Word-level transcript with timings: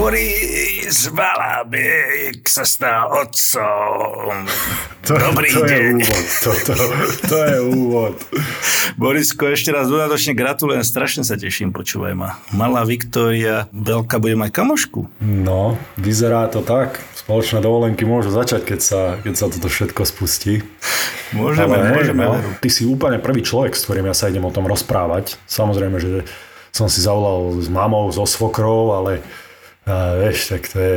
Boris 0.00 1.12
Valabek 1.12 2.48
sa 2.48 2.64
stal 2.64 3.12
otcom. 3.12 4.48
To, 5.00 5.16
Dobrý 5.16 5.48
to 5.48 5.64
deň. 5.64 5.80
Je 5.80 5.90
úvod, 5.96 6.24
to, 6.44 6.50
to, 6.60 6.74
to 7.24 7.36
je 7.40 7.58
úvod. 7.72 8.14
Borisko, 9.00 9.48
ešte 9.48 9.72
raz 9.72 9.88
dodatočne 9.88 10.36
gratulujem, 10.36 10.84
strašne 10.84 11.24
sa 11.24 11.40
teším, 11.40 11.72
počúvaj 11.72 12.12
ma. 12.12 12.36
Malá 12.52 12.84
Viktória, 12.84 13.64
Belka 13.72 14.20
bude 14.20 14.36
mať 14.36 14.52
kamošku. 14.52 15.08
No, 15.24 15.80
vyzerá 15.96 16.46
to 16.52 16.60
tak. 16.60 17.00
Spoločné 17.16 17.64
dovolenky 17.64 18.04
môžu 18.04 18.28
začať, 18.28 18.76
keď 18.76 18.80
sa, 18.84 19.00
keď 19.24 19.34
sa 19.40 19.48
toto 19.48 19.72
všetko 19.72 20.04
spustí. 20.04 20.60
Môžeme, 21.32 21.80
Ale 21.80 21.96
môžeme. 21.96 22.22
no, 22.28 22.36
ty 22.60 22.68
si 22.68 22.84
úplne 22.84 23.16
prvý 23.16 23.40
človek, 23.40 23.72
s 23.72 23.88
ktorým 23.88 24.04
ja 24.04 24.14
sa 24.14 24.28
idem 24.28 24.44
o 24.44 24.52
tom 24.52 24.68
rozprávať. 24.68 25.40
Samozrejme, 25.48 25.96
že 25.96 26.28
som 26.76 26.92
si 26.92 27.00
zavolal 27.00 27.56
s 27.56 27.72
mamou, 27.72 28.12
so 28.12 28.28
svokrou, 28.28 28.94
ale 29.00 29.24
a, 29.86 30.20
vieš, 30.20 30.52
tak 30.52 30.68
to 30.68 30.76
je, 30.78 30.96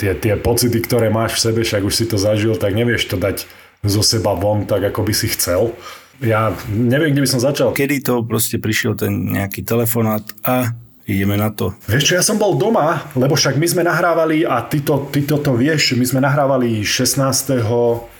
tie, 0.00 0.12
tie 0.16 0.34
pocity, 0.36 0.78
ktoré 0.80 1.08
máš 1.08 1.40
v 1.40 1.44
sebe, 1.50 1.60
však 1.64 1.82
už 1.84 1.94
si 1.94 2.04
to 2.08 2.16
zažil, 2.20 2.56
tak 2.56 2.76
nevieš 2.76 3.08
to 3.08 3.16
dať 3.16 3.48
zo 3.84 4.00
seba 4.00 4.32
von 4.32 4.64
tak, 4.64 4.84
ako 4.92 5.04
by 5.04 5.12
si 5.12 5.28
chcel. 5.32 5.76
Ja 6.22 6.54
neviem, 6.70 7.12
kde 7.12 7.26
by 7.26 7.30
som 7.30 7.40
začal. 7.42 7.74
Kedy 7.74 8.06
to 8.06 8.22
proste 8.22 8.56
prišiel 8.62 8.94
ten 8.94 9.34
nejaký 9.34 9.66
telefonát 9.66 10.22
a 10.46 10.72
ideme 11.04 11.36
na 11.36 11.52
to. 11.52 11.76
Vieš 11.84 12.04
čo, 12.04 12.12
ja 12.16 12.24
som 12.24 12.40
bol 12.40 12.56
doma, 12.56 13.12
lebo 13.12 13.36
však 13.36 13.60
my 13.60 13.66
sme 13.68 13.82
nahrávali, 13.84 14.48
a 14.48 14.64
ty 14.64 14.80
to, 14.80 15.08
ty 15.12 15.20
to, 15.28 15.36
to 15.36 15.52
vieš, 15.52 15.92
my 16.00 16.04
sme 16.04 16.20
nahrávali 16.24 16.80
16. 16.80 17.20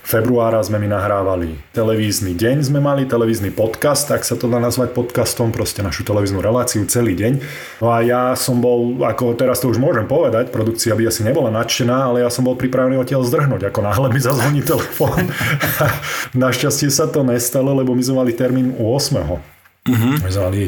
februára 0.05 0.61
sme 0.61 0.77
mi 0.77 0.89
nahrávali 0.92 1.56
televízny 1.73 2.37
deň, 2.37 2.69
sme 2.69 2.84
mali 2.84 3.09
televízny 3.09 3.56
podcast, 3.56 4.12
tak 4.12 4.20
sa 4.28 4.37
to 4.37 4.52
dá 4.52 4.61
nazvať 4.61 4.92
podcastom, 4.92 5.48
proste 5.48 5.80
našu 5.80 6.05
televíznu 6.05 6.45
reláciu 6.45 6.84
celý 6.84 7.16
deň. 7.16 7.33
No 7.81 7.89
a 7.89 8.05
ja 8.05 8.36
som 8.36 8.61
bol, 8.61 9.01
ako 9.01 9.33
teraz 9.33 9.64
to 9.64 9.73
už 9.73 9.80
môžem 9.80 10.05
povedať, 10.05 10.53
produkcia 10.53 10.92
by 10.92 11.08
asi 11.08 11.25
nebola 11.25 11.48
nadšená, 11.48 12.12
ale 12.12 12.20
ja 12.20 12.28
som 12.28 12.45
bol 12.45 12.53
pripravený 12.61 13.01
odtiaľ 13.01 13.25
zdrhnúť, 13.25 13.64
ako 13.73 13.80
náhle 13.80 14.12
mi 14.12 14.20
zazvoní 14.20 14.61
telefón. 14.61 15.33
Našťastie 16.36 16.92
sa 16.92 17.08
to 17.08 17.25
nestalo, 17.25 17.73
lebo 17.73 17.97
my 17.97 18.03
sme 18.05 18.20
mali 18.20 18.36
termín 18.36 18.77
u 18.77 18.92
8. 18.92 19.25
Uh-huh. 19.25 19.41
My 20.20 20.28
sme 20.28 20.45
mali 20.45 20.62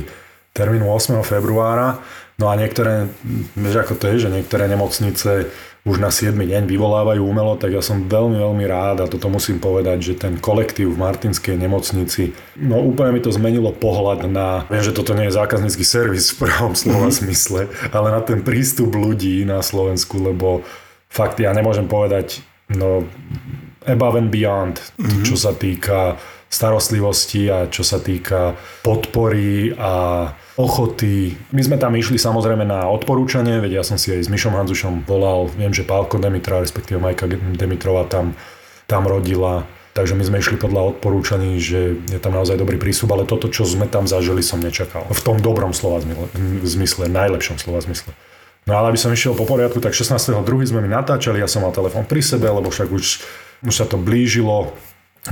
termín 0.56 0.80
8. 0.80 1.20
februára. 1.20 2.00
No 2.40 2.48
a 2.48 2.56
niektoré, 2.56 3.12
vieš 3.56 3.84
ako 3.84 3.94
to 4.00 4.04
je, 4.12 4.28
že 4.28 4.32
niektoré 4.32 4.68
nemocnice 4.68 5.52
už 5.86 6.02
na 6.02 6.10
7. 6.10 6.34
deň 6.34 6.66
vyvolávajú 6.66 7.22
umelo, 7.22 7.54
tak 7.54 7.70
ja 7.70 7.78
som 7.78 8.10
veľmi, 8.10 8.42
veľmi 8.42 8.64
rád 8.66 9.06
a 9.06 9.10
toto 9.10 9.30
musím 9.30 9.62
povedať, 9.62 9.98
že 10.02 10.14
ten 10.18 10.34
kolektív 10.34 10.98
v 10.98 10.98
Martinskej 10.98 11.54
nemocnici, 11.54 12.34
no 12.58 12.82
úplne 12.82 13.14
mi 13.14 13.22
to 13.22 13.30
zmenilo 13.30 13.70
pohľad 13.70 14.26
na, 14.26 14.66
viem, 14.66 14.82
že 14.82 14.90
toto 14.90 15.14
nie 15.14 15.30
je 15.30 15.38
zákaznícky 15.38 15.86
servis 15.86 16.34
v 16.34 16.50
pravom 16.50 16.74
slova 16.74 17.06
mm-hmm. 17.06 17.20
zmysle, 17.22 17.60
ale 17.94 18.08
na 18.10 18.18
ten 18.18 18.42
prístup 18.42 18.98
ľudí 18.98 19.46
na 19.46 19.62
Slovensku, 19.62 20.18
lebo 20.18 20.66
fakt 21.06 21.38
ja 21.38 21.54
nemôžem 21.54 21.86
povedať, 21.86 22.42
no 22.66 23.06
above 23.86 24.18
and 24.18 24.34
beyond, 24.34 24.82
mm-hmm. 24.82 25.22
čo 25.22 25.38
sa 25.38 25.54
týka 25.54 26.18
starostlivosti 26.46 27.50
a 27.50 27.66
čo 27.66 27.82
sa 27.82 27.98
týka 27.98 28.54
podpory 28.86 29.74
a 29.74 30.30
ochoty. 30.56 31.36
My 31.52 31.60
sme 31.60 31.76
tam 31.76 31.92
išli 31.98 32.16
samozrejme 32.16 32.64
na 32.64 32.88
odporúčanie, 32.88 33.60
veď 33.60 33.82
ja 33.82 33.84
som 33.84 34.00
si 34.00 34.14
aj 34.14 34.24
s 34.24 34.32
Mišom 34.32 34.56
Hanzušom 34.56 35.04
volal, 35.04 35.52
viem, 35.52 35.74
že 35.74 35.84
Pálko 35.84 36.16
Demitra, 36.16 36.64
respektíve 36.64 36.96
Majka 36.96 37.28
Demitrova 37.28 38.08
tam, 38.08 38.32
tam 38.88 39.04
rodila, 39.04 39.68
takže 39.92 40.16
my 40.16 40.24
sme 40.24 40.40
išli 40.40 40.56
podľa 40.56 40.96
odporúčaní, 40.96 41.60
že 41.60 42.00
je 42.08 42.18
tam 42.22 42.32
naozaj 42.32 42.56
dobrý 42.56 42.80
prístup, 42.80 43.12
ale 43.12 43.28
toto, 43.28 43.52
čo 43.52 43.68
sme 43.68 43.84
tam 43.84 44.08
zažili, 44.08 44.40
som 44.40 44.62
nečakal. 44.62 45.04
V 45.12 45.20
tom 45.20 45.42
dobrom 45.42 45.76
slova 45.76 46.00
zmysle, 46.64 47.12
najlepšom 47.12 47.60
slova 47.60 47.84
zmysle. 47.84 48.16
No 48.66 48.80
ale 48.82 48.90
aby 48.90 48.98
som 48.98 49.14
išiel 49.14 49.36
po 49.36 49.46
poriadku, 49.46 49.78
tak 49.78 49.94
16.2. 49.94 50.42
sme 50.66 50.82
mi 50.82 50.90
natáčali, 50.90 51.38
ja 51.38 51.46
som 51.46 51.62
mal 51.62 51.70
telefón 51.70 52.02
pri 52.02 52.18
sebe, 52.18 52.50
lebo 52.50 52.66
však 52.72 52.88
už, 52.90 53.04
už 53.62 53.74
sa 53.76 53.86
to 53.86 53.94
blížilo, 53.94 54.74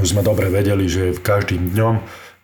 už 0.01 0.17
sme 0.17 0.23
dobre 0.27 0.51
vedeli, 0.51 0.91
že 0.91 1.15
každým 1.15 1.75
dňom. 1.75 1.95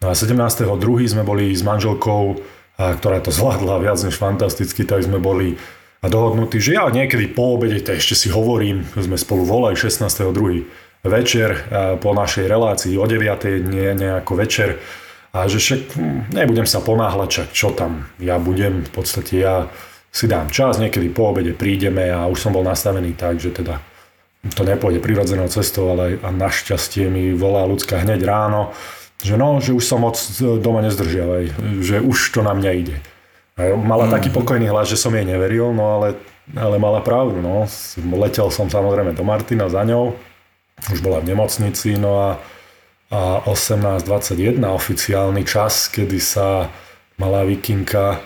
No 0.00 0.06
a 0.08 0.14
17.2. 0.14 0.66
sme 1.06 1.22
boli 1.26 1.52
s 1.52 1.60
manželkou, 1.60 2.40
ktorá 2.78 3.20
to 3.20 3.28
zvládla 3.28 3.82
viac 3.82 4.00
než 4.00 4.16
fantasticky, 4.16 4.88
tak 4.88 5.04
sme 5.04 5.20
boli 5.20 5.60
a 6.00 6.08
dohodnutí, 6.08 6.56
že 6.64 6.80
ja 6.80 6.88
niekedy 6.88 7.28
po 7.28 7.60
obede, 7.60 7.76
to 7.84 7.92
ešte 7.92 8.16
si 8.16 8.28
hovorím, 8.32 8.88
sme 8.96 9.20
spolu 9.20 9.44
volali 9.44 9.76
16.2. 9.76 10.32
večer 11.04 11.60
po 12.00 12.16
našej 12.16 12.48
relácii 12.48 12.96
o 12.96 13.04
9. 13.04 13.68
nie 13.68 13.92
nejako 13.92 14.32
večer 14.40 14.80
a 15.30 15.46
že 15.46 15.60
však 15.60 15.80
hm, 15.94 16.20
nebudem 16.34 16.64
sa 16.64 16.80
ponáhľať, 16.80 17.28
čak 17.28 17.48
čo 17.52 17.68
tam 17.76 18.08
ja 18.16 18.40
budem, 18.40 18.82
v 18.82 18.90
podstate 18.90 19.44
ja 19.44 19.68
si 20.10 20.26
dám 20.26 20.50
čas, 20.50 20.80
niekedy 20.80 21.12
po 21.12 21.30
obede 21.30 21.54
prídeme 21.54 22.10
a 22.10 22.26
už 22.26 22.48
som 22.48 22.50
bol 22.50 22.66
nastavený 22.66 23.14
tak, 23.14 23.38
že 23.38 23.54
teda 23.54 23.78
to 24.40 24.64
nepôjde 24.64 25.04
prirodzenou 25.04 25.52
cestou, 25.52 25.92
ale 25.92 26.16
a 26.24 26.32
našťastie 26.32 27.12
mi 27.12 27.36
volá 27.36 27.68
ľudská 27.68 28.00
hneď 28.00 28.24
ráno, 28.24 28.72
že 29.20 29.36
no, 29.36 29.60
že 29.60 29.76
už 29.76 29.84
som 29.84 30.00
moc 30.00 30.16
doma 30.40 30.80
nezdržiavaj, 30.80 31.44
že 31.84 32.00
už 32.00 32.32
to 32.32 32.40
na 32.40 32.56
mňa 32.56 32.70
ide. 32.72 32.96
A 33.60 33.76
mala 33.76 34.08
mm. 34.08 34.12
taký 34.16 34.28
pokojný 34.32 34.72
hlas, 34.72 34.88
že 34.88 34.96
som 34.96 35.12
jej 35.12 35.28
neveril, 35.28 35.76
no 35.76 36.00
ale, 36.00 36.16
ale 36.56 36.80
mala 36.80 37.04
pravdu, 37.04 37.44
no. 37.44 37.68
Letel 38.16 38.48
som 38.48 38.72
samozrejme 38.72 39.12
do 39.12 39.20
Martina 39.20 39.68
za 39.68 39.84
ňou, 39.84 40.16
už 40.88 41.04
bola 41.04 41.20
v 41.20 41.36
nemocnici, 41.36 42.00
no 42.00 42.16
a, 42.16 42.30
a 43.12 43.44
18.21 43.44 44.56
oficiálny 44.64 45.44
čas, 45.44 45.92
kedy 45.92 46.16
sa 46.16 46.72
malá 47.20 47.44
vikinka 47.44 48.24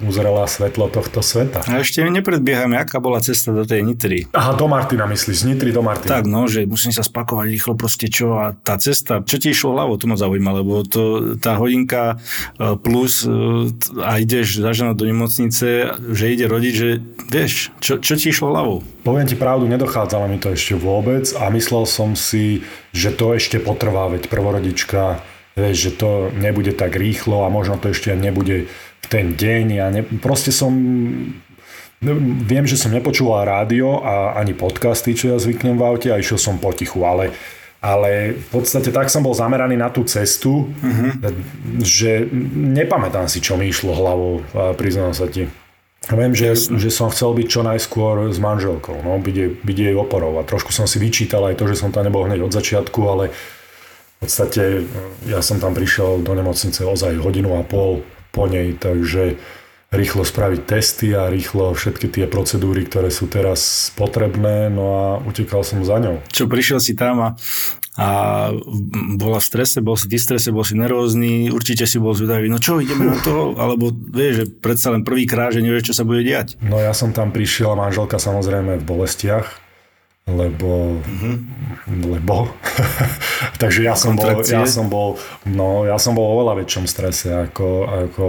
uzrela 0.00 0.48
svetlo 0.48 0.88
tohto 0.88 1.20
sveta. 1.20 1.60
A 1.68 1.84
ešte 1.84 2.00
nepredbiehame, 2.00 2.80
aká 2.80 2.96
bola 2.96 3.20
cesta 3.20 3.52
do 3.52 3.68
tej 3.68 3.84
Nitry. 3.84 4.24
Aha, 4.32 4.56
do 4.56 4.64
Martina 4.64 5.04
myslíš, 5.04 5.44
z 5.44 5.46
Nitry 5.52 5.68
do 5.68 5.84
Martina. 5.84 6.16
Tak, 6.16 6.24
no, 6.24 6.48
že 6.48 6.64
musím 6.64 6.96
sa 6.96 7.04
spakovať 7.04 7.46
rýchlo 7.52 7.72
proste 7.76 8.08
čo 8.08 8.40
a 8.40 8.56
tá 8.56 8.80
cesta, 8.80 9.20
čo 9.20 9.36
ti 9.36 9.52
išlo 9.52 9.76
hlavou, 9.76 10.00
to 10.00 10.08
ma 10.08 10.16
zaujíma, 10.16 10.50
lebo 10.64 10.80
to, 10.88 11.36
tá 11.36 11.60
hodinka 11.60 12.16
e, 12.56 12.76
plus 12.80 13.28
e, 13.28 13.68
a 14.00 14.16
ideš 14.16 14.64
za 14.64 14.72
ženou 14.72 14.96
do 14.96 15.04
nemocnice, 15.04 15.92
že 16.00 16.24
ide 16.32 16.48
rodiť, 16.48 16.72
že 16.72 16.88
vieš, 17.28 17.68
čo, 17.84 18.00
čo 18.00 18.16
ti 18.16 18.32
išlo 18.32 18.48
hlavou? 18.48 18.80
Poviem 19.04 19.28
ti 19.28 19.36
pravdu, 19.36 19.68
nedochádzalo 19.68 20.24
mi 20.24 20.40
to 20.40 20.56
ešte 20.56 20.72
vôbec 20.72 21.28
a 21.36 21.52
myslel 21.52 21.84
som 21.84 22.16
si, 22.16 22.64
že 22.96 23.12
to 23.12 23.36
ešte 23.36 23.60
potrvá, 23.60 24.08
veď 24.08 24.32
prvorodička, 24.32 25.20
vieš, 25.52 25.76
že 25.76 25.90
to 26.00 26.10
nebude 26.32 26.72
tak 26.72 26.96
rýchlo 26.96 27.44
a 27.44 27.52
možno 27.52 27.76
to 27.76 27.92
ešte 27.92 28.16
nebude 28.16 28.72
v 29.02 29.06
ten 29.10 29.34
deň. 29.34 29.64
Ja 29.74 29.86
ne, 29.90 30.02
proste 30.02 30.54
som 30.54 30.72
Viem, 32.02 32.66
že 32.66 32.74
som 32.74 32.90
nepočúval 32.90 33.46
rádio 33.46 34.02
a 34.02 34.34
ani 34.34 34.58
podcasty, 34.58 35.14
čo 35.14 35.30
ja 35.30 35.38
zvyknem 35.38 35.78
v 35.78 35.86
aute 35.86 36.10
a 36.10 36.18
išiel 36.18 36.34
som 36.34 36.58
potichu, 36.58 37.06
ale, 37.06 37.30
ale 37.78 38.34
v 38.34 38.48
podstate 38.50 38.90
tak 38.90 39.06
som 39.06 39.22
bol 39.22 39.38
zameraný 39.38 39.78
na 39.78 39.86
tú 39.86 40.02
cestu, 40.02 40.66
uh-huh. 40.66 41.30
že 41.78 42.26
nepamätám 42.58 43.30
si, 43.30 43.38
čo 43.38 43.54
mi 43.54 43.70
išlo 43.70 43.94
hlavou, 43.94 44.42
priznám 44.74 45.14
sa 45.14 45.30
ti. 45.30 45.46
Viem, 46.10 46.34
že, 46.34 46.58
že 46.58 46.90
som 46.90 47.06
chcel 47.14 47.38
byť 47.38 47.46
čo 47.46 47.62
najskôr 47.62 48.34
s 48.34 48.42
manželkou, 48.42 48.98
no, 49.06 49.22
byť, 49.22 49.36
jej, 49.38 49.50
byť 49.62 49.76
jej 49.86 49.94
oporou 49.94 50.42
a 50.42 50.42
trošku 50.42 50.74
som 50.74 50.90
si 50.90 50.98
vyčítal 50.98 51.46
aj 51.46 51.54
to, 51.54 51.70
že 51.70 51.78
som 51.78 51.94
tam 51.94 52.02
nebol 52.02 52.26
hneď 52.26 52.42
od 52.42 52.50
začiatku, 52.50 52.98
ale 53.06 53.30
v 53.30 54.16
podstate 54.26 54.90
ja 55.30 55.38
som 55.38 55.62
tam 55.62 55.70
prišiel 55.70 56.18
do 56.26 56.34
nemocnice 56.34 56.82
ozaj 56.82 57.14
hodinu 57.22 57.54
a 57.54 57.62
pol 57.62 58.02
po 58.32 58.48
nej, 58.48 58.74
takže 58.74 59.36
rýchlo 59.92 60.24
spraviť 60.24 60.60
testy 60.64 61.12
a 61.12 61.28
rýchlo 61.28 61.76
všetky 61.76 62.08
tie 62.08 62.24
procedúry, 62.24 62.88
ktoré 62.88 63.12
sú 63.12 63.28
teraz 63.28 63.92
potrebné, 63.92 64.72
no 64.72 64.84
a 64.96 65.06
utekal 65.20 65.60
som 65.60 65.84
za 65.84 66.00
ňou. 66.00 66.24
Čo 66.32 66.48
prišiel 66.48 66.80
si 66.80 66.96
tam 66.96 67.20
a, 67.20 67.28
a 68.00 68.08
bola 69.20 69.36
v 69.36 69.44
strese, 69.44 69.84
bol 69.84 70.00
si 70.00 70.08
v 70.08 70.16
strese, 70.16 70.48
bol 70.48 70.64
si 70.64 70.80
nervózny, 70.80 71.52
určite 71.52 71.84
si 71.84 72.00
bol 72.00 72.16
zvedavý, 72.16 72.48
no 72.48 72.56
čo, 72.56 72.80
ideme 72.80 73.12
na 73.12 73.20
to, 73.20 73.52
alebo 73.62 73.92
vieš, 73.92 74.32
že 74.34 74.44
predsa 74.64 74.96
len 74.96 75.04
prvýkrát, 75.04 75.52
že 75.52 75.60
nevieš, 75.60 75.92
čo 75.92 75.94
sa 76.00 76.08
bude 76.08 76.24
diať. 76.24 76.56
No 76.64 76.80
ja 76.80 76.96
som 76.96 77.12
tam 77.12 77.28
prišiel, 77.28 77.76
manželka 77.76 78.16
samozrejme 78.16 78.80
v 78.80 78.84
bolestiach, 78.88 79.61
lebo, 80.26 81.02
mm-hmm. 81.02 81.34
lebo, 82.06 82.46
takže 83.62 83.82
ja 83.82 83.98
som, 83.98 84.14
bol, 84.14 84.38
ja 84.46 84.62
som 84.70 84.86
bol, 84.86 85.18
no 85.42 85.82
ja 85.82 85.98
som 85.98 86.14
bol 86.14 86.38
oveľa 86.38 86.62
väčšom 86.62 86.86
strese 86.86 87.34
ako, 87.50 87.68
ako 88.06 88.26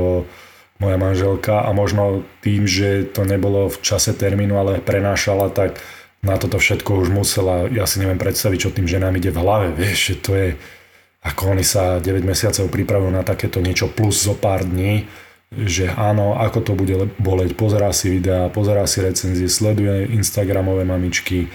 moja 0.81 0.97
manželka 0.97 1.61
a 1.61 1.69
možno 1.71 2.25
tým, 2.41 2.65
že 2.65 3.05
to 3.13 3.23
nebolo 3.23 3.69
v 3.69 3.77
čase 3.85 4.17
termínu, 4.17 4.57
ale 4.57 4.81
prenášala, 4.81 5.53
tak 5.53 5.77
na 6.25 6.39
toto 6.39 6.57
všetko 6.57 7.03
už 7.05 7.07
musela, 7.13 7.69
ja 7.69 7.85
si 7.85 8.01
neviem 8.01 8.17
predstaviť, 8.17 8.57
čo 8.57 8.73
tým 8.73 8.89
ženám 8.89 9.13
ide 9.19 9.29
v 9.29 9.41
hlave, 9.43 9.67
vieš, 9.75 9.97
že 10.11 10.15
to 10.17 10.31
je, 10.33 10.49
ako 11.21 11.53
oni 11.53 11.63
sa 11.67 12.01
9 12.01 12.25
mesiacov 12.25 12.73
pripravujú 12.73 13.11
na 13.13 13.21
takéto 13.21 13.61
niečo 13.61 13.91
plus 13.91 14.23
zo 14.23 14.33
pár 14.33 14.65
dní, 14.65 15.05
že 15.53 15.93
áno, 15.93 16.33
ako 16.33 16.59
to 16.65 16.73
bude 16.73 16.95
boleť, 17.21 17.53
pozerá 17.53 17.93
si 17.93 18.09
videá, 18.09 18.49
pozerá 18.49 18.89
si 18.89 19.05
recenzie, 19.05 19.45
sleduje 19.45 20.09
Instagramové 20.09 20.81
mamičky, 20.81 21.53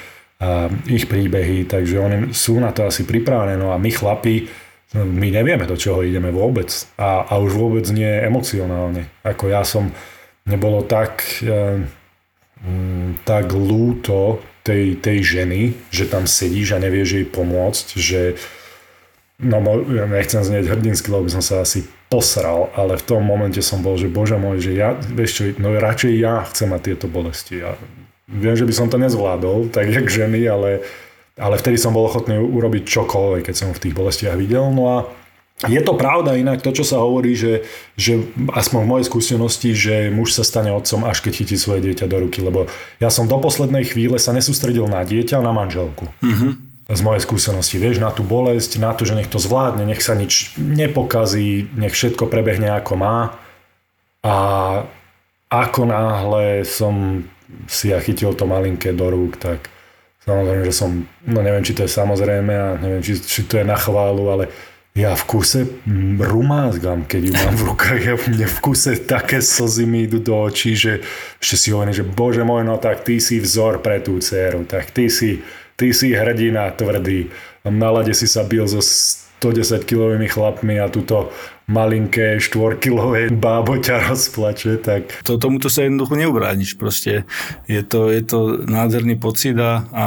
ich 0.86 1.10
príbehy, 1.10 1.66
takže 1.66 1.98
oni 1.98 2.16
sú 2.30 2.62
na 2.62 2.70
to 2.70 2.86
asi 2.86 3.02
pripravené, 3.02 3.58
no 3.58 3.74
a 3.74 3.76
my 3.78 3.90
chlapi, 3.90 4.46
my 4.94 5.28
nevieme, 5.34 5.66
do 5.66 5.74
čoho 5.74 6.06
ideme 6.06 6.30
vôbec. 6.30 6.70
A, 6.96 7.26
a 7.26 7.42
už 7.42 7.58
vôbec 7.58 7.84
nie 7.90 8.08
emocionálne. 8.08 9.10
Ako 9.26 9.50
ja 9.50 9.66
som, 9.66 9.90
nebolo 10.46 10.86
tak, 10.86 11.42
e, 11.42 11.82
mm, 12.62 13.26
tak 13.26 13.50
lúto 13.52 14.40
tej, 14.62 14.96
tej 15.02 15.18
ženy, 15.42 15.74
že 15.90 16.08
tam 16.08 16.24
sedíš 16.24 16.72
a 16.72 16.80
nevieš 16.80 17.20
jej 17.20 17.26
pomôcť, 17.26 17.86
že 17.98 18.20
no 19.42 19.58
nechcem 20.08 20.42
znieť 20.42 20.70
hrdinsky, 20.70 21.10
lebo 21.10 21.26
by 21.26 21.34
som 21.34 21.44
sa 21.44 21.66
asi 21.66 21.86
posral, 22.08 22.72
ale 22.78 22.96
v 22.96 23.04
tom 23.04 23.20
momente 23.26 23.60
som 23.60 23.84
bol, 23.84 23.98
že 24.00 24.08
bože 24.08 24.40
môj, 24.40 24.64
že 24.64 24.72
ja, 24.72 24.96
vieš 24.96 25.30
čo, 25.34 25.42
no 25.60 25.74
radšej 25.76 26.12
ja 26.16 26.46
chcem 26.48 26.72
mať 26.72 26.80
tieto 26.94 27.06
bolesti. 27.10 27.60
Ja 27.60 27.76
viem, 28.28 28.54
že 28.54 28.68
by 28.68 28.74
som 28.76 28.92
to 28.92 29.00
nezvládol, 29.00 29.72
tak 29.72 29.88
jak 29.88 30.06
ženy, 30.06 30.44
ale 30.46 30.84
ale 31.38 31.54
vtedy 31.54 31.78
som 31.78 31.94
bol 31.94 32.10
ochotný 32.10 32.34
urobiť 32.34 32.82
čokoľvek, 32.82 33.46
keď 33.46 33.54
som 33.54 33.70
v 33.70 33.82
tých 33.88 33.94
bolestiach 33.94 34.34
videl. 34.34 34.74
No 34.74 34.84
a 34.90 34.96
je 35.66 35.82
to 35.82 35.98
pravda 35.98 36.38
inak 36.38 36.62
to, 36.62 36.70
čo 36.70 36.86
sa 36.86 37.02
hovorí, 37.02 37.34
že, 37.34 37.66
že 37.98 38.30
aspoň 38.54 38.80
v 38.82 38.90
mojej 38.90 39.06
skúsenosti, 39.10 39.70
že 39.74 40.10
muž 40.10 40.34
sa 40.34 40.46
stane 40.46 40.70
otcom, 40.70 41.02
až 41.06 41.18
keď 41.22 41.42
chytí 41.42 41.56
svoje 41.58 41.82
dieťa 41.82 42.06
do 42.06 42.26
ruky. 42.26 42.42
Lebo 42.42 42.70
ja 43.02 43.10
som 43.10 43.26
do 43.26 43.38
poslednej 43.38 43.86
chvíle 43.86 44.18
sa 44.22 44.34
nesústredil 44.34 44.86
na 44.86 45.02
dieťa, 45.02 45.42
na 45.42 45.50
manželku. 45.54 46.10
Mm-hmm. 46.22 46.50
Z 46.88 47.00
mojej 47.04 47.22
skúsenosti, 47.22 47.76
vieš, 47.76 48.00
na 48.00 48.14
tú 48.14 48.22
bolesť, 48.22 48.80
na 48.80 48.94
to, 48.94 49.04
že 49.04 49.18
nech 49.18 49.28
to 49.28 49.36
zvládne, 49.36 49.84
nech 49.84 50.00
sa 50.00 50.16
nič 50.16 50.56
nepokazí, 50.56 51.68
nech 51.76 51.92
všetko 51.92 52.30
prebehne 52.30 52.72
ako 52.78 52.92
má. 52.96 53.18
A 54.24 54.34
ako 55.52 55.80
náhle 55.84 56.64
som 56.64 57.26
si 57.66 57.90
ja 57.92 57.98
chytil 58.00 58.36
to 58.36 58.44
malinké 58.44 58.92
do 58.92 59.08
rúk, 59.08 59.40
tak 59.40 59.72
Samozrejme, 60.28 60.62
že 60.68 60.74
som, 60.76 60.90
no 61.24 61.40
neviem, 61.40 61.64
či 61.64 61.72
to 61.72 61.88
je 61.88 61.90
samozrejme 61.96 62.52
a 62.52 62.76
neviem, 62.76 63.00
či, 63.00 63.16
či 63.16 63.48
to 63.48 63.56
je 63.56 63.64
na 63.64 63.80
chválu, 63.80 64.28
ale 64.28 64.52
ja 64.92 65.16
v 65.16 65.24
kuse 65.24 65.64
rumázgam, 66.20 67.08
keď 67.08 67.22
ju 67.22 67.32
mám 67.32 67.54
v 67.56 67.66
rukách. 67.72 68.00
Ja 68.04 68.14
mne 68.18 68.44
v 68.44 68.58
kuse 68.60 69.00
také 69.00 69.40
slzy 69.40 69.88
mi 69.88 70.04
idú 70.04 70.20
do 70.20 70.36
očí, 70.36 70.76
že 70.76 71.00
ešte 71.40 71.56
si 71.56 71.68
hovorím, 71.72 71.96
že 71.96 72.04
bože 72.04 72.44
môj, 72.44 72.66
no 72.66 72.76
tak 72.76 73.08
ty 73.08 73.22
si 73.24 73.40
vzor 73.40 73.80
pre 73.80 74.04
tú 74.04 74.20
dceru, 74.20 74.68
tak 74.68 74.92
ty 74.92 75.08
si, 75.08 75.40
ty 75.80 75.96
si 75.96 76.12
hrdina 76.12 76.76
tvrdý. 76.76 77.32
Na 77.64 77.88
lade 77.88 78.12
si 78.12 78.28
sa 78.28 78.44
bil 78.44 78.68
so 78.68 78.84
110 78.84 79.86
kilovými 79.88 80.28
chlapmi 80.28 80.76
a 80.76 80.92
túto 80.92 81.32
malinké 81.68 82.40
štvorkilové 82.40 83.28
bábo 83.28 83.76
ťa 83.76 84.08
rozplače, 84.08 84.80
tak... 84.80 85.20
To, 85.28 85.36
tomuto 85.36 85.68
sa 85.68 85.84
jednoducho 85.84 86.16
neubrániš 86.16 86.80
proste. 86.80 87.28
Je 87.68 87.84
to, 87.84 88.08
je 88.08 88.24
to 88.24 88.64
nádherný 88.64 89.20
pocit 89.20 89.52
a, 89.60 89.84
a 89.92 90.06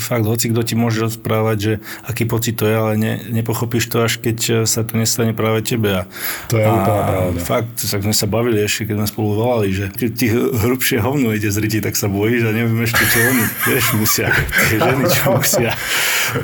fakt 0.00 0.24
hoci 0.24 0.48
kto 0.48 0.64
ti 0.64 0.72
môže 0.72 1.04
rozprávať, 1.04 1.56
že 1.60 1.72
aký 2.08 2.24
pocit 2.24 2.56
to 2.56 2.64
je, 2.64 2.74
ale 2.74 2.92
ne, 2.96 3.20
nepochopíš 3.28 3.92
to 3.92 4.08
až 4.08 4.16
keď 4.24 4.64
sa 4.64 4.88
to 4.88 4.96
nestane 4.96 5.36
práve 5.36 5.60
tebe. 5.68 6.00
A, 6.00 6.02
to 6.48 6.56
je 6.56 6.64
úplná 6.64 7.02
pravda. 7.04 7.40
Fakt, 7.44 7.76
tak 7.76 8.00
sme 8.00 8.16
sa 8.16 8.24
bavili 8.24 8.64
ešte, 8.64 8.88
keď 8.88 9.04
sme 9.04 9.08
spolu 9.12 9.30
volali, 9.36 9.76
že 9.76 9.92
keď 9.92 10.10
ti 10.16 10.26
hrubšie 10.32 11.04
hovno 11.04 11.36
ide 11.36 11.52
z 11.52 11.60
ryti, 11.60 11.84
tak 11.84 11.92
sa 11.92 12.08
bojíš 12.08 12.48
a 12.48 12.56
neviem 12.56 12.80
ešte, 12.80 13.04
čo 13.04 13.18
oni, 13.20 13.44
vieš, 13.68 13.84
musia, 14.00 14.32
tie 14.72 14.80
ženy, 14.80 15.04
čo 15.12 15.24
musia 15.36 15.76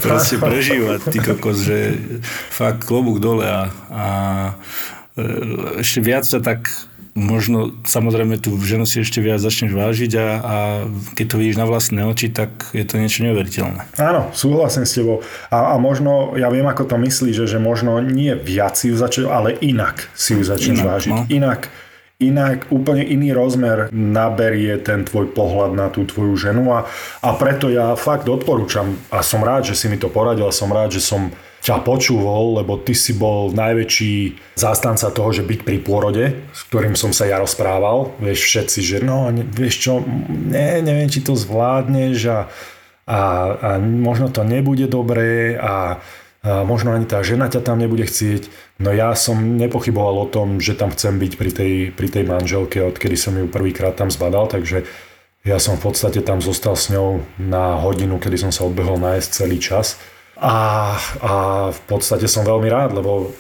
proste 0.05 0.37
prežívať, 0.37 1.01
ty 1.09 1.19
kokos, 1.25 1.65
že 1.65 1.97
fakt 2.53 2.85
klobúk 2.85 3.17
dole 3.17 3.49
a, 3.49 3.73
a 3.89 4.05
e, 5.15 5.25
ešte 5.79 6.01
viac 6.03 6.25
sa 6.27 6.43
tak 6.43 6.69
možno 7.13 7.77
samozrejme 7.85 8.41
tú 8.41 8.57
ženu 8.65 8.89
si 8.89 9.05
ešte 9.05 9.21
viac 9.21 9.37
začneš 9.37 9.77
vážiť 9.77 10.13
a, 10.17 10.27
a 10.41 10.57
keď 11.13 11.27
to 11.29 11.37
vidíš 11.37 11.57
na 11.61 11.69
vlastné 11.69 12.09
oči, 12.09 12.33
tak 12.33 12.73
je 12.73 12.85
to 12.89 12.97
niečo 12.97 13.29
neuveriteľné. 13.29 14.01
Áno, 14.01 14.33
súhlasím 14.33 14.89
s 14.89 14.97
tebou. 14.97 15.21
A, 15.53 15.73
a 15.73 15.75
možno, 15.77 16.33
ja 16.41 16.49
viem, 16.49 16.65
ako 16.65 16.89
to 16.89 16.97
myslíš, 16.97 17.45
že, 17.45 17.47
že 17.57 17.59
možno 17.61 18.01
nie 18.01 18.33
viac 18.33 18.81
si 18.81 18.89
ju 18.89 18.97
začneš, 18.97 19.29
ale 19.29 19.53
inak 19.61 20.09
si 20.17 20.33
ju 20.33 20.43
začneš 20.45 20.81
inak, 20.81 20.89
vážiť. 20.89 21.13
No. 21.13 21.23
Inak, 21.29 21.61
inak, 22.17 22.59
úplne 22.73 23.05
iný 23.05 23.37
rozmer 23.37 23.93
naberie 23.93 24.81
ten 24.81 25.05
tvoj 25.05 25.37
pohľad 25.37 25.77
na 25.77 25.93
tú 25.93 26.09
tvoju 26.09 26.33
ženu 26.41 26.73
a, 26.73 26.89
a 27.21 27.29
preto 27.37 27.69
ja 27.69 27.93
fakt 27.93 28.25
odporúčam 28.25 28.97
a 29.13 29.21
som 29.21 29.45
rád, 29.45 29.69
že 29.69 29.77
si 29.77 29.93
mi 29.93 30.01
to 30.01 30.09
poradil, 30.09 30.49
som 30.49 30.73
rád, 30.73 30.97
že 30.97 31.05
som 31.05 31.29
ťa 31.63 31.87
počúval, 31.87 32.59
lebo 32.59 32.75
ty 32.75 32.91
si 32.91 33.15
bol 33.15 33.55
najväčší 33.55 34.35
zástanca 34.59 35.15
toho, 35.15 35.31
že 35.31 35.47
byť 35.47 35.61
pri 35.63 35.79
pôrode, 35.79 36.25
s 36.51 36.61
ktorým 36.67 36.99
som 36.99 37.15
sa 37.15 37.31
ja 37.31 37.39
rozprával. 37.39 38.11
Vieš 38.19 38.41
všetci, 38.43 38.79
že 38.83 38.97
no, 38.99 39.31
vieš 39.31 39.87
čo, 39.87 39.93
ne, 40.29 40.83
neviem, 40.83 41.07
či 41.07 41.23
to 41.23 41.39
zvládneš 41.39 42.19
a, 42.27 42.39
a, 43.07 43.21
a 43.55 43.71
možno 43.79 44.27
to 44.35 44.43
nebude 44.43 44.91
dobré 44.91 45.55
a, 45.55 46.03
a 46.43 46.67
možno 46.67 46.99
ani 46.99 47.07
tá 47.07 47.23
žena 47.23 47.47
ťa 47.47 47.63
tam 47.63 47.79
nebude 47.79 48.11
chcieť. 48.11 48.51
No 48.83 48.91
ja 48.91 49.15
som 49.15 49.39
nepochyboval 49.39 50.27
o 50.27 50.31
tom, 50.31 50.59
že 50.59 50.75
tam 50.75 50.91
chcem 50.91 51.15
byť 51.15 51.33
pri 51.39 51.51
tej, 51.55 51.75
pri 51.95 52.09
tej 52.11 52.27
manželke, 52.27 52.83
odkedy 52.83 53.15
som 53.15 53.39
ju 53.39 53.47
prvýkrát 53.47 53.95
tam 53.95 54.11
zbadal, 54.11 54.51
takže 54.51 54.83
ja 55.47 55.63
som 55.63 55.79
v 55.79 55.91
podstate 55.91 56.27
tam 56.27 56.43
zostal 56.43 56.75
s 56.75 56.91
ňou 56.91 57.23
na 57.39 57.79
hodinu, 57.79 58.19
kedy 58.19 58.39
som 58.39 58.51
sa 58.51 58.67
odbehol 58.67 58.99
nájsť 58.99 59.29
celý 59.31 59.63
čas. 59.63 59.99
A, 60.43 60.57
a 61.23 61.33
v 61.71 61.81
podstate 61.87 62.27
som 62.27 62.43
veľmi 62.43 62.67
rád, 62.67 62.99
lebo, 62.99 63.31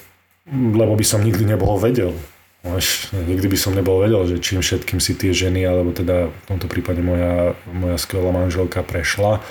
lebo 0.52 0.94
by 0.94 1.02
som 1.02 1.19
nikdy 1.19 1.43
nebol 1.43 1.75
vedel. 1.82 2.14
Až, 2.62 3.10
nikdy 3.10 3.50
by 3.50 3.58
som 3.58 3.75
nebol 3.75 3.99
vedel, 4.06 4.22
že 4.22 4.38
čím 4.38 4.62
všetkým 4.62 5.02
si 5.02 5.19
tie 5.19 5.34
ženy, 5.34 5.66
alebo 5.66 5.90
teda 5.90 6.31
v 6.31 6.44
tomto 6.46 6.70
prípade 6.70 7.02
moja, 7.02 7.58
moja 7.75 7.99
skvelá 7.99 8.31
manželka 8.31 8.87
prešla, 8.87 9.43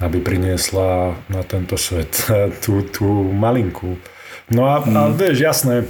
aby 0.00 0.16
priniesla 0.24 1.12
na 1.28 1.44
tento 1.44 1.76
svet 1.76 2.24
tú, 2.64 2.80
tú 2.88 3.04
malinku. 3.36 4.00
No 4.48 4.64
a, 4.64 4.80
mm. 4.80 4.96
a 4.96 5.00
vieš, 5.12 5.44
jasné, 5.44 5.84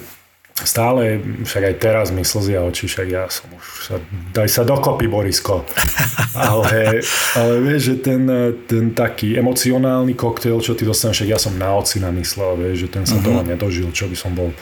stále, 0.65 1.23
však 1.45 1.63
aj 1.69 1.75
teraz 1.79 2.07
mi 2.11 2.27
slzia 2.27 2.65
oči, 2.65 2.89
však 2.89 3.07
ja 3.07 3.29
som 3.31 3.47
už, 3.53 3.65
sa, 3.85 3.97
daj 4.33 4.49
sa 4.49 4.63
dokopy, 4.65 5.07
Borisko. 5.07 5.63
Ale, 6.39 7.03
ale 7.35 7.55
vieš, 7.59 7.83
že 7.91 7.95
ten, 7.99 8.23
ten 8.71 8.95
taký 8.95 9.35
emocionálny 9.35 10.15
koktail, 10.15 10.63
čo 10.63 10.79
ty 10.79 10.87
dostaneš, 10.87 11.25
však 11.25 11.33
ja 11.35 11.39
som 11.41 11.59
na 11.59 11.75
oci 11.75 11.99
namyslel, 11.99 12.55
vieš, 12.55 12.87
že 12.87 12.89
ten 12.95 13.03
sa 13.03 13.19
uh-huh. 13.19 13.27
toho 13.27 13.41
nedožil, 13.43 13.91
čo 13.91 14.07
by 14.07 14.15
som 14.15 14.39
bol 14.39 14.55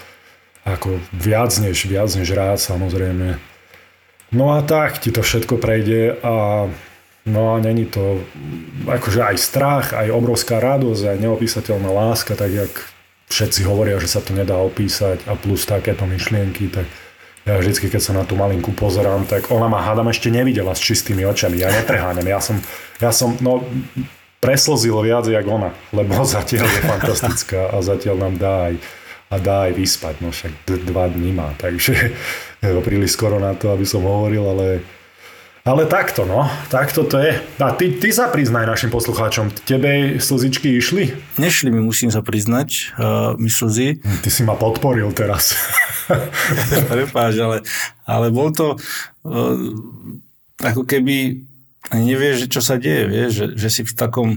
ako 0.64 0.96
viac 1.12 1.52
než, 1.60 1.84
viac 1.84 2.08
než 2.16 2.32
rád, 2.32 2.56
samozrejme. 2.56 3.36
No 4.32 4.56
a 4.56 4.64
tak 4.64 5.04
ti 5.04 5.12
to 5.12 5.20
všetko 5.20 5.60
prejde 5.60 6.16
a 6.24 6.66
No 7.26 7.54
a 7.54 7.58
není 7.58 7.90
to 7.90 8.22
akože 8.86 9.18
aj 9.18 9.36
strach, 9.42 9.86
aj 9.98 10.14
obrovská 10.14 10.62
radosť, 10.62 11.10
aj 11.10 11.22
neopísateľná 11.26 11.90
láska, 11.90 12.38
tak 12.38 12.54
jak 12.54 12.70
všetci 13.30 13.66
hovoria, 13.66 13.98
že 13.98 14.10
sa 14.10 14.20
to 14.22 14.32
nedá 14.32 14.54
opísať 14.58 15.26
a 15.26 15.34
plus 15.34 15.66
takéto 15.66 16.06
myšlienky, 16.06 16.70
tak 16.70 16.86
ja 17.46 17.62
vždycky, 17.62 17.86
keď 17.86 18.02
sa 18.02 18.12
na 18.14 18.26
tú 18.26 18.34
malinku 18.34 18.74
pozerám, 18.74 19.22
tak 19.22 19.54
ona 19.54 19.70
ma 19.70 19.78
hádam 19.78 20.10
ešte 20.10 20.34
nevidela 20.34 20.74
s 20.74 20.82
čistými 20.82 21.22
očami. 21.22 21.62
Ja 21.62 21.70
nepreháňam. 21.70 22.26
Ja 22.26 22.42
som, 22.42 22.58
ja 22.98 23.14
som 23.14 23.38
no, 23.38 23.62
preslzil 24.42 24.94
viac 24.98 25.30
jak 25.30 25.46
ona, 25.46 25.70
lebo 25.94 26.26
zatiaľ 26.26 26.66
je 26.66 26.82
fantastická 26.82 27.70
a 27.70 27.78
zatiaľ 27.82 28.16
nám 28.26 28.34
dá 28.34 28.54
aj, 28.70 28.74
a 29.30 29.36
dá 29.38 29.56
aj 29.70 29.72
vyspať. 29.78 30.14
No 30.26 30.34
však 30.34 30.52
dva 30.90 31.06
dní 31.06 31.30
má, 31.30 31.54
takže 31.54 31.94
príliš 32.86 33.14
skoro 33.14 33.38
na 33.38 33.54
to, 33.54 33.70
aby 33.70 33.86
som 33.86 34.02
hovoril, 34.02 34.42
ale 34.42 34.82
ale 35.66 35.82
takto, 35.90 36.22
no. 36.22 36.46
Takto 36.70 37.02
to 37.02 37.18
je. 37.18 37.42
A 37.58 37.74
ty, 37.74 37.90
ty 37.98 38.14
sa 38.14 38.30
priznaj 38.30 38.70
našim 38.70 38.94
poslucháčom. 38.94 39.50
Tebe 39.66 40.22
slzičky 40.22 40.78
išli? 40.78 41.10
Nešli 41.42 41.74
mi, 41.74 41.82
musím 41.82 42.14
sa 42.14 42.22
priznať. 42.22 42.94
Uh, 42.94 43.34
my 43.34 43.50
slzy. 43.50 43.98
Ty 44.22 44.30
si 44.30 44.46
ma 44.46 44.54
podporil 44.54 45.10
teraz. 45.10 45.58
Prepáč, 46.90 47.34
ale, 47.42 47.66
ale 48.06 48.30
bol 48.30 48.54
to 48.54 48.78
uh, 48.78 49.58
ako 50.62 50.86
keby 50.86 51.42
nevieš, 51.90 52.46
čo 52.46 52.62
sa 52.62 52.78
deje, 52.78 53.10
vieš, 53.10 53.30
že, 53.34 53.46
že 53.58 53.68
si 53.70 53.82
v 53.82 53.92
takom 53.94 54.28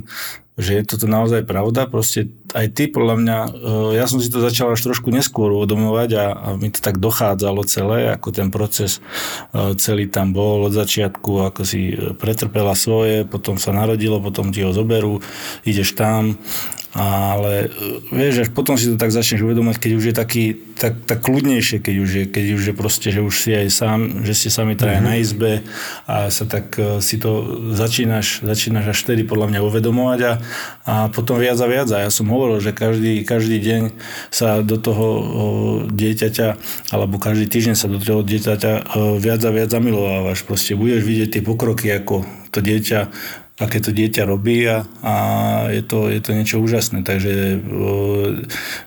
že 0.59 0.75
je 0.75 0.83
toto 0.83 1.07
naozaj 1.07 1.47
pravda. 1.47 1.87
Proste 1.87 2.27
aj 2.51 2.75
ty, 2.75 2.91
podľa 2.91 3.15
mňa, 3.15 3.37
e, 3.39 3.49
ja 3.95 4.05
som 4.11 4.19
si 4.19 4.27
to 4.27 4.43
začal 4.43 4.75
až 4.75 4.83
trošku 4.83 5.07
neskôr 5.07 5.55
uvedomovať 5.55 6.09
a, 6.19 6.25
a 6.35 6.47
mi 6.59 6.67
to 6.67 6.83
tak 6.83 6.99
dochádzalo 6.99 7.63
celé, 7.63 8.11
ako 8.11 8.35
ten 8.35 8.51
proces 8.51 8.99
e, 9.55 9.73
celý 9.79 10.11
tam 10.11 10.35
bol 10.35 10.67
od 10.67 10.75
začiatku, 10.75 11.47
ako 11.47 11.61
si 11.63 11.95
pretrpela 12.19 12.75
svoje, 12.75 13.23
potom 13.23 13.55
sa 13.55 13.71
narodilo, 13.71 14.19
potom 14.19 14.51
ti 14.51 14.61
ho 14.67 14.75
zoberú, 14.75 15.23
ideš 15.63 15.95
tam, 15.95 16.35
ale 16.89 17.69
e, 17.69 18.01
vieš, 18.09 18.45
až 18.45 18.49
potom 18.49 18.73
si 18.73 18.89
to 18.89 18.97
tak 18.97 19.13
začneš 19.13 19.45
uvedomať, 19.45 19.77
keď 19.77 19.91
už 19.93 20.05
je 20.09 20.15
taký, 20.15 20.43
tak, 20.73 20.97
tak 21.05 21.21
kľudnejšie, 21.21 21.77
keď 21.85 21.95
už 22.01 22.09
je, 22.09 22.23
keď 22.25 22.45
už 22.57 22.63
je 22.65 22.73
proste, 22.73 23.07
že 23.13 23.21
už 23.21 23.35
si 23.35 23.53
aj 23.53 23.67
sám, 23.69 23.99
že 24.25 24.33
ste 24.33 24.49
sami 24.49 24.73
traja 24.73 24.97
mm-hmm. 24.97 25.13
na 25.13 25.21
izbe 25.21 25.51
a 26.09 26.33
sa 26.33 26.49
tak 26.49 26.73
e, 26.81 26.97
si 26.97 27.21
to 27.21 27.61
začínaš, 27.77 28.41
začínaš 28.41 28.97
až 28.97 28.97
vtedy 29.05 29.21
podľa 29.21 29.53
mňa 29.53 29.59
uvedomovať 29.69 30.19
a, 30.25 30.33
a 30.89 30.93
potom 31.13 31.37
viac 31.37 31.61
a 31.61 31.67
viac. 31.69 31.89
A 31.93 32.09
ja 32.09 32.09
som 32.09 32.25
hovoril, 32.25 32.57
že 32.57 32.73
každý, 32.73 33.21
každý 33.21 33.61
deň 33.61 33.81
sa 34.33 34.65
do 34.65 34.81
toho 34.81 35.05
dieťaťa, 35.93 36.47
alebo 36.89 37.21
každý 37.21 37.45
týždeň 37.45 37.75
sa 37.77 37.85
do 37.85 38.01
toho 38.01 38.25
dieťaťa 38.25 38.97
viac 39.21 39.41
a 39.45 39.51
viac 39.53 39.69
zamilovávaš. 39.69 40.41
Proste 40.41 40.73
budeš 40.73 41.05
vidieť 41.05 41.37
tie 41.37 41.45
pokroky, 41.45 41.93
ako 41.93 42.25
to 42.49 42.65
dieťa 42.65 43.13
aké 43.59 43.83
to 43.83 43.91
dieťa 43.91 44.23
robí 44.23 44.63
a, 44.71 44.87
a 45.03 45.15
je, 45.67 45.83
to, 45.83 46.07
je 46.07 46.23
to 46.23 46.31
niečo 46.31 46.63
úžasné. 46.63 47.03
Takže 47.03 47.59
o, 47.59 47.93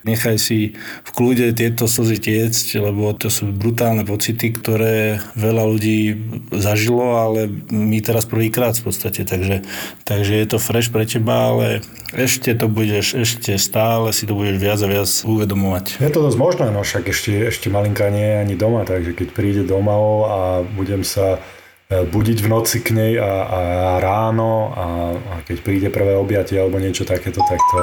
nechaj 0.08 0.40
si 0.40 0.74
v 1.04 1.10
kľude 1.12 1.52
tieto 1.52 1.84
slzy 1.84 2.16
tiecť, 2.16 2.80
lebo 2.80 3.12
to 3.12 3.28
sú 3.28 3.52
brutálne 3.52 4.08
pocity, 4.08 4.48
ktoré 4.48 5.20
veľa 5.36 5.64
ľudí 5.68 6.16
zažilo, 6.56 7.20
ale 7.20 7.52
my 7.68 8.00
teraz 8.00 8.24
prvýkrát 8.24 8.72
v 8.80 8.88
podstate. 8.88 9.28
Takže, 9.28 9.60
takže 10.08 10.32
je 10.40 10.46
to 10.48 10.56
fresh 10.56 10.88
pre 10.88 11.04
teba, 11.04 11.52
ale 11.52 11.84
ešte 12.16 12.56
to 12.56 12.72
budeš, 12.72 13.12
ešte 13.12 13.60
stále 13.60 14.08
si 14.16 14.24
to 14.24 14.32
budeš 14.32 14.56
viac 14.56 14.80
a 14.80 14.88
viac 14.88 15.08
uvedomovať. 15.28 16.00
Je 16.00 16.12
to 16.12 16.24
dosť 16.24 16.38
možné, 16.40 16.66
no 16.72 16.80
však 16.80 17.12
ešte, 17.12 17.52
ešte 17.52 17.68
malinka 17.68 18.08
nie 18.08 18.24
je 18.24 18.36
ani 18.40 18.54
doma, 18.56 18.88
takže 18.88 19.12
keď 19.12 19.28
príde 19.36 19.62
domov 19.68 20.32
a 20.32 20.38
budem 20.64 21.04
sa 21.04 21.36
E, 21.36 21.61
budiť 22.08 22.38
v 22.40 22.48
noci 22.48 22.80
k 22.80 22.88
nej 22.96 23.12
a, 23.20 23.32
a 23.44 23.60
ráno 24.00 24.72
a, 24.72 24.86
a 25.16 25.34
keď 25.44 25.56
príde 25.60 25.88
prvé 25.92 26.16
objatie 26.16 26.56
alebo 26.56 26.80
niečo 26.80 27.04
takéto, 27.04 27.44
tak 27.44 27.60
to... 27.72 27.78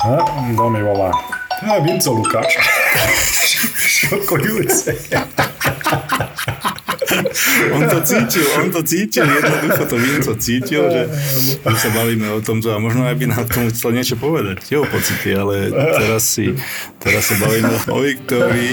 A, 0.00 0.24
no 0.56 0.72
mi 0.72 0.80
volá. 0.80 1.12
A 1.60 1.80
Vinco 1.80 2.16
Lukáš. 2.16 2.56
Šokujúce. 3.76 4.96
on 7.76 7.84
to 7.88 8.00
cítil, 8.00 8.46
on 8.56 8.68
to 8.72 8.80
cítil, 8.82 9.26
jednoducho 9.28 9.82
to 9.84 9.96
Vinco 9.96 10.32
cítil, 10.40 10.82
že 10.90 11.02
my 11.64 11.76
sa 11.76 11.90
bavíme 11.92 12.26
o 12.32 12.40
tom, 12.40 12.64
a 12.64 12.80
možno 12.80 13.04
aj 13.04 13.16
by 13.18 13.24
nám 13.28 13.44
tomu 13.44 13.68
chcel 13.68 13.92
niečo 13.92 14.16
povedať, 14.16 14.64
jeho 14.72 14.88
pocity, 14.88 15.36
ale 15.36 15.68
teraz 15.70 16.22
si, 16.32 16.56
teraz 16.96 17.28
sa 17.28 17.36
bavíme 17.36 17.76
o 17.92 17.98
Viktorii 18.00 18.72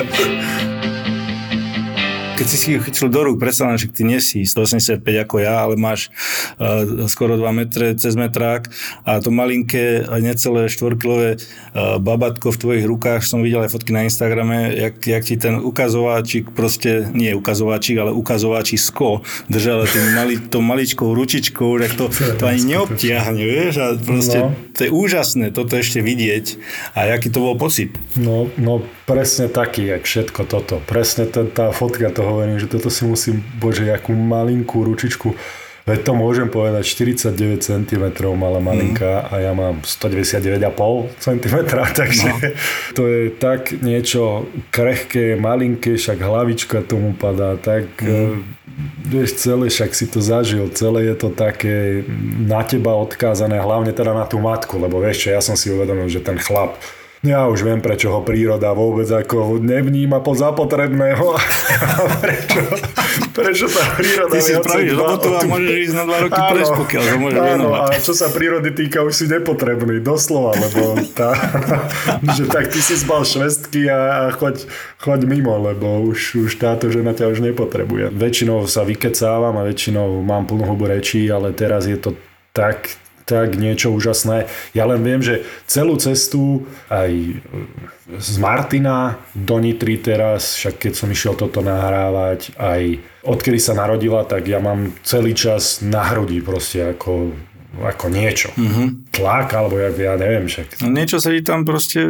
keď 2.37 2.47
si 2.47 2.57
si 2.57 2.69
chytil 2.77 3.09
do 3.09 3.21
rúk, 3.25 3.41
predstav 3.41 3.73
že 3.81 3.89
ty 3.89 4.05
nie 4.05 4.21
si 4.21 4.45
185 4.45 5.01
ako 5.01 5.35
ja, 5.41 5.65
ale 5.65 5.73
máš 5.73 6.13
uh, 6.61 7.09
skoro 7.09 7.33
2 7.33 7.49
metre 7.49 7.97
cez 7.97 8.13
metrák 8.13 8.69
a 9.01 9.17
to 9.17 9.33
malinké, 9.33 10.05
necelé 10.21 10.69
4-kilové 10.69 11.41
uh, 11.41 11.97
babatko 11.97 12.53
v 12.53 12.61
tvojich 12.61 12.85
rukách, 12.85 13.25
som 13.25 13.41
videl 13.41 13.65
aj 13.65 13.73
fotky 13.73 13.89
na 13.89 14.05
Instagrame, 14.05 14.69
jak, 14.77 15.01
jak 15.01 15.23
ti 15.25 15.35
ten 15.41 15.57
ukazováčik, 15.57 16.53
proste 16.53 17.09
nie 17.17 17.33
ukazováčik, 17.33 17.97
ale 17.97 18.13
ukazováčisko 18.13 19.25
držal 19.49 19.89
tým 19.89 20.13
mali, 20.13 20.37
to 20.37 20.61
maličkou 20.61 21.17
ručičkou, 21.17 21.81
tak 21.81 21.97
to, 21.97 22.13
to 22.37 22.43
ani 22.45 22.77
neobtiahne, 22.77 23.41
vieš, 23.41 23.73
a 23.81 23.87
proste 23.97 24.37
no. 24.45 24.53
to 24.77 24.85
je 24.85 24.91
úžasné 24.93 25.49
toto 25.49 25.73
ešte 25.73 26.05
vidieť 26.05 26.61
a 26.93 27.09
aký 27.17 27.33
to 27.33 27.41
bol 27.41 27.57
pocit. 27.57 27.97
No, 28.13 28.45
no 28.61 28.85
presne 29.07 29.47
taký, 29.47 29.87
jak 29.87 30.03
všetko 30.03 30.41
toto. 30.43 30.83
Presne 30.83 31.31
tá, 31.31 31.47
tá 31.47 31.71
fotka 31.71 32.11
toho 32.11 32.37
hovorím, 32.37 32.59
že 32.59 32.67
toto 32.67 32.91
si 32.91 33.07
musím, 33.07 33.39
bože, 33.55 33.87
akú 33.87 34.11
malinkú 34.11 34.83
ručičku, 34.83 35.31
veď 35.87 35.99
to 36.03 36.11
môžem 36.11 36.51
povedať, 36.51 36.83
49 36.83 37.63
cm 37.63 38.05
mala 38.35 38.59
malinká 38.59 39.23
mm. 39.23 39.27
a 39.31 39.33
ja 39.39 39.51
mám 39.55 39.79
199,5 39.79 41.23
cm, 41.23 41.55
takže 42.03 42.27
no. 42.27 42.37
to 42.91 43.01
je 43.07 43.31
tak 43.31 43.71
niečo 43.79 44.51
krehké, 44.75 45.39
malinké, 45.39 45.95
však 45.95 46.19
hlavička 46.19 46.83
tomu 46.83 47.15
padá, 47.15 47.55
tak 47.55 47.87
mm. 48.03 48.43
vieš, 49.07 49.39
celé, 49.39 49.71
však 49.71 49.95
si 49.95 50.11
to 50.11 50.19
zažil, 50.19 50.67
celé 50.75 51.07
je 51.07 51.15
to 51.15 51.31
také 51.31 52.03
na 52.43 52.59
teba 52.67 52.91
odkázané, 52.99 53.55
hlavne 53.63 53.95
teda 53.95 54.11
na 54.11 54.27
tú 54.27 54.43
matku, 54.43 54.75
lebo 54.75 54.99
vieš 54.99 55.23
čo, 55.23 55.27
ja 55.31 55.39
som 55.39 55.55
si 55.55 55.71
uvedomil, 55.71 56.11
že 56.11 56.19
ten 56.19 56.35
chlap 56.35 56.75
ja 57.25 57.49
už 57.49 57.65
viem, 57.65 57.81
prečo 57.81 58.13
ho 58.13 58.21
príroda 58.21 58.77
vôbec 58.77 59.09
ako 59.09 59.57
nevníma 59.57 60.21
po 60.21 60.37
zapotrebného. 60.37 61.33
prečo, 62.21 62.61
prečo 63.33 63.65
tá 63.65 63.83
príroda... 63.97 64.37
Ty 64.37 64.39
si 64.45 64.53
spravíš 64.53 64.93
robotu 64.93 65.27
a 65.33 65.41
môžeš 65.49 65.75
ísť 65.81 65.95
na 65.97 66.03
dva 66.05 66.17
roky 66.21 66.39
preč, 66.53 66.67
pokiaľ 66.69 67.03
to 67.09 67.15
môžeš 67.17 67.41
áno. 67.41 67.67
A 67.73 67.83
čo 67.97 68.13
sa 68.13 68.29
prírody 68.29 68.69
týka, 68.69 69.01
už 69.01 69.13
si 69.17 69.25
nepotrebný, 69.25 69.97
doslova, 69.97 70.53
lebo 70.61 70.93
tá, 71.17 71.33
že 72.37 72.45
tak 72.45 72.69
ty 72.69 72.77
si 72.85 72.93
zbal 72.93 73.25
švestky 73.25 73.89
a, 73.89 74.29
a 74.29 74.37
choď, 74.37 74.69
choď 75.01 75.19
mimo, 75.25 75.57
lebo 75.57 76.05
už, 76.05 76.37
už 76.37 76.53
táto 76.61 76.93
žena 76.93 77.17
ťa 77.17 77.33
už 77.33 77.41
nepotrebuje. 77.41 78.13
Väčšinou 78.13 78.69
sa 78.69 78.85
vykecávam 78.85 79.57
a 79.57 79.65
väčšinou 79.65 80.21
mám 80.21 80.45
plnú 80.45 80.69
hubu 80.69 80.85
rečí, 80.85 81.25
ale 81.33 81.49
teraz 81.49 81.89
je 81.89 81.97
to 81.97 82.13
tak 82.53 83.06
tak 83.27 83.59
niečo 83.59 83.91
úžasné. 83.91 84.47
Ja 84.71 84.87
len 84.87 85.03
viem, 85.03 85.19
že 85.19 85.43
celú 85.67 85.99
cestu 85.99 86.63
aj 86.87 87.11
z 88.07 88.35
Martina 88.39 89.19
do 89.35 89.59
Nitry 89.59 89.99
teraz, 89.99 90.55
však 90.55 90.87
keď 90.87 90.93
som 90.95 91.11
išiel 91.11 91.35
toto 91.35 91.59
nahrávať, 91.59 92.55
aj 92.55 93.03
odkedy 93.27 93.59
sa 93.59 93.75
narodila, 93.75 94.23
tak 94.23 94.47
ja 94.47 94.63
mám 94.63 94.95
celý 95.03 95.35
čas 95.35 95.83
na 95.83 96.07
hrudi 96.07 96.39
proste 96.39 96.95
ako 96.95 97.35
ako 97.77 98.09
niečo. 98.09 98.49
Mm-hmm. 98.57 99.13
Tlak, 99.13 99.53
alebo 99.53 99.77
ja, 99.77 99.93
ja 99.93 100.17
neviem 100.17 100.49
však. 100.49 100.81
No 100.81 100.89
niečo 100.89 101.21
sa 101.21 101.29
ti 101.29 101.45
tam 101.45 101.61
proste, 101.61 102.09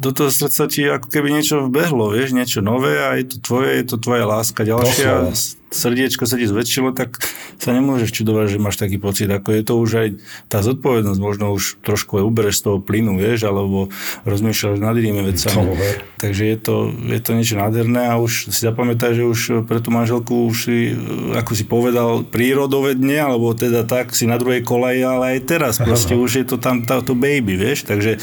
do 0.00 0.10
toho 0.16 0.32
srdca 0.32 0.64
ti 0.64 0.88
ako 0.88 1.12
keby 1.12 1.28
niečo 1.28 1.68
vbehlo, 1.68 2.16
vieš, 2.16 2.32
niečo 2.32 2.64
nové 2.64 2.96
a 2.96 3.12
je 3.20 3.28
to 3.28 3.36
tvoje, 3.44 3.84
je 3.84 3.84
to 3.84 3.96
tvoja 4.00 4.24
láska 4.24 4.64
ďalšia. 4.64 5.28
Doslova 5.28 5.67
srdiečko 5.68 6.24
sa 6.24 6.40
ti 6.40 6.48
zväčšilo, 6.48 6.96
tak 6.96 7.20
sa 7.58 7.74
nemôžeš 7.74 8.14
čudovať, 8.14 8.56
že 8.56 8.62
máš 8.62 8.80
taký 8.80 8.96
pocit. 8.96 9.28
Ako 9.28 9.52
je 9.52 9.62
to 9.66 9.74
už 9.76 9.90
aj 9.98 10.08
tá 10.48 10.64
zodpovednosť, 10.64 11.20
možno 11.20 11.52
už 11.52 11.82
trošku 11.84 12.22
aj 12.22 12.24
ubereš 12.24 12.60
z 12.60 12.62
toho 12.70 12.78
plynu, 12.80 13.18
vieš, 13.18 13.50
alebo 13.50 13.92
rozmýšľaš 14.24 14.78
nad 14.80 14.94
inými 14.96 15.22
vecami. 15.28 15.76
Takže 16.18 16.42
je 16.50 16.58
to, 16.58 16.90
je 16.90 17.20
to 17.22 17.30
niečo 17.36 17.54
nádherné 17.58 18.10
a 18.10 18.18
už 18.18 18.50
si 18.50 18.60
zapamätaj, 18.64 19.14
že 19.14 19.22
už 19.22 19.40
pre 19.70 19.78
tú 19.78 19.94
manželku 19.94 20.50
už 20.50 20.56
si, 20.66 20.78
ako 21.34 21.52
si 21.54 21.64
povedal, 21.68 22.26
prírodovedne, 22.26 23.18
alebo 23.22 23.54
teda 23.54 23.86
tak 23.86 24.14
si 24.14 24.26
na 24.26 24.40
druhej 24.40 24.66
koleji, 24.66 25.02
ale 25.04 25.38
aj 25.38 25.40
teraz 25.46 25.74
proste 25.86 26.18
už 26.18 26.42
je 26.42 26.46
to 26.46 26.56
tam 26.58 26.82
táto 26.82 27.14
baby, 27.14 27.54
vieš, 27.54 27.86
takže, 27.86 28.18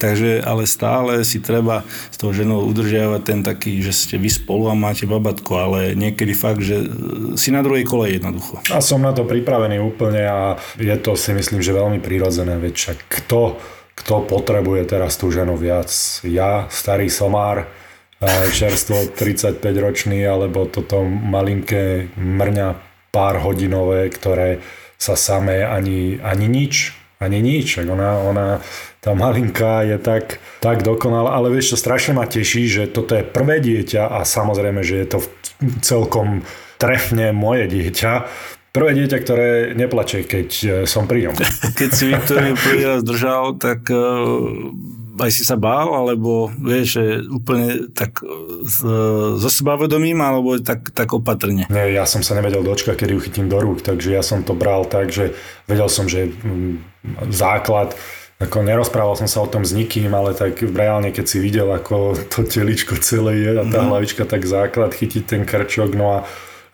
takže 0.00 0.40
ale 0.40 0.64
stále 0.64 1.20
si 1.24 1.40
treba 1.40 1.84
s 2.12 2.16
tou 2.16 2.32
ženou 2.32 2.64
udržiavať 2.68 3.22
ten 3.24 3.40
taký, 3.44 3.80
že 3.84 3.92
ste 3.92 4.16
vy 4.16 4.32
spolu 4.32 4.72
a 4.72 4.74
máte 4.76 5.04
babatko, 5.04 5.52
ale 5.56 5.92
niekedy 5.92 6.32
fakt, 6.32 6.64
že 6.64 6.83
si 7.34 7.48
na 7.50 7.60
druhej 7.64 7.84
kole 7.84 8.14
jednoducho. 8.14 8.60
A 8.70 8.80
som 8.80 9.02
na 9.02 9.12
to 9.12 9.26
pripravený 9.26 9.80
úplne 9.82 10.22
a 10.24 10.38
je 10.78 10.96
to 11.00 11.18
si 11.18 11.34
myslím, 11.34 11.60
že 11.60 11.74
veľmi 11.74 11.98
prírodzené, 12.00 12.56
veď 12.56 12.74
však 12.74 12.98
kto, 13.08 13.58
kto 13.94 14.14
potrebuje 14.24 14.88
teraz 14.88 15.18
tú 15.18 15.28
ženu 15.30 15.58
viac? 15.58 15.90
Ja, 16.24 16.70
starý 16.70 17.10
somár, 17.12 17.68
čerstvo 18.52 19.12
35 19.12 19.60
ročný, 19.76 20.24
alebo 20.24 20.64
toto 20.64 21.04
malinké 21.04 22.14
mrňa 22.16 22.68
pár 23.12 23.42
hodinové, 23.42 24.10
ktoré 24.10 24.64
sa 24.98 25.14
samé 25.14 25.62
ani, 25.62 26.18
ani 26.22 26.46
nič, 26.48 26.94
ani 27.20 27.38
nič. 27.44 27.78
Ona, 27.78 28.10
ona, 28.24 28.46
tá 29.04 29.12
malinká 29.12 29.84
je 29.84 29.98
tak, 30.00 30.40
tak 30.64 30.82
dokonalá, 30.82 31.36
ale 31.36 31.52
vieš 31.52 31.74
čo, 31.74 31.84
strašne 31.84 32.16
ma 32.16 32.24
teší, 32.24 32.66
že 32.66 32.82
toto 32.90 33.14
je 33.14 33.26
prvé 33.26 33.60
dieťa 33.60 34.08
a 34.08 34.24
samozrejme, 34.24 34.80
že 34.80 35.04
je 35.04 35.06
to 35.06 35.18
celkom 35.84 36.42
trefne 36.84 37.32
moje 37.32 37.64
dieťa. 37.72 38.12
Prvé 38.74 38.90
dieťa, 38.98 39.18
ktoré 39.22 39.48
neplače, 39.78 40.26
keď 40.26 40.48
e, 40.50 40.68
som 40.84 41.06
pri 41.06 41.30
ňom. 41.30 41.34
Keď 41.78 41.90
si 41.94 42.10
Viktoriu 42.10 42.58
prvý 42.58 42.82
raz 42.82 43.06
držal, 43.06 43.54
tak 43.54 43.86
uh, 43.86 44.50
aj 45.14 45.30
si 45.30 45.46
sa 45.46 45.54
bál, 45.54 45.94
alebo 45.94 46.50
vieš, 46.58 46.98
že 46.98 47.04
úplne 47.30 47.86
tak 47.94 48.18
uh, 48.18 48.66
so 49.38 49.46
sebavedomím, 49.46 50.18
alebo 50.18 50.58
tak, 50.58 50.90
tak 50.90 51.14
opatrne? 51.14 51.70
Nie, 51.70 51.94
ja 51.94 52.02
som 52.02 52.26
sa 52.26 52.34
nevedel 52.34 52.66
dočkať, 52.66 52.98
kedy 52.98 53.14
ju 53.14 53.22
chytím 53.22 53.46
do 53.46 53.62
rúk, 53.62 53.78
takže 53.78 54.10
ja 54.10 54.26
som 54.26 54.42
to 54.42 54.58
bral 54.58 54.82
tak, 54.82 55.14
že 55.14 55.38
vedel 55.70 55.86
som, 55.86 56.10
že 56.10 56.34
m, 56.42 56.82
základ 57.30 57.94
ako 58.42 58.66
nerozprával 58.66 59.14
som 59.14 59.30
sa 59.30 59.46
o 59.46 59.48
tom 59.48 59.62
s 59.62 59.70
nikým, 59.70 60.10
ale 60.10 60.34
tak 60.34 60.58
reálne, 60.58 61.14
keď 61.14 61.24
si 61.30 61.38
videl, 61.38 61.70
ako 61.70 62.18
to 62.26 62.42
teličko 62.42 62.98
celé 62.98 63.46
je 63.46 63.52
a 63.62 63.64
tá 63.70 63.80
mm. 63.80 63.88
hlavička, 63.94 64.26
tak 64.26 64.42
základ 64.42 64.90
chytiť 64.90 65.22
ten 65.22 65.42
krčok, 65.46 65.94
no 65.94 66.18
a 66.18 66.18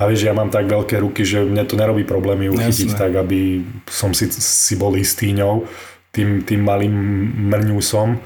a 0.00 0.08
vieš, 0.08 0.24
ja 0.24 0.32
mám 0.32 0.48
tak 0.48 0.64
veľké 0.64 0.96
ruky, 0.96 1.28
že 1.28 1.44
mne 1.44 1.60
to 1.68 1.76
nerobí 1.76 2.08
problémy 2.08 2.48
uchytiť 2.48 2.96
Jasne. 2.96 3.00
tak, 3.04 3.12
aby 3.20 3.60
som 3.84 4.16
si, 4.16 4.32
si 4.32 4.72
bol 4.80 4.96
istý 4.96 5.36
ňou, 5.36 5.68
tým, 6.08 6.40
tým 6.40 6.64
malým 6.64 6.96
mrňusom. 7.52 8.16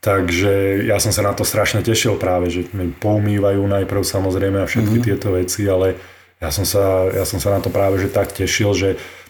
Takže 0.00 0.86
ja 0.88 0.96
som 0.96 1.12
sa 1.12 1.20
na 1.20 1.36
to 1.36 1.44
strašne 1.44 1.84
tešil 1.84 2.16
práve, 2.16 2.48
že 2.48 2.64
mi 2.72 2.88
poumývajú 2.88 3.60
najprv 3.60 4.02
samozrejme 4.08 4.64
a 4.64 4.70
všetky 4.70 4.88
mm-hmm. 4.88 5.08
tieto 5.12 5.28
veci, 5.36 5.68
ale 5.68 6.00
ja 6.40 6.48
som, 6.48 6.64
sa, 6.64 7.12
ja 7.12 7.28
som 7.28 7.42
sa 7.42 7.52
na 7.52 7.60
to 7.60 7.68
práve 7.68 8.00
že 8.00 8.08
tak 8.08 8.32
tešil, 8.32 8.72
že 8.72 8.88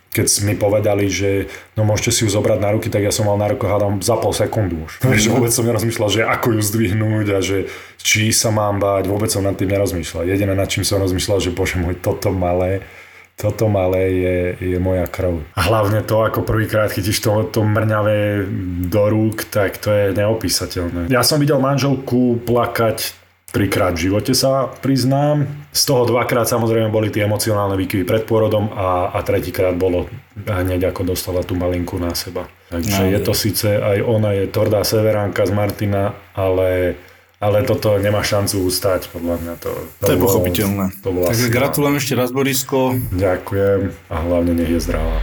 keď 0.09 0.27
mi 0.49 0.55
povedali, 0.57 1.07
že 1.13 1.53
no 1.77 1.85
môžete 1.85 2.11
si 2.11 2.21
ju 2.25 2.31
zobrať 2.33 2.59
na 2.59 2.73
ruky, 2.73 2.89
tak 2.89 3.05
ja 3.05 3.13
som 3.13 3.29
mal 3.29 3.37
na 3.37 3.53
ruku 3.53 3.69
hádam 3.69 4.01
za 4.01 4.17
pol 4.17 4.33
sekundu 4.33 4.89
už. 4.89 4.93
Mm-hmm. 5.09 5.35
vôbec 5.35 5.51
som 5.51 5.67
nerozmýšľal, 5.67 6.09
že 6.15 6.23
ako 6.23 6.59
ju 6.59 6.61
zdvihnúť 6.63 7.27
a 7.35 7.39
že 7.43 7.67
či 7.99 8.31
sa 8.31 8.55
mám 8.55 8.79
báť, 8.79 9.11
vôbec 9.11 9.29
som 9.29 9.43
nad 9.43 9.59
tým 9.59 9.69
nerozmýšľal. 9.73 10.31
Jediné, 10.31 10.55
nad 10.55 10.71
čím 10.71 10.87
som 10.87 11.03
rozmýšľal, 11.03 11.43
že 11.43 11.51
bože 11.51 11.81
môj, 11.81 11.99
toto 11.99 12.31
malé, 12.31 12.87
toto 13.35 13.67
malé 13.67 14.03
je, 14.15 14.39
je 14.75 14.79
moja 14.79 15.11
krv. 15.11 15.43
A 15.59 15.61
hlavne 15.67 16.07
to, 16.07 16.23
ako 16.23 16.47
prvýkrát 16.47 16.93
chytíš 16.95 17.19
to, 17.19 17.51
to 17.51 17.67
mrňavé 17.67 18.47
do 18.89 19.03
rúk, 19.11 19.47
tak 19.51 19.79
to 19.83 19.91
je 19.91 20.05
neopísateľné. 20.15 21.11
Ja 21.11 21.27
som 21.27 21.43
videl 21.43 21.59
manželku 21.59 22.43
plakať 22.47 23.28
trikrát 23.53 23.97
v 23.97 24.11
živote 24.11 24.33
sa 24.37 24.69
priznám. 24.81 25.49
Z 25.73 25.83
toho 25.89 26.05
dvakrát 26.09 26.49
samozrejme 26.49 26.93
boli 26.93 27.09
tie 27.09 27.25
emocionálne 27.25 27.79
výkyvy 27.79 28.05
pred 28.05 28.23
pôrodom 28.29 28.73
a, 28.73 29.15
a 29.15 29.19
tretíkrát 29.25 29.77
bolo 29.77 30.11
hneď 30.45 30.93
ako 30.93 31.15
dostala 31.15 31.41
tú 31.45 31.57
malinku 31.57 31.97
na 31.97 32.13
seba. 32.13 32.49
Takže 32.69 33.01
no, 33.01 33.09
je 33.09 33.19
to 33.25 33.33
síce 33.33 33.69
aj 33.69 34.05
ona 34.05 34.37
je 34.37 34.45
tvrdá 34.49 34.85
severánka 34.85 35.49
z 35.49 35.53
Martina, 35.57 36.13
ale 36.37 37.01
ale 37.39 37.63
toto 37.63 37.95
nemá 38.03 38.19
šancu 38.27 38.67
ustať, 38.67 39.15
podľa 39.15 39.39
mňa 39.39 39.55
to... 39.63 39.71
To, 40.03 40.07
to 40.11 40.13
je 40.13 40.19
pochopiteľné. 40.19 40.85
To 41.07 41.15
Takže 41.23 41.47
gratulujem 41.55 41.95
ešte 42.03 42.15
raz, 42.19 42.35
Borisko. 42.35 42.99
Ďakujem 43.15 43.95
a 44.11 44.17
hlavne 44.27 44.59
nech 44.59 44.75
je 44.75 44.81
zdravá. 44.83 45.23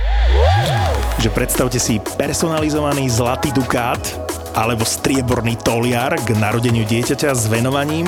Že 1.19 1.29
predstavte 1.35 1.75
si 1.75 1.99
personalizovaný 2.15 3.11
zlatý 3.11 3.51
dukát 3.51 4.24
alebo 4.55 4.87
strieborný 4.87 5.59
toliar 5.61 6.15
k 6.23 6.33
narodeniu 6.39 6.87
dieťaťa 6.87 7.35
s 7.35 7.51
venovaním 7.51 8.07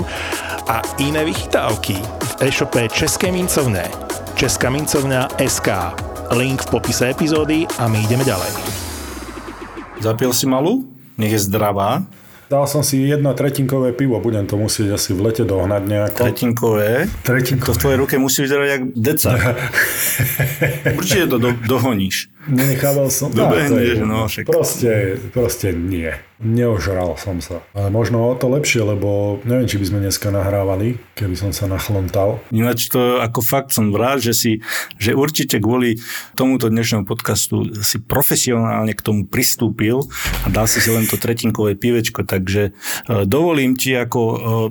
a 0.68 0.80
iné 1.04 1.28
vychytávky 1.28 2.00
v 2.00 2.32
e-shope 2.48 2.88
Českej 2.90 3.36
mincovne. 3.36 3.88
Česká 4.40 4.72
mincovňa 4.72 5.38
SK. 5.38 5.70
Link 6.36 6.64
v 6.68 6.72
popise 6.80 7.08
epizódy 7.12 7.64
a 7.80 7.88
my 7.88 8.04
ideme 8.04 8.24
ďalej. 8.24 8.52
Zapil 10.04 10.32
si 10.36 10.44
malú? 10.44 10.88
Nech 11.16 11.34
je 11.34 11.42
zdravá. 11.48 12.04
Dal 12.48 12.64
som 12.64 12.80
si 12.80 13.04
jedno 13.04 13.36
tretinkové 13.36 13.92
pivo, 13.92 14.24
budem 14.24 14.48
to 14.48 14.56
musieť 14.56 14.96
asi 14.96 15.12
v 15.12 15.20
lete 15.20 15.44
dohnať 15.44 15.84
nejako. 15.84 16.20
Tretinkové? 16.32 16.92
Tretinkové. 17.20 17.68
To 17.68 17.76
v 17.76 17.82
tvojej 17.84 17.98
ruke 18.00 18.16
musí 18.16 18.40
vyzerať 18.48 18.68
jak 18.72 18.84
deca. 18.96 19.32
Určite 21.00 21.26
to 21.28 21.38
do, 21.44 21.52
dohoníš. 21.68 22.32
Nenechával 22.48 23.12
som. 23.12 23.36
Dobehneš, 23.36 24.00
no, 24.00 24.32
však. 24.32 24.48
Proste, 24.48 25.20
proste 25.36 25.76
nie. 25.76 26.16
Neožral 26.38 27.18
som 27.18 27.42
sa. 27.42 27.66
Ale 27.74 27.90
možno 27.90 28.22
o 28.22 28.38
to 28.38 28.46
lepšie, 28.46 28.86
lebo 28.86 29.42
neviem, 29.42 29.66
či 29.66 29.82
by 29.82 29.86
sme 29.90 30.00
dneska 30.06 30.30
nahrávali, 30.30 31.02
keby 31.18 31.34
som 31.34 31.50
sa 31.50 31.66
nachlontal. 31.66 32.38
Ináč 32.54 32.94
to 32.94 33.18
ako 33.18 33.42
fakt 33.42 33.74
som 33.74 33.90
rád, 33.90 34.22
že 34.22 34.34
si, 34.38 34.52
že 35.02 35.18
určite 35.18 35.58
kvôli 35.58 35.98
tomuto 36.38 36.70
dnešnému 36.70 37.10
podcastu 37.10 37.74
si 37.82 37.98
profesionálne 37.98 38.94
k 38.94 39.02
tomu 39.02 39.26
pristúpil 39.26 40.06
a 40.46 40.48
dal 40.54 40.70
si 40.70 40.78
si 40.78 40.94
len 40.94 41.10
to 41.10 41.18
tretinkové 41.18 41.74
pivečko, 41.74 42.22
takže 42.22 42.70
e, 42.70 42.72
dovolím 43.26 43.74
ti 43.74 43.98
ako 43.98 44.20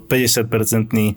50-percentný 0.06 1.06
e, 1.10 1.14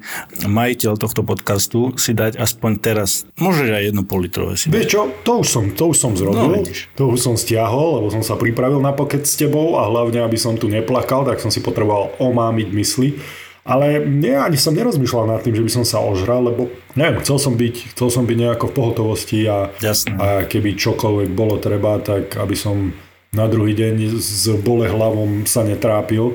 majiteľ 0.50 0.98
tohto 0.98 1.22
podcastu 1.22 1.94
si 2.02 2.18
dať 2.18 2.42
aspoň 2.42 2.72
teraz, 2.82 3.30
môžeš 3.38 3.70
aj 3.70 3.84
jedno 3.94 4.02
politrové 4.02 4.58
si 4.58 4.74
Vieš 4.74 4.88
čo, 4.90 5.02
to 5.22 5.46
už 5.46 5.48
som, 5.48 5.64
to 5.78 5.94
už 5.94 5.98
som 6.02 6.18
zrobil, 6.18 6.66
no, 6.66 6.74
to 6.98 7.04
už 7.06 7.20
som 7.22 7.38
stiahol, 7.38 8.02
lebo 8.02 8.10
som 8.10 8.26
sa 8.26 8.34
pripravil 8.34 8.82
na 8.82 8.98
pokec 8.98 9.30
s 9.30 9.38
tebou 9.38 9.78
a 9.78 9.86
hlavne, 9.86 10.26
aby 10.26 10.39
som 10.40 10.56
tu 10.56 10.72
neplakal, 10.72 11.28
tak 11.28 11.44
som 11.44 11.52
si 11.52 11.60
potreboval 11.60 12.16
omámiť 12.18 12.68
mysli. 12.72 13.20
Ale 13.68 14.02
nie, 14.02 14.34
ani 14.34 14.58
som 14.58 14.74
nerozmýšľal 14.74 15.30
nad 15.30 15.44
tým, 15.46 15.54
že 15.54 15.62
by 15.62 15.72
som 15.72 15.86
sa 15.86 16.02
ožral, 16.02 16.42
lebo 16.48 16.74
neviem, 16.98 17.22
chcel 17.22 17.38
som 17.38 17.54
byť, 17.54 17.94
chcel 17.94 18.10
som 18.10 18.24
byť 18.26 18.38
nejako 18.40 18.66
v 18.72 18.76
pohotovosti 18.76 19.40
a, 19.46 19.70
a 20.18 20.28
keby 20.50 20.74
čokoľvek 20.74 21.30
bolo 21.36 21.62
treba, 21.62 22.02
tak 22.02 22.34
aby 22.40 22.56
som 22.58 22.96
na 23.30 23.46
druhý 23.46 23.78
deň 23.78 24.18
s 24.18 24.50
bole 24.66 24.90
hlavom 24.90 25.46
sa 25.46 25.62
netrápil. 25.62 26.34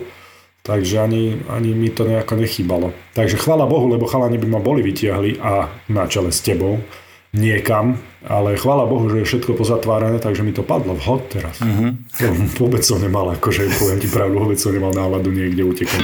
Takže 0.65 0.97
ani, 0.97 1.45
ani 1.51 1.77
mi 1.77 1.93
to 1.93 2.09
nejako 2.09 2.41
nechýbalo. 2.41 2.97
Takže 3.13 3.37
chvála 3.37 3.69
Bohu, 3.69 3.85
lebo 3.85 4.09
chalani 4.09 4.41
by 4.41 4.49
ma 4.49 4.61
boli 4.65 4.81
vytiahli 4.81 5.37
a 5.37 5.69
na 5.93 6.09
čele 6.09 6.33
s 6.33 6.41
tebou 6.41 6.81
niekam, 7.35 7.99
ale 8.25 8.57
chvála 8.57 8.87
Bohu, 8.87 9.11
že 9.11 9.21
je 9.21 9.29
všetko 9.29 9.59
pozatvárané, 9.59 10.23
takže 10.23 10.47
mi 10.47 10.55
to 10.55 10.63
padlo 10.63 10.95
vhod 10.95 11.29
teraz. 11.29 11.61
Uh-huh. 11.61 11.93
vôbec 12.57 12.81
som 12.87 13.03
nemal, 13.03 13.35
akože 13.35 13.69
poviem 13.77 13.99
ti 14.01 14.09
pravdu, 14.09 14.39
vôbec 14.39 14.57
som 14.57 14.73
nemal 14.73 14.95
náladu 14.95 15.35
niekde 15.35 15.67
utekať. 15.67 16.03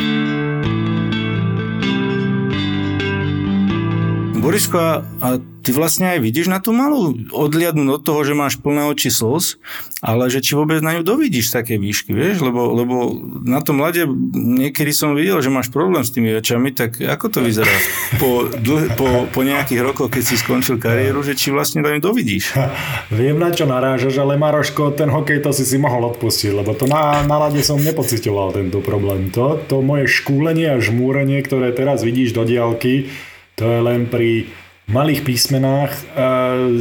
Borisko, 4.40 4.80
a, 4.80 4.92
a 5.20 5.28
ty 5.60 5.70
vlastne 5.76 6.16
aj 6.16 6.18
vidíš 6.24 6.48
na 6.48 6.64
tú 6.64 6.72
malú 6.72 7.12
odliadnúť 7.28 8.00
od 8.00 8.02
toho, 8.02 8.20
že 8.24 8.32
máš 8.32 8.56
plné 8.56 8.88
oči 8.88 9.12
slz, 9.12 9.60
ale 10.00 10.32
že 10.32 10.40
či 10.40 10.56
vôbec 10.56 10.80
na 10.80 10.96
ňu 10.96 11.04
dovidíš 11.04 11.52
z 11.52 11.60
také 11.60 11.74
výšky, 11.76 12.16
vieš, 12.16 12.40
lebo, 12.40 12.72
lebo 12.72 13.12
na 13.44 13.60
tom 13.60 13.84
mlade 13.84 14.08
niekedy 14.32 14.96
som 14.96 15.12
videl, 15.12 15.44
že 15.44 15.52
máš 15.52 15.68
problém 15.68 16.00
s 16.00 16.10
tými 16.10 16.32
očami, 16.32 16.72
tak 16.72 16.96
ako 16.96 17.26
to 17.28 17.38
vyzerá 17.44 17.76
po, 18.16 18.48
dlh, 18.48 18.96
po, 18.96 19.28
po 19.28 19.40
nejakých 19.44 19.84
rokoch, 19.84 20.08
keď 20.08 20.24
si 20.24 20.40
skončil 20.40 20.80
kariéru, 20.80 21.20
že 21.20 21.36
či 21.36 21.52
vlastne 21.52 21.84
na 21.84 21.92
ňu 21.92 22.00
dovidíš? 22.00 22.56
Viem, 23.12 23.36
na 23.36 23.52
čo 23.52 23.68
narážaš, 23.68 24.16
ale 24.16 24.40
Maroško, 24.40 24.96
ten 24.96 25.12
hokej 25.12 25.44
to 25.44 25.52
si 25.52 25.68
si 25.68 25.76
mohol 25.76 26.16
odpustiť, 26.16 26.56
lebo 26.56 26.72
to 26.72 26.88
na, 26.88 27.20
na 27.28 27.36
lade 27.36 27.60
som 27.60 27.76
nepocitoval 27.76 28.56
tento 28.56 28.80
problém. 28.80 29.28
To, 29.36 29.60
to 29.60 29.84
moje 29.84 30.08
škúlenie 30.08 30.72
a 30.72 30.80
žmúrenie, 30.80 31.44
ktoré 31.44 31.76
teraz 31.76 32.00
vidíš 32.00 32.32
do 32.32 32.48
diálky, 32.48 33.12
to 33.60 33.68
je 33.68 33.80
len 33.84 34.08
pri 34.08 34.48
malých 34.90 35.22
písmenách 35.22 35.92
e, 35.94 36.02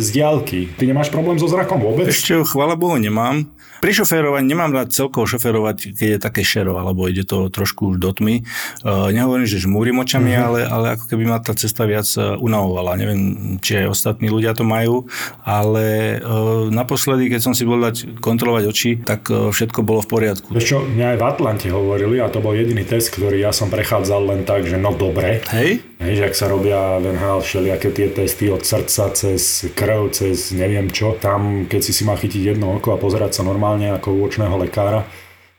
z 0.02 0.08
diálky. 0.13 0.69
Ty 0.76 0.84
nemáš 0.89 1.13
problém 1.13 1.38
so 1.38 1.45
zrakom 1.45 1.78
vôbec? 1.80 2.10
Ešte, 2.10 2.36
chvála 2.45 2.74
Bohu, 2.74 2.98
nemám. 2.98 3.45
Pri 3.80 3.95
šoférovaní 3.95 4.52
nemám 4.52 4.76
rád 4.76 4.91
celkovo 4.91 5.24
šoférovať, 5.24 5.95
keď 5.95 6.08
je 6.15 6.19
také 6.19 6.43
šero, 6.43 6.76
alebo 6.76 7.08
ide 7.08 7.24
to 7.24 7.48
trošku 7.48 7.95
už 7.95 7.98
do 8.04 8.12
tmy. 8.12 8.43
Uh, 8.84 9.08
nehovorím, 9.15 9.48
že 9.48 9.63
žmúrim 9.63 10.04
očami, 10.04 10.36
uh-huh. 10.36 10.48
ale, 10.52 10.60
ale 10.67 10.86
ako 11.00 11.08
keby 11.08 11.24
ma 11.24 11.39
tá 11.39 11.56
cesta 11.56 11.88
viac 11.88 12.06
e, 12.19 12.36
unavovala. 12.43 13.00
Neviem, 13.00 13.22
či 13.63 13.80
aj 13.80 13.95
ostatní 13.95 14.28
ľudia 14.28 14.52
to 14.52 14.67
majú, 14.67 15.08
ale 15.48 16.19
uh, 16.19 16.67
naposledy, 16.67 17.32
keď 17.32 17.39
som 17.39 17.54
si 17.56 17.63
bol 17.63 17.80
dať 17.80 18.19
kontrolovať 18.19 18.63
oči, 18.67 18.91
tak 19.00 19.32
uh, 19.32 19.48
všetko 19.48 19.80
bolo 19.88 20.04
v 20.04 20.12
poriadku. 20.12 20.52
Vieš 20.52 20.67
čo, 20.76 20.78
mňa 20.84 21.15
aj 21.15 21.17
v 21.17 21.24
Atlante 21.24 21.67
hovorili, 21.72 22.19
a 22.19 22.28
to 22.28 22.43
bol 22.43 22.52
jediný 22.52 22.84
test, 22.84 23.15
ktorý 23.15 23.48
ja 23.48 23.56
som 23.56 23.72
prechádzal 23.72 24.22
len 24.28 24.41
tak, 24.43 24.67
že 24.67 24.76
no 24.76 24.91
dobre. 24.91 25.39
Hej? 25.56 25.88
Hej, 26.04 26.13
že 26.19 26.24
ak 26.32 26.36
sa 26.36 26.48
robia 26.52 27.00
v 27.00 27.15
NHL 27.15 27.39
všelijaké 27.43 27.91
tie 28.00 28.08
testy 28.16 28.48
od 28.48 28.64
srdca 28.64 29.12
cez 29.12 29.68
krv, 29.76 30.16
cez 30.16 30.56
neviem 30.56 30.88
čo, 30.88 31.20
tam 31.20 31.68
keď 31.68 31.82
si 31.84 31.92
si 31.92 32.08
má 32.08 32.16
chytiť 32.16 32.56
jedno 32.56 32.80
oko 32.80 32.96
a 32.96 33.02
pozerať 33.02 33.36
sa 33.36 33.44
normálne 33.44 33.92
ako 33.92 34.16
u 34.16 34.20
očného 34.24 34.56
lekára, 34.56 35.04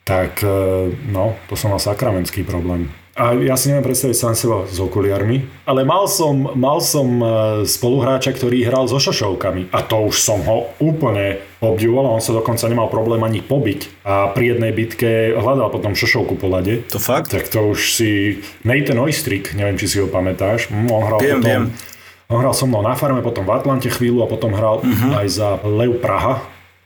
tak 0.09 0.41
e, 0.41 0.89
no, 1.13 1.37
to 1.53 1.55
som 1.61 1.77
mal 1.77 1.83
sakramentský 1.83 2.49
problém. 2.49 2.89
A 3.21 3.37
ja 3.37 3.53
si 3.53 3.69
neviem 3.69 3.85
predstaviť 3.85 4.17
sám 4.17 4.33
seba 4.33 4.65
s 4.65 4.81
okuliarmi, 4.81 5.69
ale 5.69 5.85
mal 5.85 6.09
som, 6.09 6.57
mal 6.57 6.81
som 6.81 7.21
e, 7.21 7.25
spoluhráča, 7.69 8.33
ktorý 8.33 8.65
hral 8.65 8.89
so 8.89 8.97
šošovkami 8.97 9.69
a 9.77 9.85
to 9.85 10.09
už 10.09 10.17
som 10.17 10.41
ho 10.41 10.73
úplne 10.81 11.45
obdivoval 11.61 12.17
on 12.17 12.25
sa 12.25 12.33
dokonca 12.33 12.65
nemal 12.65 12.89
problém 12.89 13.21
ani 13.21 13.45
pobiť 13.45 14.09
a 14.09 14.33
pri 14.33 14.57
jednej 14.57 14.73
bitke 14.73 15.37
hľadal 15.37 15.69
potom 15.69 15.93
šošovku 15.93 16.41
po 16.41 16.49
lade. 16.49 16.81
To 16.89 16.97
fakt? 16.97 17.37
Tak 17.37 17.53
to 17.53 17.77
už 17.77 17.93
si... 17.93 18.11
Nathan 18.65 18.97
Oistrik, 19.05 19.53
neviem, 19.53 19.77
či 19.77 19.87
si 19.91 19.97
ho 20.01 20.09
pamätáš, 20.09 20.73
mm, 20.73 20.89
on 20.89 21.03
hral 21.05 21.21
viem, 21.21 21.37
potom... 21.37 21.45
Viem. 21.45 21.90
Hral 22.31 22.55
so 22.55 22.65
mnou 22.71 22.87
na 22.87 22.95
farme, 22.95 23.27
potom 23.27 23.43
v 23.43 23.59
Atlante 23.59 23.91
chvíľu 23.91 24.23
a 24.23 24.31
potom 24.31 24.55
hral 24.55 24.87
uh-huh. 24.87 25.19
aj 25.19 25.27
za 25.27 25.49
Lev 25.67 25.99
Praha 25.99 26.39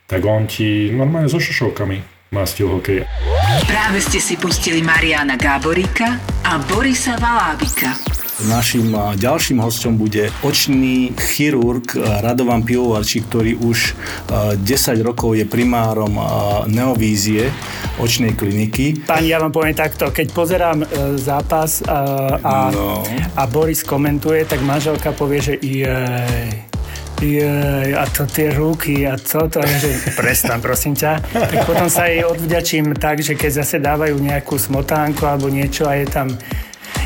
tak 0.04 0.20
on 0.24 0.44
ti 0.44 0.92
normálne 0.92 1.32
so 1.32 1.40
šošovkami 1.40 1.98
má 2.34 2.44
styl 2.44 2.68
hokeja. 2.68 3.08
Práve 3.64 4.02
ste 4.02 4.18
si 4.20 4.34
pustili 4.36 4.84
Mariana 4.84 5.38
Gáboríka 5.38 6.18
a 6.44 6.60
Borisa 6.60 7.16
Valábika. 7.16 8.13
Našim 8.42 8.90
ďalším 9.14 9.62
hostom 9.62 9.94
bude 9.94 10.26
očný 10.42 11.14
chirurg 11.14 11.86
Radovan 11.94 12.66
Pivovarčí, 12.66 13.22
ktorý 13.22 13.54
už 13.62 13.94
10 14.58 15.06
rokov 15.06 15.38
je 15.38 15.46
primárom 15.46 16.18
neovízie 16.66 17.46
očnej 18.02 18.34
kliniky. 18.34 19.06
Pani, 19.06 19.30
ja 19.30 19.38
vám 19.38 19.54
poviem 19.54 19.78
takto, 19.78 20.10
keď 20.10 20.26
pozerám 20.34 20.82
e, 20.82 20.86
zápas 21.14 21.86
a, 21.86 22.34
a, 22.42 22.54
no. 22.74 23.06
a 23.38 23.42
Boris 23.46 23.86
komentuje, 23.86 24.42
tak 24.50 24.66
manželka 24.66 25.14
povie, 25.14 25.38
že 25.38 25.54
jej, 25.62 26.66
jej, 27.22 27.94
a 27.94 28.02
to 28.10 28.26
tie 28.26 28.50
ruky 28.50 29.06
a 29.06 29.14
co 29.14 29.46
to 29.46 29.62
je, 29.62 29.74
že 29.78 29.90
prestan 30.18 30.58
prosím 30.58 30.98
ťa. 30.98 31.22
Tak 31.30 31.70
potom 31.70 31.86
sa 31.86 32.10
jej 32.10 32.26
odvďačím 32.26 32.98
tak, 32.98 33.22
že 33.22 33.38
keď 33.38 33.62
zase 33.62 33.78
dávajú 33.78 34.18
nejakú 34.18 34.58
smotánku 34.58 35.22
alebo 35.22 35.46
niečo 35.46 35.86
a 35.86 35.94
je 35.94 36.06
tam 36.10 36.34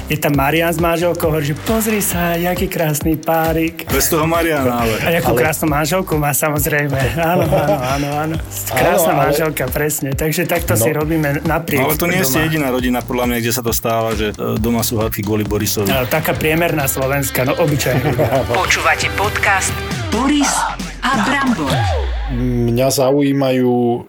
je 0.09 0.17
tam 0.17 0.33
Marian 0.33 0.73
s 0.73 0.81
manželkou, 0.81 1.29
hovorí, 1.29 1.53
že 1.53 1.57
pozri 1.69 2.01
sa, 2.01 2.33
jaký 2.33 2.65
krásny 2.65 3.21
párik. 3.21 3.85
Bez 3.93 4.09
toho 4.09 4.25
Mariana, 4.25 4.81
ale... 4.81 4.97
A 5.05 5.09
jakú 5.13 5.37
ale... 5.37 5.41
krásnu 5.45 5.69
manželku 5.69 6.17
má 6.17 6.33
samozrejme. 6.33 6.97
Áno, 7.21 7.45
áno, 7.45 7.77
áno, 7.77 8.09
áno. 8.17 8.35
Krásna 8.73 9.13
áno, 9.13 9.21
ale... 9.21 9.23
manželka, 9.29 9.65
presne. 9.69 10.17
Takže 10.17 10.49
takto 10.49 10.75
no. 10.75 10.81
si 10.81 10.91
robíme 10.97 11.45
napriek. 11.45 11.85
Ale 11.85 12.01
to 12.01 12.09
nie 12.09 12.25
ste 12.25 12.49
jediná 12.49 12.73
rodina, 12.73 13.05
podľa 13.05 13.25
mňa, 13.29 13.39
kde 13.45 13.53
sa 13.53 13.61
to 13.61 13.73
stáva, 13.77 14.17
že 14.17 14.33
e, 14.33 14.57
doma 14.57 14.81
sú 14.81 14.97
hádky 14.97 15.21
kvôli 15.21 15.45
Borisovi. 15.45 15.93
No, 15.93 16.09
taká 16.09 16.33
priemerná 16.33 16.89
Slovenska, 16.89 17.45
no 17.45 17.53
obyčajne. 17.61 18.17
Počúvate 18.65 19.13
podcast 19.13 19.77
Boris 20.09 20.49
a 21.05 21.21
Brambor. 21.21 21.77
Mňa 22.33 22.89
zaujímajú 22.89 24.09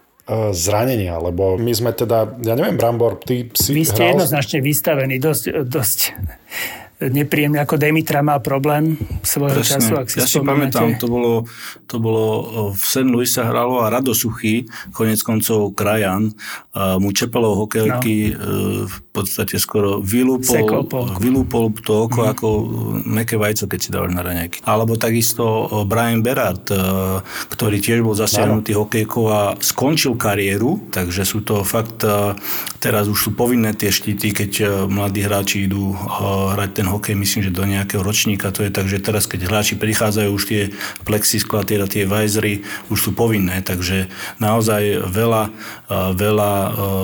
zranenia, 0.54 1.18
lebo 1.18 1.58
my 1.58 1.72
sme 1.74 1.90
teda, 1.90 2.38
ja 2.40 2.54
neviem, 2.54 2.78
Brambor, 2.78 3.18
ty 3.18 3.50
si 3.50 3.74
Vy 3.74 3.82
ste 3.82 4.06
hral... 4.06 4.14
jednoznačne 4.14 4.62
vystavení 4.62 5.18
dosť, 5.18 5.66
dosť 5.66 5.98
nepríjemne, 7.00 7.56
ako 7.64 7.80
Demitra 7.80 8.20
mal 8.20 8.44
problém 8.44 9.00
svojho 9.24 9.64
Presne. 9.64 9.80
času, 9.80 9.92
ak 9.96 10.06
si 10.12 10.20
Ja 10.20 10.28
si 10.28 10.36
pamätám, 10.44 11.00
to 11.00 11.08
bolo, 11.08 11.48
to 11.88 11.96
bolo 11.96 12.24
v 12.76 12.82
St. 12.84 13.08
Louis 13.08 13.30
sa 13.30 13.48
hralo 13.48 13.80
a 13.80 13.88
Rado 13.88 14.12
Suchý, 14.12 14.68
konec 14.92 15.24
koncov 15.24 15.72
krajan, 15.72 16.36
mu 16.76 17.08
čepelov 17.16 17.64
hokejky 17.64 18.36
no. 18.36 18.84
Podstate 19.20 19.60
skoro 19.60 20.00
vylúpol, 20.00 20.88
vylúpol 21.20 21.72
to 21.84 22.08
oko 22.08 22.24
mm. 22.24 22.28
ako 22.32 22.48
meké 23.04 23.36
vajco, 23.36 23.68
keď 23.68 23.78
si 23.78 23.88
dávaš 23.92 24.12
na 24.16 24.22
raňajky. 24.24 24.64
Alebo 24.64 24.96
takisto 24.96 25.68
Brian 25.84 26.24
Berard, 26.24 26.64
ktorý 27.52 27.76
tiež 27.82 28.00
bol 28.00 28.16
zasiahnutý 28.16 28.72
hokejkou 28.76 29.24
a 29.28 29.40
skončil 29.58 30.14
kariéru, 30.14 30.78
takže 30.94 31.26
sú 31.26 31.42
to 31.42 31.66
fakt, 31.66 32.06
teraz 32.78 33.04
už 33.10 33.18
sú 33.18 33.30
povinné 33.34 33.74
tie 33.74 33.90
štíty, 33.90 34.30
keď 34.30 34.52
mladí 34.86 35.26
hráči 35.26 35.66
idú 35.66 35.92
hrať 36.54 36.70
ten 36.80 36.86
hokej, 36.86 37.14
myslím, 37.18 37.50
že 37.50 37.52
do 37.52 37.66
nejakého 37.66 38.00
ročníka, 38.00 38.54
to 38.54 38.62
je 38.62 38.70
tak, 38.70 38.86
že 38.86 39.02
teraz 39.02 39.26
keď 39.26 39.50
hráči 39.50 39.74
prichádzajú 39.76 40.30
už 40.30 40.44
tie 40.46 40.62
plexiskla, 41.02 41.66
tie, 41.66 41.82
tie 41.90 42.06
vajzry, 42.06 42.62
už 42.88 42.98
sú 42.98 43.10
povinné, 43.10 43.60
takže 43.66 44.06
naozaj 44.38 45.10
veľa, 45.10 45.50
veľa 46.14 46.52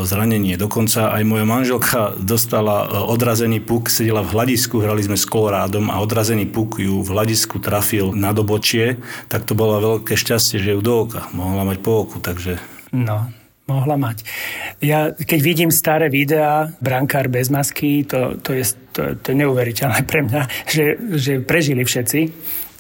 zranení. 0.07 0.55
Dokonca 0.55 1.11
aj 1.11 1.23
moja 1.27 1.43
manželka 1.43 2.06
dostala 2.15 3.07
odrazený 3.11 3.59
puk, 3.65 3.91
sedela 3.91 4.23
v 4.23 4.31
hľadisku, 4.37 4.79
hrali 4.79 5.03
sme 5.03 5.19
s 5.19 5.27
Kolorádom 5.27 5.91
a 5.91 5.99
odrazený 5.99 6.47
puk 6.47 6.79
ju 6.79 7.03
v 7.03 7.09
hľadisku 7.11 7.59
trafil 7.59 8.15
na 8.15 8.31
dobočie, 8.31 9.03
tak 9.27 9.49
to 9.49 9.59
bolo 9.59 9.81
veľké 9.81 10.15
šťastie, 10.15 10.63
že 10.63 10.77
ju 10.77 10.81
do 10.85 11.09
oka 11.09 11.27
mohla 11.33 11.67
mať 11.67 11.79
po 11.83 12.07
oku, 12.07 12.23
takže... 12.23 12.61
No, 12.95 13.27
mohla 13.67 13.99
mať. 13.99 14.23
Ja, 14.79 15.11
keď 15.11 15.41
vidím 15.43 15.71
staré 15.75 16.07
videá, 16.07 16.71
brankár 16.79 17.27
bez 17.27 17.51
masky, 17.51 18.07
to, 18.07 18.39
to, 18.39 18.55
je, 18.55 18.65
to, 18.95 19.19
to 19.19 19.27
je 19.35 19.37
neuveriteľné 19.43 20.07
pre 20.07 20.23
mňa, 20.23 20.43
že, 20.71 20.85
že 21.19 21.33
prežili 21.43 21.83
všetci 21.83 22.21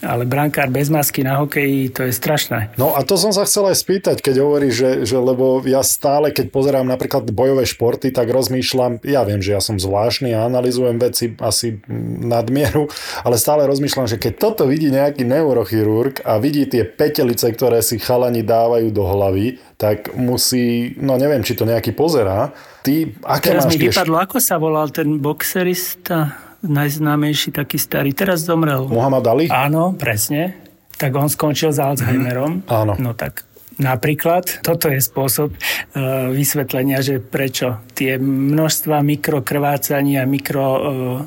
ale 0.04 0.28
brankár 0.28 0.68
bez 0.68 0.92
masky 0.92 1.24
na 1.24 1.40
hokeji, 1.40 1.88
to 1.88 2.04
je 2.04 2.12
strašné. 2.12 2.76
No 2.76 2.92
a 2.92 3.00
to 3.00 3.16
som 3.16 3.32
sa 3.32 3.48
chcel 3.48 3.72
aj 3.72 3.80
spýtať, 3.80 4.16
keď 4.20 4.44
hovorí, 4.44 4.68
že, 4.68 5.08
že 5.08 5.16
lebo 5.16 5.64
ja 5.64 5.80
stále, 5.80 6.32
keď 6.32 6.52
pozerám 6.52 6.84
napríklad 6.84 7.24
bojové 7.32 7.64
športy, 7.64 8.12
tak 8.12 8.28
rozmýšľam, 8.28 9.00
ja 9.06 9.24
viem, 9.24 9.40
že 9.40 9.56
ja 9.56 9.60
som 9.64 9.80
zvláštny 9.80 10.36
a 10.36 10.44
analizujem 10.44 11.00
veci 11.00 11.32
asi 11.40 11.80
nadmieru, 12.20 12.92
ale 13.24 13.40
stále 13.40 13.64
rozmýšľam, 13.64 14.10
že 14.10 14.20
keď 14.20 14.32
toto 14.36 14.62
vidí 14.68 14.92
nejaký 14.92 15.24
neurochirurg 15.24 16.20
a 16.28 16.36
vidí 16.36 16.68
tie 16.68 16.84
petelice, 16.84 17.48
ktoré 17.52 17.80
si 17.80 17.96
chalani 17.96 18.44
dávajú 18.44 18.92
do 18.92 19.04
hlavy, 19.04 19.60
tak 19.76 20.12
musí, 20.16 20.96
no 21.00 21.20
neviem, 21.20 21.44
či 21.44 21.56
to 21.56 21.68
nejaký 21.68 21.92
pozerá. 21.92 22.52
Ty, 22.80 23.12
aké 23.24 23.52
Teraz 23.52 23.68
máš 23.68 23.72
mi 23.76 23.88
vypadlo, 23.88 24.16
ako 24.16 24.36
sa 24.40 24.56
volal 24.56 24.88
ten 24.88 25.20
boxerista? 25.20 26.45
Najznámejší 26.66 27.54
taký 27.54 27.78
starý, 27.80 28.12
teraz 28.12 28.44
zomrel. 28.44 28.86
Muhammad 28.90 29.24
Ali? 29.26 29.46
Áno, 29.48 29.94
presne. 29.94 30.58
Tak 30.96 31.12
on 31.14 31.28
skončil 31.28 31.72
s 31.72 31.78
Alzheimerom. 31.80 32.64
Mm, 32.64 32.70
áno. 32.70 32.92
No 32.96 33.12
tak 33.12 33.46
Napríklad, 33.76 34.64
toto 34.64 34.88
je 34.88 35.04
spôsob 35.04 35.52
e, 35.52 35.58
vysvetlenia, 36.32 37.04
že 37.04 37.20
prečo 37.20 37.84
tie 37.92 38.16
množstva 38.16 39.04
mikrokrvácaní 39.04 40.16
a 40.16 40.24
mikro 40.24 40.64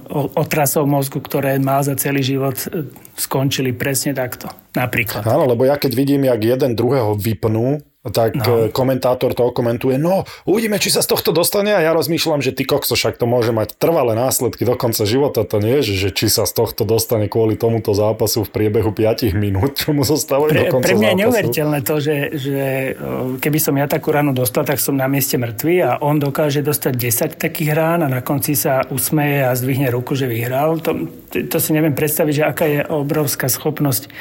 e, 0.09 0.83
mozgu, 0.89 1.21
ktoré 1.21 1.61
má 1.61 1.77
za 1.85 1.93
celý 1.93 2.25
život, 2.25 2.57
e, 2.65 2.89
skončili 3.13 3.69
presne 3.77 4.17
takto. 4.17 4.49
Napríklad. 4.73 5.29
Áno, 5.29 5.45
lebo 5.45 5.69
ja 5.69 5.77
keď 5.77 5.93
vidím, 5.93 6.25
jak 6.25 6.41
jeden 6.41 6.73
druhého 6.73 7.13
vypnú, 7.21 7.85
tak 8.09 8.37
no. 8.37 8.67
E, 8.67 8.73
komentátor 8.73 9.33
to 9.33 9.49
komentuje, 9.53 9.97
no 9.97 10.25
uvidíme, 10.45 10.77
či 10.81 10.93
sa 10.93 11.01
z 11.05 11.09
tohto 11.13 11.33
dostane 11.33 11.73
a 11.73 11.81
ja 11.81 11.91
rozmýšľam, 11.95 12.43
že 12.43 12.53
ty 12.53 12.65
kokso, 12.65 12.97
však 12.97 13.17
to 13.17 13.25
môže 13.25 13.53
mať 13.53 13.77
trvalé 13.77 14.17
následky 14.17 14.65
do 14.65 14.75
konca 14.75 15.05
života, 15.05 15.45
to 15.45 15.61
nie 15.61 15.81
je, 15.81 16.09
že 16.09 16.09
či 16.13 16.27
sa 16.27 16.43
z 16.45 16.53
tohto 16.53 16.83
dostane 16.83 17.31
kvôli 17.31 17.55
tomuto 17.55 17.93
zápasu 17.93 18.45
v 18.45 18.49
priebehu 18.49 18.91
5 18.91 19.33
minút, 19.33 19.79
čo 19.81 19.93
mu 19.93 20.03
zostávajú 20.03 20.51
pre, 20.51 20.59
do 20.59 20.65
konca 20.73 20.85
Pre 20.85 20.95
mňa 20.97 21.09
je 21.09 21.19
neuveriteľné 21.25 21.79
to, 21.85 21.95
že, 22.01 22.15
že 22.35 22.59
e, 22.95 23.39
keby 23.39 23.59
som 23.61 23.73
ja 23.77 23.85
takú 23.85 24.09
ranu 24.11 24.33
dostal, 24.33 24.65
tak 24.65 24.81
som 24.81 24.97
na 24.97 25.07
mieste 25.07 25.37
mŕtvy 25.37 25.75
a 25.85 25.91
on 26.03 26.17
dokáže 26.17 26.65
dostať 26.65 26.93
10 27.37 27.41
takých 27.41 27.71
rán 27.73 28.03
a 28.05 28.07
na 28.09 28.21
konci 28.25 28.53
sa 28.57 28.83
usmeje 28.89 29.45
a 29.45 29.55
zdvihne 29.55 29.89
ruku, 29.93 30.13
že 30.13 30.27
vyhral. 30.27 30.81
To, 30.83 31.07
to 31.31 31.57
si 31.57 31.71
neviem 31.71 31.93
predstaviť, 31.95 32.33
že 32.33 32.43
aká 32.43 32.65
je 32.65 32.81
obrovská 32.85 33.47
schopnosť 33.47 34.11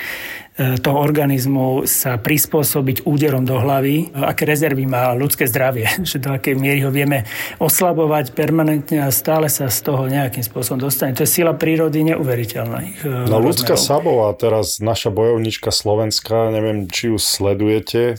toho 0.59 0.99
organizmu 0.99 1.87
sa 1.87 2.19
prispôsobiť 2.19 3.07
úderom 3.07 3.47
do 3.47 3.55
hlavy, 3.55 4.11
e, 4.11 4.27
aké 4.27 4.43
rezervy 4.43 4.91
má 4.91 5.15
ľudské 5.15 5.47
zdravie, 5.47 5.87
že 6.11 6.19
do 6.19 6.35
akej 6.35 6.59
miery 6.59 6.83
ho 6.83 6.91
vieme 6.91 7.23
oslabovať 7.63 8.35
permanentne 8.35 9.07
a 9.07 9.15
stále 9.15 9.47
sa 9.47 9.71
z 9.71 9.79
toho 9.87 10.11
nejakým 10.11 10.43
spôsobom 10.43 10.83
dostane. 10.83 11.15
To 11.15 11.23
je 11.23 11.31
sila 11.31 11.55
prírody 11.55 12.03
neuveriteľná. 12.11 12.79
E, 12.83 13.31
no 13.31 13.39
ľudská 13.39 13.79
Sabová, 13.79 14.35
teraz 14.35 14.83
naša 14.83 15.15
bojovnička 15.15 15.71
Slovenska, 15.71 16.51
neviem, 16.51 16.91
či 16.91 17.15
ju 17.15 17.19
sledujete, 17.23 18.19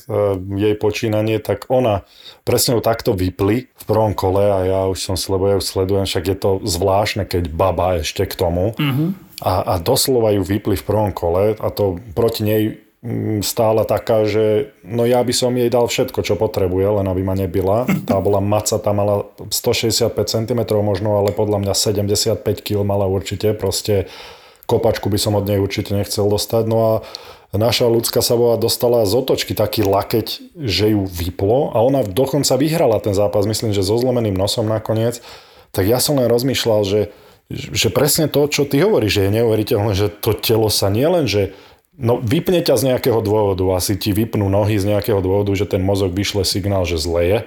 jej 0.56 0.76
počínanie, 0.80 1.44
tak 1.44 1.68
ona 1.68 2.08
presne 2.48 2.80
ju 2.80 2.82
takto 2.82 3.12
vypli 3.12 3.68
v 3.68 3.84
prvom 3.84 4.16
kole 4.16 4.48
a 4.48 4.60
ja 4.64 4.82
už 4.88 4.98
som, 4.98 5.16
lebo 5.20 5.52
ja 5.52 5.56
ju 5.60 5.64
sledujem, 5.64 6.08
však 6.08 6.24
je 6.24 6.38
to 6.40 6.52
zvláštne, 6.64 7.28
keď 7.28 7.52
baba 7.52 8.00
ešte 8.00 8.24
k 8.24 8.34
tomu. 8.34 8.72
Mm-hmm 8.80 9.29
a, 9.40 9.64
a 9.64 9.74
doslova 9.80 10.36
ju 10.36 10.44
vypli 10.44 10.76
v 10.76 10.84
prvom 10.84 11.12
kole 11.16 11.56
a 11.56 11.68
to 11.72 11.96
proti 12.12 12.44
nej 12.44 12.64
mm, 13.00 13.40
stála 13.40 13.88
taká, 13.88 14.28
že 14.28 14.76
no 14.84 15.08
ja 15.08 15.24
by 15.24 15.32
som 15.32 15.56
jej 15.56 15.72
dal 15.72 15.88
všetko, 15.88 16.20
čo 16.24 16.36
potrebuje, 16.36 17.00
len 17.00 17.08
aby 17.08 17.22
ma 17.24 17.36
nebila. 17.40 17.88
Tá 18.10 18.20
bola 18.20 18.44
maca, 18.44 18.76
tá 18.76 18.92
mala 18.92 19.32
165 19.48 20.12
cm 20.12 20.62
možno, 20.84 21.16
ale 21.16 21.32
podľa 21.32 21.64
mňa 21.64 21.74
75 21.74 22.44
kg 22.60 22.84
mala 22.84 23.08
určite. 23.08 23.56
Proste 23.56 24.12
kopačku 24.68 25.08
by 25.08 25.18
som 25.18 25.40
od 25.40 25.48
nej 25.48 25.58
určite 25.58 25.96
nechcel 25.96 26.28
dostať. 26.28 26.64
No 26.68 26.78
a 26.84 26.92
naša 27.56 27.88
ľudská 27.90 28.20
Savová 28.20 28.60
dostala 28.60 29.08
z 29.08 29.16
otočky 29.18 29.56
taký 29.58 29.88
lakeť, 29.88 30.54
že 30.60 30.94
ju 30.94 31.08
vyplo 31.08 31.74
a 31.74 31.80
ona 31.80 32.04
dokonca 32.06 32.54
vyhrala 32.60 33.00
ten 33.00 33.16
zápas, 33.16 33.48
myslím, 33.48 33.72
že 33.72 33.82
so 33.82 33.98
zlomeným 33.98 34.36
nosom 34.36 34.68
nakoniec. 34.68 35.24
Tak 35.72 35.88
ja 35.88 35.98
som 35.98 36.20
len 36.20 36.30
rozmýšľal, 36.30 36.82
že 36.86 37.00
že 37.50 37.90
presne 37.90 38.30
to, 38.30 38.46
čo 38.46 38.70
ty 38.70 38.78
hovoríš, 38.86 39.20
že 39.20 39.26
je 39.26 39.36
neuveriteľné, 39.42 39.92
že 39.98 40.08
to 40.14 40.38
telo 40.38 40.70
sa 40.70 40.94
nielen, 40.94 41.26
že 41.26 41.58
no, 41.98 42.22
vypne 42.22 42.62
ťa 42.62 42.78
z 42.78 42.84
nejakého 42.94 43.20
dôvodu, 43.26 43.66
asi 43.74 43.98
ti 43.98 44.14
vypnú 44.14 44.48
nohy 44.48 44.78
z 44.78 44.86
nejakého 44.86 45.20
dôvodu, 45.20 45.52
že 45.58 45.66
ten 45.66 45.82
mozog 45.82 46.14
vyšle 46.14 46.46
signál, 46.46 46.86
že 46.86 47.02
zle 47.02 47.22
je, 47.26 47.40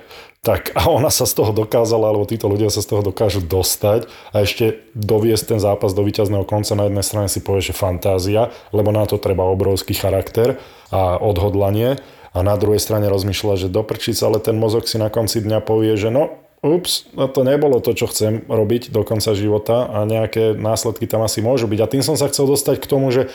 tak 0.43 0.75
a 0.75 0.91
ona 0.91 1.07
sa 1.07 1.23
z 1.23 1.38
toho 1.38 1.55
dokázala, 1.55 2.11
alebo 2.11 2.27
títo 2.27 2.51
ľudia 2.51 2.67
sa 2.67 2.83
z 2.83 2.91
toho 2.91 3.03
dokážu 3.07 3.38
dostať 3.38 4.11
a 4.35 4.43
ešte 4.43 4.83
doviesť 4.99 5.55
ten 5.55 5.61
zápas 5.62 5.95
do 5.95 6.03
víťazného 6.03 6.43
konca. 6.43 6.75
Na 6.75 6.91
jednej 6.91 7.07
strane 7.07 7.31
si 7.31 7.38
povie, 7.38 7.62
že 7.62 7.79
fantázia, 7.79 8.51
lebo 8.75 8.91
na 8.91 9.07
to 9.07 9.23
treba 9.23 9.47
obrovský 9.47 9.95
charakter 9.95 10.59
a 10.91 11.15
odhodlanie 11.23 12.03
a 12.35 12.38
na 12.43 12.59
druhej 12.59 12.83
strane 12.83 13.07
rozmýšľa, 13.07 13.55
že 13.55 13.69
doprčiť 13.71 14.19
sa, 14.19 14.35
ale 14.35 14.43
ten 14.43 14.59
mozog 14.59 14.91
si 14.91 14.99
na 14.99 15.15
konci 15.15 15.47
dňa 15.47 15.62
povie, 15.62 15.95
že 15.95 16.11
no, 16.11 16.42
ups, 16.62 17.11
no 17.18 17.27
to 17.27 17.42
nebolo 17.42 17.83
to, 17.83 17.92
čo 17.92 18.07
chcem 18.07 18.46
robiť 18.46 18.94
do 18.94 19.03
konca 19.03 19.35
života 19.35 19.90
a 19.90 20.07
nejaké 20.07 20.55
následky 20.55 21.11
tam 21.11 21.27
asi 21.27 21.42
môžu 21.42 21.66
byť. 21.66 21.81
A 21.83 21.90
tým 21.90 22.03
som 22.07 22.14
sa 22.14 22.31
chcel 22.31 22.46
dostať 22.46 22.79
k 22.79 22.87
tomu, 22.87 23.11
že 23.11 23.29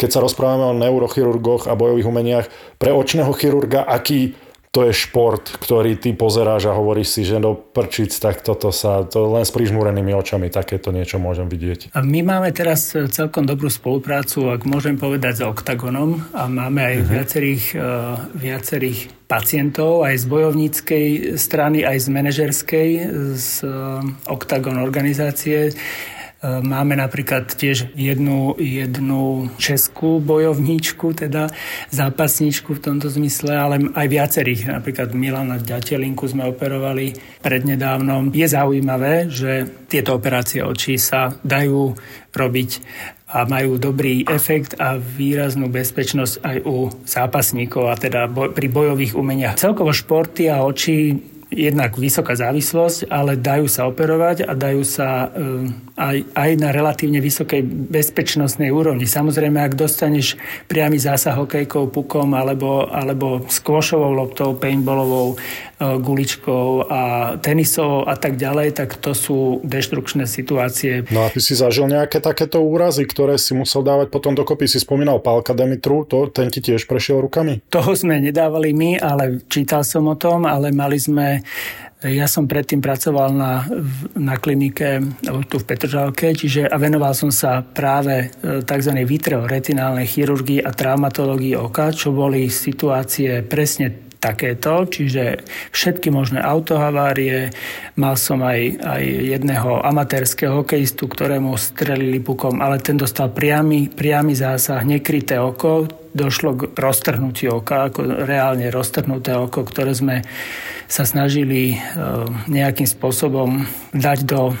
keď 0.00 0.08
sa 0.18 0.24
rozprávame 0.24 0.64
o 0.72 0.78
neurochirurgoch 0.80 1.68
a 1.68 1.78
bojových 1.78 2.08
umeniach, 2.08 2.46
pre 2.80 2.90
očného 2.90 3.30
chirurga, 3.36 3.84
aký 3.84 4.34
to 4.72 4.88
je 4.88 4.96
šport, 4.96 5.52
ktorý 5.60 6.00
ty 6.00 6.16
pozeráš 6.16 6.72
a 6.72 6.72
hovoríš 6.72 7.12
si, 7.12 7.22
že 7.28 7.36
do 7.36 7.52
prčic, 7.52 8.08
tak 8.16 8.40
toto 8.40 8.72
sa, 8.72 9.04
to 9.04 9.28
len 9.28 9.44
s 9.44 9.52
prižmúrenými 9.52 10.16
očami 10.16 10.48
takéto 10.48 10.88
niečo 10.96 11.20
môžem 11.20 11.44
vidieť. 11.44 11.92
A 11.92 12.00
my 12.00 12.24
máme 12.24 12.48
teraz 12.56 12.96
e, 12.96 13.04
celkom 13.12 13.44
dobrú 13.44 13.68
spoluprácu, 13.68 14.48
ak 14.48 14.64
môžem 14.64 14.96
povedať, 14.96 15.32
s 15.38 15.42
Octagonom 15.44 16.24
a 16.32 16.48
máme 16.48 16.80
aj 16.88 16.96
uh-huh. 16.96 17.12
viacerých, 17.12 17.64
uh, 17.76 17.84
viacerých 18.32 18.98
pacientov, 19.28 20.08
aj 20.08 20.24
z 20.24 20.26
bojovníckej 20.32 21.06
strany, 21.36 21.84
aj 21.84 21.96
z 22.00 22.08
manažerskej, 22.08 22.88
z 23.36 23.48
uh, 23.68 24.00
Octagon 24.24 24.80
organizácie 24.80 25.76
Máme 26.42 26.98
napríklad 26.98 27.54
tiež 27.54 27.94
jednu, 27.94 28.58
jednu 28.58 29.46
českú 29.62 30.18
bojovníčku, 30.18 31.14
teda 31.14 31.54
zápasníčku 31.94 32.74
v 32.74 32.82
tomto 32.82 33.06
zmysle, 33.06 33.54
ale 33.54 33.76
aj 33.94 34.06
viacerých. 34.10 34.74
Napríklad 34.74 35.14
Milana 35.14 35.62
Ďatelinku 35.62 36.26
sme 36.26 36.50
operovali 36.50 37.14
prednedávnom. 37.46 38.34
Je 38.34 38.50
zaujímavé, 38.50 39.30
že 39.30 39.70
tieto 39.86 40.18
operácie 40.18 40.66
očí 40.66 40.98
sa 40.98 41.30
dajú 41.46 41.94
robiť 42.34 42.70
a 43.32 43.48
majú 43.48 43.78
dobrý 43.80 44.26
efekt 44.28 44.76
a 44.76 45.00
výraznú 45.00 45.70
bezpečnosť 45.70 46.34
aj 46.42 46.56
u 46.66 46.90
zápasníkov 47.06 47.88
a 47.88 47.94
teda 47.96 48.28
boj, 48.28 48.50
pri 48.50 48.66
bojových 48.66 49.16
umeniach. 49.16 49.56
Celkovo 49.56 49.94
športy 49.94 50.52
a 50.52 50.60
oči 50.66 51.16
jednak 51.52 52.00
vysoká 52.00 52.32
závislosť, 52.32 53.12
ale 53.12 53.36
dajú 53.36 53.68
sa 53.68 53.84
operovať 53.86 54.48
a 54.48 54.56
dajú 54.56 54.82
sa 54.82 55.28
eh, 55.28 55.68
aj, 56.00 56.16
aj 56.32 56.50
na 56.56 56.72
relatívne 56.72 57.20
vysokej 57.20 57.62
bezpečnostnej 57.92 58.72
úrovni. 58.72 59.04
Samozrejme, 59.04 59.60
ak 59.60 59.76
dostaneš 59.76 60.40
priamy 60.66 60.96
zásah 60.96 61.36
hokejkou, 61.36 61.92
pukom 61.92 62.32
alebo, 62.32 62.88
alebo 62.88 63.44
skvošovou 63.44 64.10
loptou, 64.16 64.56
paintballovou, 64.56 65.36
eh, 65.36 65.96
guličkou 66.00 66.88
a 66.88 67.02
tenisovou 67.36 68.08
a 68.08 68.16
tak 68.16 68.40
ďalej, 68.40 68.80
tak 68.80 68.96
to 68.96 69.12
sú 69.12 69.60
deštrukčné 69.62 70.24
situácie. 70.24 71.04
No 71.12 71.28
a 71.28 71.30
ty 71.30 71.44
si 71.44 71.52
zažil 71.52 71.86
nejaké 71.86 72.24
takéto 72.24 72.64
úrazy, 72.64 73.04
ktoré 73.04 73.36
si 73.36 73.52
musel 73.52 73.84
dávať 73.84 74.08
potom 74.08 74.32
dokopy. 74.32 74.64
Si 74.64 74.80
spomínal 74.80 75.20
Pálka 75.20 75.52
Demitru, 75.52 76.08
to, 76.08 76.32
ten 76.32 76.48
ti 76.48 76.64
tiež 76.64 76.88
prešiel 76.88 77.20
rukami? 77.20 77.60
Toho 77.68 77.92
sme 77.92 78.16
nedávali 78.16 78.72
my, 78.72 78.90
ale 78.96 79.44
čítal 79.52 79.84
som 79.84 80.08
o 80.08 80.16
tom, 80.16 80.48
ale 80.48 80.72
mali 80.72 80.96
sme 80.96 81.41
Ja 82.02 82.26
som 82.26 82.50
predtým 82.50 82.82
pracoval 82.82 83.30
na, 83.30 83.62
na 84.18 84.34
klinike 84.34 84.98
tu 85.46 85.62
v 85.62 85.66
Petržalke, 85.66 86.34
čiže 86.34 86.66
a 86.66 86.74
venoval 86.74 87.14
som 87.14 87.30
sa 87.30 87.62
práve 87.62 88.26
e, 88.26 88.58
tzv. 88.66 88.92
vitreoretinálnej 89.06 90.10
chirurgii 90.10 90.66
a 90.66 90.74
traumatológii 90.74 91.54
oka, 91.54 91.94
čo 91.94 92.10
boli 92.10 92.50
situácie 92.50 93.46
presne 93.46 94.11
takéto, 94.22 94.86
čiže 94.86 95.42
všetky 95.74 96.14
možné 96.14 96.38
autohavárie. 96.38 97.50
Mal 97.98 98.14
som 98.14 98.38
aj, 98.46 98.78
aj 98.78 99.02
jedného 99.34 99.82
amatérského 99.82 100.62
hokejistu, 100.62 101.10
ktorému 101.10 101.58
strelili 101.58 102.22
pukom, 102.22 102.62
ale 102.62 102.78
ten 102.78 102.94
dostal 102.94 103.34
priamy, 103.34 103.90
priamy 103.90 104.38
zásah, 104.38 104.86
nekryté 104.86 105.42
oko, 105.42 105.90
došlo 106.14 106.54
k 106.54 106.62
roztrhnutiu 106.78 107.58
oka, 107.58 107.90
ako 107.90 108.22
reálne 108.22 108.70
roztrhnuté 108.70 109.34
oko, 109.34 109.66
ktoré 109.66 109.90
sme 109.96 110.22
sa 110.86 111.08
snažili 111.08 111.72
e, 111.72 111.76
nejakým 112.52 112.84
spôsobom 112.84 113.64
dať 113.96 114.28
do, 114.28 114.52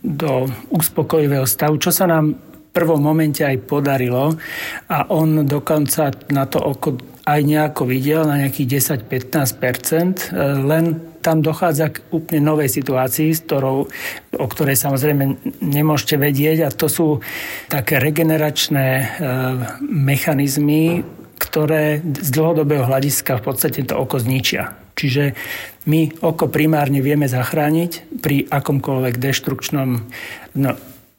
do 0.00 0.46
uspokojivého 0.70 1.42
stavu, 1.42 1.82
čo 1.82 1.90
sa 1.90 2.06
nám 2.06 2.38
prvom 2.72 3.00
momente 3.04 3.44
aj 3.44 3.68
podarilo 3.68 4.32
a 4.88 4.98
on 5.12 5.44
dokonca 5.44 6.10
na 6.32 6.48
to 6.48 6.58
oko 6.58 6.96
aj 7.22 7.40
nejako 7.46 7.86
videl, 7.86 8.26
na 8.26 8.42
nejakých 8.42 8.98
10-15%, 9.06 10.34
e, 10.34 10.42
len 10.66 10.84
tam 11.22 11.38
dochádza 11.38 11.94
k 11.94 12.02
úplne 12.10 12.42
novej 12.42 12.66
situácii, 12.66 13.30
s 13.30 13.46
ktorou, 13.46 13.86
o 14.34 14.46
ktorej 14.50 14.74
samozrejme 14.74 15.38
nemôžete 15.62 16.18
vedieť 16.18 16.66
a 16.66 16.74
to 16.74 16.90
sú 16.90 17.22
také 17.70 18.02
regeneračné 18.02 18.86
e, 18.98 19.04
mechanizmy, 19.86 21.06
ktoré 21.38 22.02
z 22.02 22.28
dlhodobého 22.34 22.90
hľadiska 22.90 23.38
v 23.38 23.44
podstate 23.46 23.86
to 23.86 23.94
oko 23.94 24.18
zničia. 24.18 24.74
Čiže 24.98 25.38
my 25.86 26.26
oko 26.26 26.50
primárne 26.50 27.02
vieme 27.02 27.30
zachrániť 27.30 28.18
pri 28.18 28.50
akomkoľvek 28.50 29.14
deštrukčnom, 29.18 29.88
no 30.58 30.70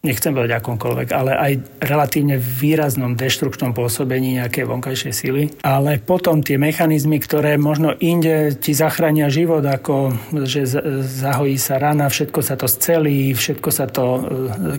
nechcem 0.03 0.35
povedať 0.35 0.59
akomkoľvek, 0.59 1.15
ale 1.15 1.31
aj 1.31 1.53
relatívne 1.79 2.35
výraznom 2.35 3.15
deštrukčnom 3.15 3.71
pôsobení 3.71 4.35
nejakej 4.35 4.67
vonkajšej 4.67 5.13
sily. 5.15 5.43
Ale 5.63 5.95
potom 6.03 6.43
tie 6.43 6.59
mechanizmy, 6.59 7.23
ktoré 7.23 7.55
možno 7.55 7.95
inde 8.03 8.51
ti 8.59 8.75
zachránia 8.75 9.31
život, 9.31 9.63
ako 9.63 10.11
že 10.43 10.67
zahojí 11.07 11.55
sa 11.55 11.79
rana, 11.79 12.11
všetko 12.11 12.39
sa 12.43 12.59
to 12.59 12.67
scelí, 12.67 13.31
všetko 13.31 13.69
sa 13.71 13.87
to, 13.87 14.05
e, 14.05 14.21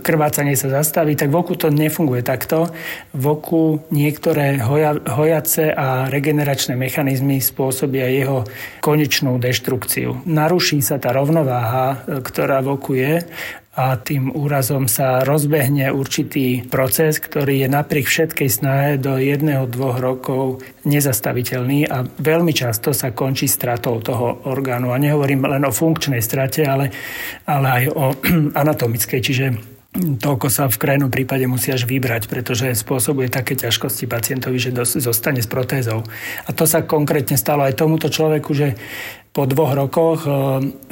krvácanie 0.04 0.60
sa 0.60 0.68
zastaví, 0.68 1.16
tak 1.16 1.32
v 1.32 1.40
oku 1.40 1.56
to 1.56 1.72
nefunguje 1.72 2.20
takto. 2.20 2.68
V 3.16 3.24
oku 3.24 3.80
niektoré 3.96 4.60
hoja, 4.60 4.92
hojace 5.08 5.72
a 5.72 6.04
regeneračné 6.12 6.76
mechanizmy 6.76 7.40
spôsobia 7.40 8.12
jeho 8.12 8.44
konečnú 8.84 9.40
deštrukciu. 9.40 10.28
Naruší 10.28 10.84
sa 10.84 11.00
tá 11.00 11.16
rovnováha, 11.16 12.04
e, 12.04 12.20
ktorá 12.20 12.60
v 12.60 12.76
oku 12.76 12.92
je 13.00 13.24
a 13.74 13.98
tým 13.98 14.30
úrazom 14.30 14.86
sa 14.86 15.26
rozbehne 15.26 15.90
určitý 15.90 16.62
proces, 16.62 17.18
ktorý 17.18 17.66
je 17.66 17.68
napriek 17.68 18.06
všetkej 18.06 18.48
snahe 18.50 18.90
do 19.02 19.18
jedného, 19.18 19.66
dvoch 19.66 19.98
rokov 19.98 20.62
nezastaviteľný 20.86 21.90
a 21.90 22.06
veľmi 22.06 22.54
často 22.54 22.94
sa 22.94 23.10
končí 23.10 23.50
stratou 23.50 23.98
toho 23.98 24.46
orgánu. 24.46 24.94
A 24.94 25.02
nehovorím 25.02 25.50
len 25.50 25.66
o 25.66 25.74
funkčnej 25.74 26.22
strate, 26.22 26.62
ale, 26.62 26.94
ale 27.50 27.66
aj 27.66 27.84
o 27.90 28.04
anatomickej, 28.62 29.20
čiže 29.20 29.46
toľko 29.94 30.50
sa 30.50 30.66
v 30.66 30.78
krajnom 30.78 31.06
prípade 31.06 31.46
musí 31.46 31.70
až 31.70 31.86
vybrať, 31.86 32.26
pretože 32.26 32.74
spôsobuje 32.74 33.30
také 33.30 33.54
ťažkosti 33.54 34.10
pacientovi, 34.10 34.58
že 34.58 34.74
zostane 34.98 35.38
s 35.38 35.46
protézou. 35.46 36.02
A 36.46 36.50
to 36.50 36.66
sa 36.66 36.82
konkrétne 36.82 37.38
stalo 37.38 37.62
aj 37.62 37.78
tomuto 37.78 38.10
človeku, 38.10 38.50
že 38.54 38.74
po 39.34 39.50
dvoch 39.50 39.74
rokoch 39.74 40.20
e, 40.24 40.30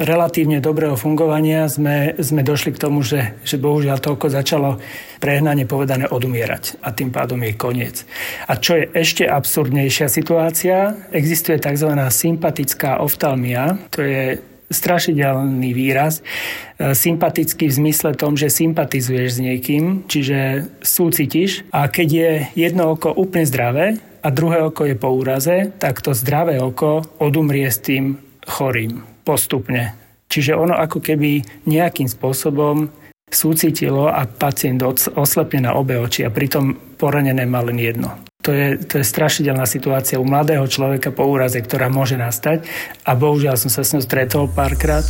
relatívne 0.03 0.59
dobrého 0.59 0.99
fungovania 0.99 1.71
sme, 1.71 2.11
sme 2.19 2.43
došli 2.43 2.75
k 2.75 2.81
tomu, 2.83 2.99
že, 2.99 3.39
že 3.47 3.55
bohužiaľ 3.55 3.97
to 4.03 4.19
oko 4.19 4.27
začalo 4.27 4.83
prehnane 5.23 5.63
povedané 5.63 6.11
odumierať 6.11 6.83
a 6.83 6.91
tým 6.91 7.07
pádom 7.07 7.39
je 7.39 7.55
koniec. 7.55 8.03
A 8.51 8.59
čo 8.59 8.75
je 8.75 8.91
ešte 8.91 9.23
absurdnejšia 9.23 10.11
situácia, 10.11 10.91
existuje 11.15 11.55
tzv. 11.55 11.87
sympatická 12.11 12.99
oftalmia, 12.99 13.79
to 13.87 14.03
je 14.03 14.43
strašidelný 14.67 15.71
výraz, 15.71 16.19
e, 16.19 16.91
sympatický 16.91 17.71
v 17.71 17.77
zmysle 17.79 18.11
tom, 18.19 18.35
že 18.35 18.51
sympatizuješ 18.51 19.39
s 19.39 19.43
niekým, 19.43 20.03
čiže 20.11 20.67
súcitíš 20.83 21.63
a 21.71 21.87
keď 21.87 22.07
je 22.11 22.31
jedno 22.59 22.91
oko 22.91 23.07
úplne 23.15 23.47
zdravé 23.47 24.03
a 24.19 24.27
druhé 24.35 24.67
oko 24.67 24.83
je 24.83 24.99
po 24.99 25.15
úraze, 25.15 25.71
tak 25.79 26.03
to 26.03 26.11
zdravé 26.11 26.59
oko 26.59 27.07
odumrie 27.23 27.71
s 27.71 27.79
tým 27.79 28.32
chorým 28.47 29.03
postupne. 29.23 29.95
Čiže 30.27 30.57
ono 30.57 30.73
ako 30.73 30.99
keby 30.99 31.43
nejakým 31.69 32.09
spôsobom 32.09 32.89
súcitilo 33.33 34.09
a 34.09 34.29
pacient 34.29 34.85
oslepne 35.17 35.65
na 35.65 35.73
obe 35.73 35.97
oči 35.97 36.25
a 36.25 36.33
pritom 36.33 36.97
poranené 36.97 37.49
má 37.49 37.65
len 37.65 37.81
jedno. 37.81 38.13
To 38.43 38.51
je, 38.51 38.75
to 38.75 38.99
je 38.99 39.05
strašidelná 39.07 39.63
situácia 39.63 40.19
u 40.19 40.27
mladého 40.27 40.67
človeka 40.67 41.15
po 41.15 41.25
úraze, 41.25 41.57
ktorá 41.63 41.87
môže 41.87 42.19
nastať 42.19 42.67
a 43.07 43.15
bohužiaľ 43.15 43.55
som 43.55 43.71
sa 43.71 43.87
s 43.87 43.95
ňou 43.95 44.03
stretol 44.03 44.51
párkrát. 44.51 45.03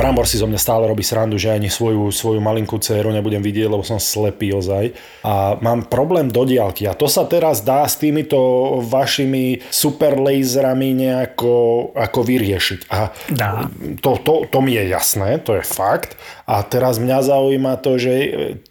Brambor 0.00 0.24
si 0.24 0.40
zo 0.40 0.48
mňa 0.48 0.56
stále 0.56 0.88
robí 0.88 1.04
srandu, 1.04 1.36
že 1.36 1.52
ani 1.52 1.68
svoju, 1.68 2.08
svoju 2.08 2.40
malinkú 2.40 2.80
dceru 2.80 3.12
nebudem 3.12 3.44
vidieť, 3.44 3.68
lebo 3.68 3.84
som 3.84 4.00
slepý 4.00 4.56
ozaj. 4.56 4.96
A 5.20 5.60
mám 5.60 5.92
problém 5.92 6.32
do 6.32 6.48
diálky. 6.48 6.88
A 6.88 6.96
to 6.96 7.04
sa 7.04 7.28
teraz 7.28 7.60
dá 7.60 7.84
s 7.84 8.00
týmito 8.00 8.40
vašimi 8.80 9.60
super 9.68 10.16
laserami 10.16 10.96
nejako 10.96 11.92
ako 11.92 12.20
vyriešiť. 12.24 12.80
A 12.88 13.12
dá. 13.28 13.68
To, 14.00 14.16
to, 14.24 14.48
to 14.48 14.58
mi 14.64 14.72
je 14.72 14.88
jasné, 14.88 15.36
to 15.44 15.60
je 15.60 15.64
fakt. 15.68 16.16
A 16.50 16.66
teraz 16.66 16.98
mňa 16.98 17.18
zaujíma 17.22 17.78
to, 17.78 17.94
že 17.94 18.14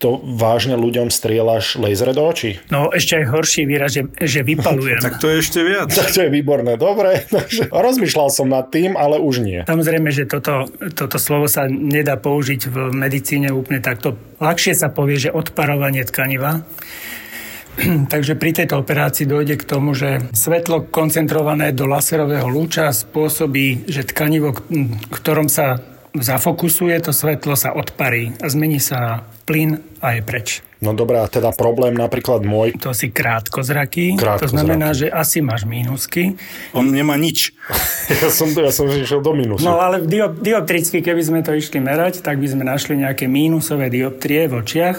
to 0.04 0.20
vážne 0.20 0.76
ľuďom 0.76 1.08
strieľaš 1.08 1.80
laser 1.80 2.12
do 2.12 2.28
očí. 2.28 2.60
No 2.68 2.92
ešte 2.92 3.24
aj 3.24 3.26
horší 3.32 3.64
výraz, 3.64 3.96
že, 3.96 4.04
že 4.20 4.44
vypalujem. 4.44 5.00
tak 5.08 5.24
to 5.24 5.32
je 5.32 5.40
ešte 5.40 5.64
viac. 5.64 5.88
Tak 5.88 6.12
to 6.12 6.28
je 6.28 6.30
výborné, 6.30 6.76
dobre. 6.76 7.24
rozmýšľal 7.72 8.28
som 8.36 8.52
nad 8.52 8.68
tým, 8.68 9.00
ale 9.00 9.24
už 9.24 9.48
nie. 9.48 9.64
Samozrejme, 9.64 10.12
že 10.12 10.28
toto, 10.28 10.68
toto 10.92 11.16
slovo 11.16 11.48
sa 11.48 11.72
nedá 11.72 12.20
použiť 12.20 12.68
v 12.68 12.76
medicíne 12.92 13.56
úplne 13.56 13.80
takto. 13.80 14.20
Ľahšie 14.44 14.76
sa 14.76 14.92
povie, 14.92 15.16
že 15.16 15.32
odparovanie 15.32 16.04
tkaniva. 16.04 16.68
Takže 18.14 18.36
pri 18.36 18.52
tejto 18.52 18.84
operácii 18.84 19.24
dojde 19.24 19.56
k 19.56 19.68
tomu, 19.68 19.96
že 19.96 20.20
svetlo 20.36 20.92
koncentrované 20.92 21.72
do 21.72 21.88
laserového 21.88 22.48
lúča 22.52 22.92
spôsobí, 22.92 23.88
že 23.88 24.04
tkanivo, 24.04 24.52
v 24.52 25.16
ktorom 25.16 25.48
sa 25.48 25.80
zafokusuje, 26.16 26.96
to 27.02 27.14
svetlo 27.14 27.54
sa 27.54 27.74
odparí 27.74 28.34
a 28.42 28.50
zmení 28.50 28.82
sa 28.82 28.98
na 28.98 29.14
plyn 29.46 29.82
a 30.02 30.18
je 30.18 30.22
preč. 30.26 30.50
No 30.80 30.96
dobrá, 30.96 31.28
teda 31.28 31.52
problém 31.52 31.92
napríklad 31.92 32.48
môj. 32.48 32.72
To 32.80 32.96
si 32.96 33.12
krátkozraký, 33.12 34.16
krátko 34.16 34.48
to 34.48 34.56
znamená, 34.56 34.96
zraký. 34.96 35.00
že 35.04 35.08
asi 35.12 35.38
máš 35.44 35.68
mínusky. 35.68 36.40
On 36.72 36.88
nemá 36.88 37.20
nič. 37.20 37.52
ja 38.24 38.32
som, 38.32 38.48
ja 38.56 38.72
som 38.72 38.88
išiel 38.88 39.20
do 39.20 39.36
mínusu. 39.36 39.68
No 39.68 39.76
ale 39.76 40.08
diop- 40.08 40.40
dioptricky, 40.40 41.04
keby 41.04 41.20
sme 41.20 41.40
to 41.44 41.52
išli 41.52 41.84
merať, 41.84 42.24
tak 42.24 42.40
by 42.40 42.48
sme 42.48 42.64
našli 42.64 42.96
nejaké 42.96 43.28
mínusové 43.28 43.92
dioptrie 43.92 44.48
v 44.48 44.56
očiach. 44.56 44.98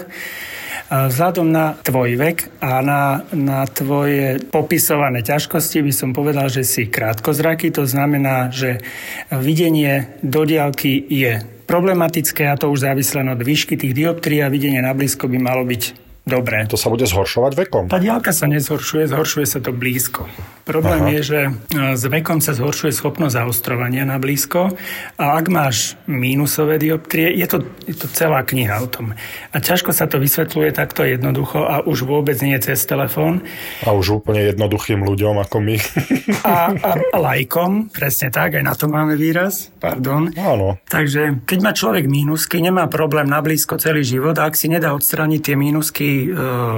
Vzhľadom 0.89 1.47
na 1.51 1.77
tvoj 1.77 2.17
vek 2.17 2.37
a 2.63 2.81
na, 2.81 3.03
na 3.35 3.67
tvoje 3.67 4.41
popisované 4.49 5.21
ťažkosti 5.21 5.83
by 5.85 5.93
som 5.93 6.09
povedal, 6.15 6.47
že 6.47 6.65
si 6.65 6.89
krátkozraký. 6.89 7.69
To 7.75 7.85
znamená, 7.85 8.49
že 8.49 8.81
videnie 9.29 10.09
do 10.25 10.47
diálky 10.47 11.05
je 11.07 11.43
problematické 11.69 12.51
a 12.51 12.59
to 12.59 12.67
už 12.67 12.83
závislé 12.83 13.23
od 13.23 13.39
výšky 13.39 13.79
tých 13.79 13.95
dioptrií 13.95 14.43
a 14.43 14.51
videnie 14.51 14.83
na 14.83 14.91
blízko 14.91 15.31
by 15.31 15.39
malo 15.39 15.63
byť 15.63 16.10
Dobre. 16.21 16.61
To 16.69 16.77
sa 16.77 16.93
bude 16.93 17.09
zhoršovať 17.09 17.53
vekom? 17.65 17.83
Tá 17.89 17.97
diálka 17.97 18.29
sa 18.29 18.45
nezhoršuje, 18.45 19.09
zhoršuje 19.09 19.45
sa 19.49 19.57
to 19.57 19.73
blízko. 19.73 20.29
Problém 20.61 21.01
Aha. 21.01 21.13
je, 21.17 21.21
že 21.25 21.39
e, 21.49 21.51
s 21.97 22.03
vekom 22.05 22.37
sa 22.37 22.53
zhoršuje 22.53 22.93
schopnosť 22.93 23.41
zaostrovania 23.41 24.05
na 24.05 24.21
blízko 24.21 24.69
a 25.17 25.23
ak 25.41 25.49
máš 25.49 25.97
mínusové 26.05 26.77
dioptrie, 26.77 27.33
je 27.33 27.49
to, 27.49 27.57
je 27.89 27.97
to 27.97 28.05
celá 28.13 28.45
kniha 28.45 28.85
o 28.85 28.87
tom. 28.87 29.17
A 29.49 29.57
ťažko 29.57 29.89
sa 29.89 30.05
to 30.05 30.21
vysvetľuje 30.21 30.69
takto 30.77 31.01
jednoducho 31.01 31.65
a 31.65 31.81
už 31.81 32.05
vôbec 32.05 32.37
nie 32.45 32.53
cez 32.61 32.85
telefón. 32.85 33.41
A 33.81 33.89
už 33.89 34.21
úplne 34.21 34.53
jednoduchým 34.53 35.01
ľuďom 35.01 35.41
ako 35.41 35.57
my. 35.57 35.77
A, 36.45 36.53
a, 36.85 36.91
a 37.01 37.17
lajkom, 37.17 37.89
presne 37.89 38.29
tak, 38.29 38.61
aj 38.61 38.63
na 38.63 38.77
to 38.77 38.85
máme 38.85 39.17
výraz, 39.17 39.73
pardon. 39.81 40.29
Áno. 40.37 40.77
Takže 40.85 41.41
keď 41.49 41.59
má 41.65 41.73
človek 41.73 42.05
mínusky, 42.05 42.61
nemá 42.61 42.85
problém 42.85 43.25
na 43.25 43.41
blízko 43.41 43.81
celý 43.81 44.05
život 44.05 44.37
a 44.37 44.45
ak 44.45 44.53
si 44.53 44.69
nedá 44.69 44.93
odstrániť 44.93 45.41
tie 45.41 45.55
mínusky 45.57 46.10
e, 46.11 46.33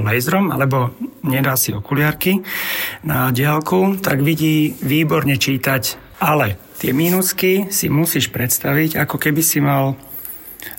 laserom 0.05 0.53
alebo 0.53 0.93
nedá 1.25 1.57
si 1.57 1.73
okuliarky 1.73 2.43
na 3.07 3.33
diálku, 3.33 3.99
tak 3.99 4.21
vidí 4.21 4.75
výborne 4.79 5.35
čítať. 5.37 6.15
Ale 6.23 6.55
tie 6.79 6.95
mínusky 6.95 7.67
si 7.73 7.91
musíš 7.91 8.31
predstaviť, 8.31 8.95
ako 8.99 9.15
keby 9.19 9.41
si 9.43 9.59
mal 9.59 9.99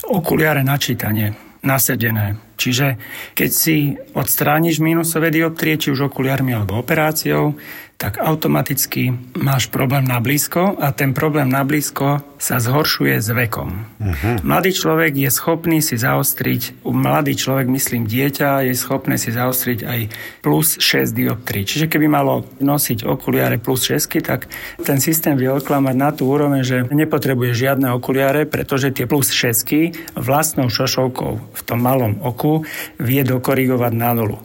okuliare 0.08 0.64
na 0.64 0.80
čítanie 0.80 1.36
nasedené. 1.64 2.36
Čiže 2.54 3.00
keď 3.34 3.50
si 3.50 3.96
odstrániš 4.14 4.78
mínusové 4.78 5.34
dioptrie, 5.34 5.80
či 5.80 5.90
už 5.90 6.12
okuliarmi 6.12 6.54
alebo 6.54 6.78
operáciou, 6.78 7.56
tak 8.04 8.20
automaticky 8.20 9.16
máš 9.40 9.72
problém 9.72 10.04
na 10.04 10.20
blízko 10.20 10.76
a 10.76 10.92
ten 10.92 11.16
problém 11.16 11.48
na 11.48 11.64
blízko 11.64 12.20
sa 12.36 12.60
zhoršuje 12.60 13.16
s 13.16 13.32
vekom. 13.32 13.88
Uh-huh. 13.96 14.36
Mladý 14.44 14.76
človek 14.76 15.16
je 15.16 15.32
schopný 15.32 15.80
si 15.80 15.96
zaostriť, 15.96 16.84
mladý 16.84 17.32
človek, 17.32 17.64
myslím 17.72 18.04
dieťa, 18.04 18.68
je 18.68 18.76
schopné 18.76 19.16
si 19.16 19.32
zaostriť 19.32 19.78
aj 19.88 20.00
plus 20.44 20.76
6 20.76 21.16
dioptrí. 21.16 21.64
Čiže 21.64 21.88
keby 21.88 22.04
malo 22.12 22.44
nosiť 22.60 23.08
okuliare 23.08 23.56
plus 23.56 23.88
6, 23.88 24.20
tak 24.20 24.52
ten 24.84 25.00
systém 25.00 25.40
vie 25.40 25.48
oklamať 25.48 25.96
na 25.96 26.12
tú 26.12 26.28
úroveň, 26.28 26.60
že 26.60 26.84
nepotrebuje 26.84 27.56
žiadne 27.56 27.88
okuliare, 27.96 28.44
pretože 28.44 28.92
tie 28.92 29.08
plus 29.08 29.32
6 29.32 30.20
vlastnou 30.20 30.68
šošovkou 30.68 31.56
v 31.56 31.62
tom 31.64 31.80
malom 31.80 32.20
oku 32.20 32.68
vie 33.00 33.24
dokorigovať 33.24 33.92
na 33.96 34.12
nulu. 34.12 34.36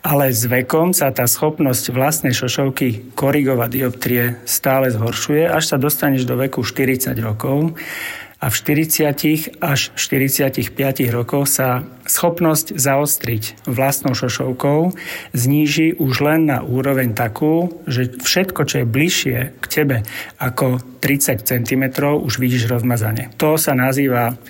Ale 0.00 0.32
s 0.32 0.48
vekom 0.48 0.96
sa 0.96 1.12
tá 1.12 1.28
schopnosť 1.28 1.92
vlastnej 1.92 2.32
šošovky 2.32 3.14
korigovať 3.14 3.70
dioptrie 3.70 4.24
stále 4.48 4.88
zhoršuje, 4.90 5.46
až 5.48 5.64
sa 5.64 5.76
dostaneš 5.76 6.24
do 6.24 6.38
veku 6.38 6.64
40 6.64 7.12
rokov 7.20 7.76
a 8.40 8.48
v 8.48 8.54
40 8.56 9.60
až 9.60 9.92
45 10.00 10.72
rokoch 11.12 11.44
sa 11.44 11.84
schopnosť 12.08 12.72
zaostriť 12.72 13.68
vlastnou 13.68 14.16
šošovkou 14.16 14.96
zníži 15.36 15.92
už 16.00 16.14
len 16.24 16.48
na 16.48 16.64
úroveň 16.64 17.12
takú, 17.12 17.84
že 17.84 18.08
všetko, 18.08 18.60
čo 18.64 18.74
je 18.82 18.86
bližšie 18.88 19.38
k 19.60 19.64
tebe 19.68 20.08
ako 20.40 20.80
30 21.04 21.44
cm, 21.44 21.84
už 22.00 22.40
vidíš 22.40 22.72
rozmazanie. 22.72 23.28
To 23.36 23.60
sa 23.60 23.76
nazýva 23.76 24.40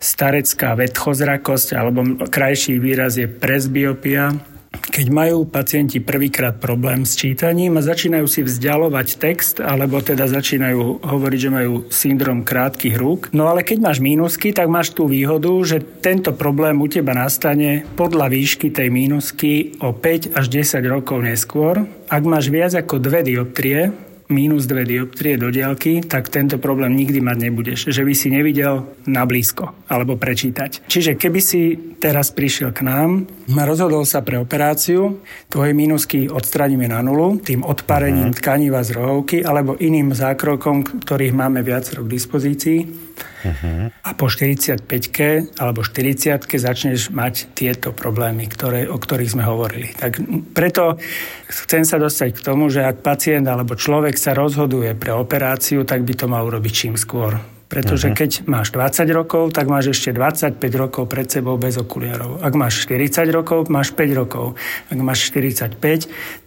starecká 0.00 0.74
vedchozrakosť, 0.74 1.76
alebo 1.76 2.24
krajší 2.26 2.80
výraz 2.80 3.20
je 3.20 3.28
presbiopia, 3.28 4.32
keď 4.70 5.06
majú 5.10 5.50
pacienti 5.50 5.98
prvýkrát 5.98 6.62
problém 6.62 7.02
s 7.02 7.18
čítaním 7.18 7.74
a 7.78 7.82
začínajú 7.82 8.26
si 8.30 8.46
vzdialovať 8.46 9.08
text, 9.18 9.56
alebo 9.58 9.98
teda 9.98 10.30
začínajú 10.30 11.02
hovoriť, 11.02 11.38
že 11.42 11.50
majú 11.50 11.74
syndrom 11.90 12.46
krátkých 12.46 12.94
rúk. 12.94 13.34
No 13.34 13.50
ale 13.50 13.66
keď 13.66 13.82
máš 13.82 13.98
mínusky, 13.98 14.54
tak 14.54 14.70
máš 14.70 14.94
tú 14.94 15.10
výhodu, 15.10 15.50
že 15.66 15.82
tento 15.82 16.30
problém 16.32 16.78
u 16.78 16.86
teba 16.86 17.12
nastane 17.18 17.82
podľa 17.98 18.30
výšky 18.30 18.70
tej 18.70 18.88
mínusky 18.94 19.74
o 19.82 19.90
5 19.90 20.38
až 20.38 20.46
10 20.46 20.86
rokov 20.86 21.18
neskôr. 21.18 21.86
Ak 22.06 22.22
máš 22.22 22.50
viac 22.50 22.70
ako 22.74 23.02
dve 23.02 23.26
dioptrie, 23.26 24.09
minus 24.30 24.70
2 24.70 24.86
dioptrie 24.86 25.34
do 25.36 25.50
diaľky, 25.50 26.00
tak 26.06 26.30
tento 26.30 26.56
problém 26.56 26.94
nikdy 26.94 27.18
mať 27.20 27.36
nebudeš. 27.36 27.78
Že 27.90 28.02
by 28.06 28.14
si 28.14 28.28
nevidel 28.30 28.86
na 29.10 29.26
blízko 29.26 29.74
alebo 29.90 30.14
prečítať. 30.16 30.86
Čiže 30.86 31.18
keby 31.18 31.40
si 31.42 31.74
teraz 31.98 32.32
prišiel 32.32 32.70
k 32.72 32.86
nám 32.86 33.28
rozhodol 33.50 34.06
sa 34.06 34.22
pre 34.22 34.38
operáciu, 34.38 35.20
tvoje 35.50 35.74
mínusky 35.74 36.30
odstraníme 36.30 36.86
na 36.86 37.02
nulu, 37.02 37.42
tým 37.42 37.66
odparením 37.66 38.30
uh-huh. 38.30 38.40
tkaniva 38.40 38.80
z 38.86 38.96
rohovky 38.96 39.42
alebo 39.42 39.74
iným 39.76 40.14
zákrokom, 40.14 41.02
ktorých 41.04 41.34
máme 41.34 41.60
viac 41.66 41.90
k 41.90 42.06
dispozícii, 42.06 43.09
Uh-huh. 43.40 43.88
A 44.04 44.10
po 44.12 44.28
45-ke 44.28 45.56
alebo 45.56 45.80
40 45.84 46.44
začneš 46.44 47.08
mať 47.08 47.52
tieto 47.56 47.92
problémy, 47.92 48.48
ktoré, 48.48 48.88
o 48.88 49.00
ktorých 49.00 49.32
sme 49.36 49.44
hovorili. 49.44 49.92
Tak 49.96 50.20
preto 50.52 51.00
chcem 51.48 51.88
sa 51.88 51.96
dostať 51.96 52.36
k 52.36 52.44
tomu, 52.44 52.68
že 52.68 52.84
ak 52.84 53.04
pacient 53.04 53.48
alebo 53.48 53.76
človek 53.76 54.16
sa 54.16 54.36
rozhoduje 54.36 54.92
pre 54.96 55.16
operáciu, 55.16 55.88
tak 55.88 56.04
by 56.04 56.14
to 56.16 56.26
mal 56.28 56.44
urobiť 56.44 56.72
čím 56.72 56.94
skôr 57.00 57.59
pretože 57.70 58.10
uh-huh. 58.10 58.18
keď 58.18 58.30
máš 58.50 58.74
20 58.74 59.06
rokov, 59.14 59.54
tak 59.54 59.70
máš 59.70 59.94
ešte 59.94 60.10
25 60.10 60.58
rokov 60.74 61.06
pred 61.06 61.30
sebou 61.30 61.54
bez 61.54 61.78
okuliarov. 61.78 62.42
Ak 62.42 62.58
máš 62.58 62.82
40 62.90 63.30
rokov, 63.30 63.70
máš 63.70 63.94
5 63.94 64.10
rokov. 64.18 64.58
Ak 64.90 64.98
máš 64.98 65.30
45, 65.30 65.78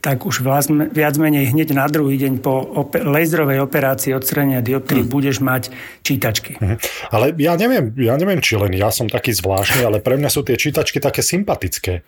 tak 0.04 0.28
už 0.28 0.44
viac 0.92 1.16
menej 1.16 1.56
hneď 1.56 1.72
na 1.72 1.88
druhý 1.88 2.20
deň 2.20 2.44
po 2.44 2.60
ope- 2.60 3.00
laserovej 3.00 3.64
operácii 3.64 4.12
odstranenia 4.12 4.60
dioptrí 4.60 5.08
uh-huh. 5.08 5.14
budeš 5.16 5.40
mať 5.40 5.72
čítačky. 6.04 6.60
Uh-huh. 6.60 6.76
Ale 7.16 7.32
ja 7.40 7.56
neviem, 7.56 7.96
ja 7.96 8.20
neviem, 8.20 8.44
či 8.44 8.60
len 8.60 8.76
ja 8.76 8.92
som 8.92 9.08
taký 9.08 9.32
zvláštny, 9.32 9.88
ale 9.88 10.04
pre 10.04 10.20
mňa 10.20 10.28
sú 10.28 10.44
tie 10.44 10.60
čítačky 10.60 11.00
také 11.00 11.24
sympatické. 11.24 12.04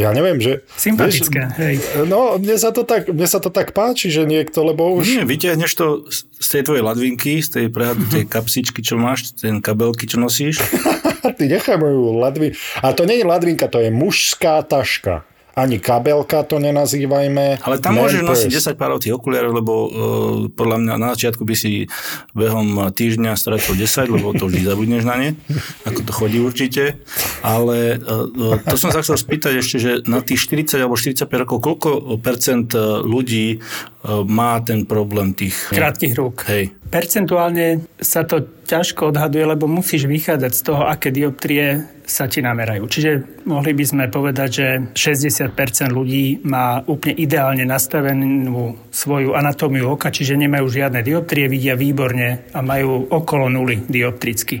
Ja 0.00 0.16
neviem, 0.16 0.40
že... 0.40 0.64
Sympatické, 0.80 1.44
vieš, 1.52 1.60
hej. 1.60 1.76
No, 2.08 2.40
mne 2.40 2.56
sa, 2.56 2.72
to 2.72 2.88
tak, 2.88 3.04
mne 3.12 3.28
sa 3.28 3.36
to 3.36 3.52
tak 3.52 3.76
páči, 3.76 4.08
že 4.08 4.24
niekto, 4.24 4.64
lebo 4.64 4.88
už... 4.96 5.04
Nie, 5.04 5.28
vyťahneš 5.28 5.72
to 5.76 6.08
z 6.40 6.46
tej 6.48 6.62
tvojej 6.64 6.80
ladvinky, 6.80 7.44
z 7.44 7.48
tej 7.52 7.66
prehľadnej 7.68 8.24
kapsičky, 8.34 8.80
čo 8.80 8.96
máš, 8.96 9.36
ten 9.36 9.60
kabelky, 9.60 10.08
čo 10.08 10.16
nosíš. 10.16 10.64
Ty 11.36 11.44
nechaj 11.44 11.76
moju 11.76 12.16
ladvinku. 12.16 12.56
A 12.80 12.96
to 12.96 13.04
nie 13.04 13.20
je 13.20 13.28
ladvinka, 13.28 13.68
to 13.68 13.76
je 13.76 13.92
mužská 13.92 14.64
taška 14.64 15.28
ani 15.54 15.78
kabelka 15.78 16.42
to 16.42 16.58
nenazývajme. 16.58 17.62
Ale 17.62 17.76
tam 17.78 17.98
môžeš 17.98 18.22
nosiť 18.26 18.50
10 18.74 18.80
párov 18.80 18.98
tých 18.98 19.14
okuliarov, 19.14 19.54
lebo 19.54 19.72
uh, 19.72 19.88
podľa 20.50 20.76
mňa 20.82 20.94
na 20.98 21.08
začiatku 21.14 21.46
by 21.46 21.54
si 21.54 21.86
behom 22.34 22.90
týždňa 22.90 23.38
stratil 23.38 23.78
10, 23.78 24.14
lebo 24.14 24.34
to 24.34 24.50
vždy 24.50 24.66
zabudneš 24.66 25.02
na 25.06 25.14
ne, 25.14 25.28
ako 25.86 26.00
to 26.02 26.12
chodí 26.12 26.38
určite. 26.42 26.98
Ale 27.46 28.02
uh, 28.02 28.58
to 28.66 28.76
som 28.76 28.90
sa 28.90 29.00
chcel 29.00 29.14
spýtať 29.14 29.52
ešte, 29.62 29.76
že 29.78 29.90
na 30.10 30.20
tých 30.20 30.42
40 30.42 30.82
alebo 30.82 30.98
45 30.98 31.42
rokov, 31.46 31.58
koľko 31.62 31.90
percent 32.18 32.74
ľudí 33.04 33.62
má 34.28 34.60
ten 34.60 34.84
problém 34.84 35.32
tých... 35.32 35.72
Krátkých 35.72 36.14
rúk. 36.14 36.44
Hej. 36.46 36.76
Percentuálne 36.92 37.82
sa 37.98 38.22
to 38.22 38.44
ťažko 38.64 39.12
odhaduje, 39.12 39.44
lebo 39.44 39.68
musíš 39.68 40.08
vychádzať 40.08 40.52
z 40.52 40.62
toho, 40.64 40.82
aké 40.88 41.12
dioptrie 41.12 41.84
sa 42.04 42.28
ti 42.28 42.44
namerajú. 42.44 42.84
Čiže 42.84 43.10
mohli 43.48 43.72
by 43.72 43.84
sme 43.84 44.04
povedať, 44.12 44.48
že 44.52 44.66
60% 44.92 45.56
ľudí 45.88 46.44
má 46.44 46.84
úplne 46.84 47.16
ideálne 47.16 47.64
nastavenú 47.64 48.76
svoju 48.92 49.32
anatómiu 49.32 49.96
oka, 49.96 50.12
čiže 50.12 50.36
nemajú 50.36 50.68
žiadne 50.68 51.00
dioptrie, 51.00 51.48
vidia 51.48 51.72
výborne 51.76 52.44
a 52.52 52.60
majú 52.60 53.08
okolo 53.08 53.48
nuly 53.48 53.88
dioptricky. 53.88 54.60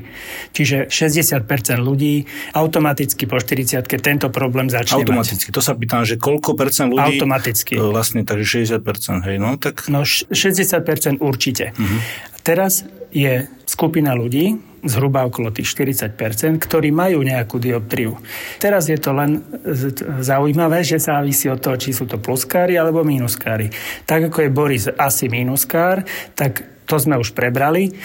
Čiže 0.56 0.88
60% 0.88 1.44
ľudí 1.84 2.24
automaticky 2.56 3.28
po 3.28 3.36
40 3.36 3.84
tento 4.00 4.28
problém 4.32 4.72
začne 4.72 5.04
Automaticky. 5.04 5.52
Mať. 5.52 5.56
To 5.56 5.62
sa 5.64 5.76
pýtam, 5.76 6.04
že 6.08 6.16
koľko 6.16 6.56
percent 6.56 6.92
ľudí? 6.92 7.20
Automaticky. 7.20 7.76
Vlastne, 7.76 8.24
takže 8.24 8.64
60%, 8.64 9.28
hej, 9.28 9.33
no 9.38 9.56
tak... 9.56 9.88
No 9.88 10.02
60% 10.04 11.20
určite. 11.20 11.74
Uh-huh. 11.74 12.00
Teraz 12.44 12.84
je 13.14 13.46
skupina 13.64 14.12
ľudí, 14.12 14.58
zhruba 14.84 15.24
okolo 15.24 15.48
tých 15.48 15.72
40%, 15.72 16.60
ktorí 16.60 16.92
majú 16.92 17.24
nejakú 17.24 17.56
dioptriu. 17.56 18.20
Teraz 18.60 18.92
je 18.92 19.00
to 19.00 19.16
len 19.16 19.40
zaujímavé, 20.20 20.84
že 20.84 21.00
závisí 21.00 21.48
od 21.48 21.62
toho, 21.62 21.80
či 21.80 21.96
sú 21.96 22.04
to 22.04 22.20
pluskári 22.20 22.76
alebo 22.76 23.00
minuskári. 23.00 23.72
Tak 24.04 24.28
ako 24.28 24.38
je 24.44 24.50
Boris 24.52 24.84
asi 24.92 25.32
minuskár, 25.32 26.04
tak 26.36 26.73
to 26.84 26.96
sme 27.00 27.16
už 27.16 27.32
prebrali. 27.32 27.96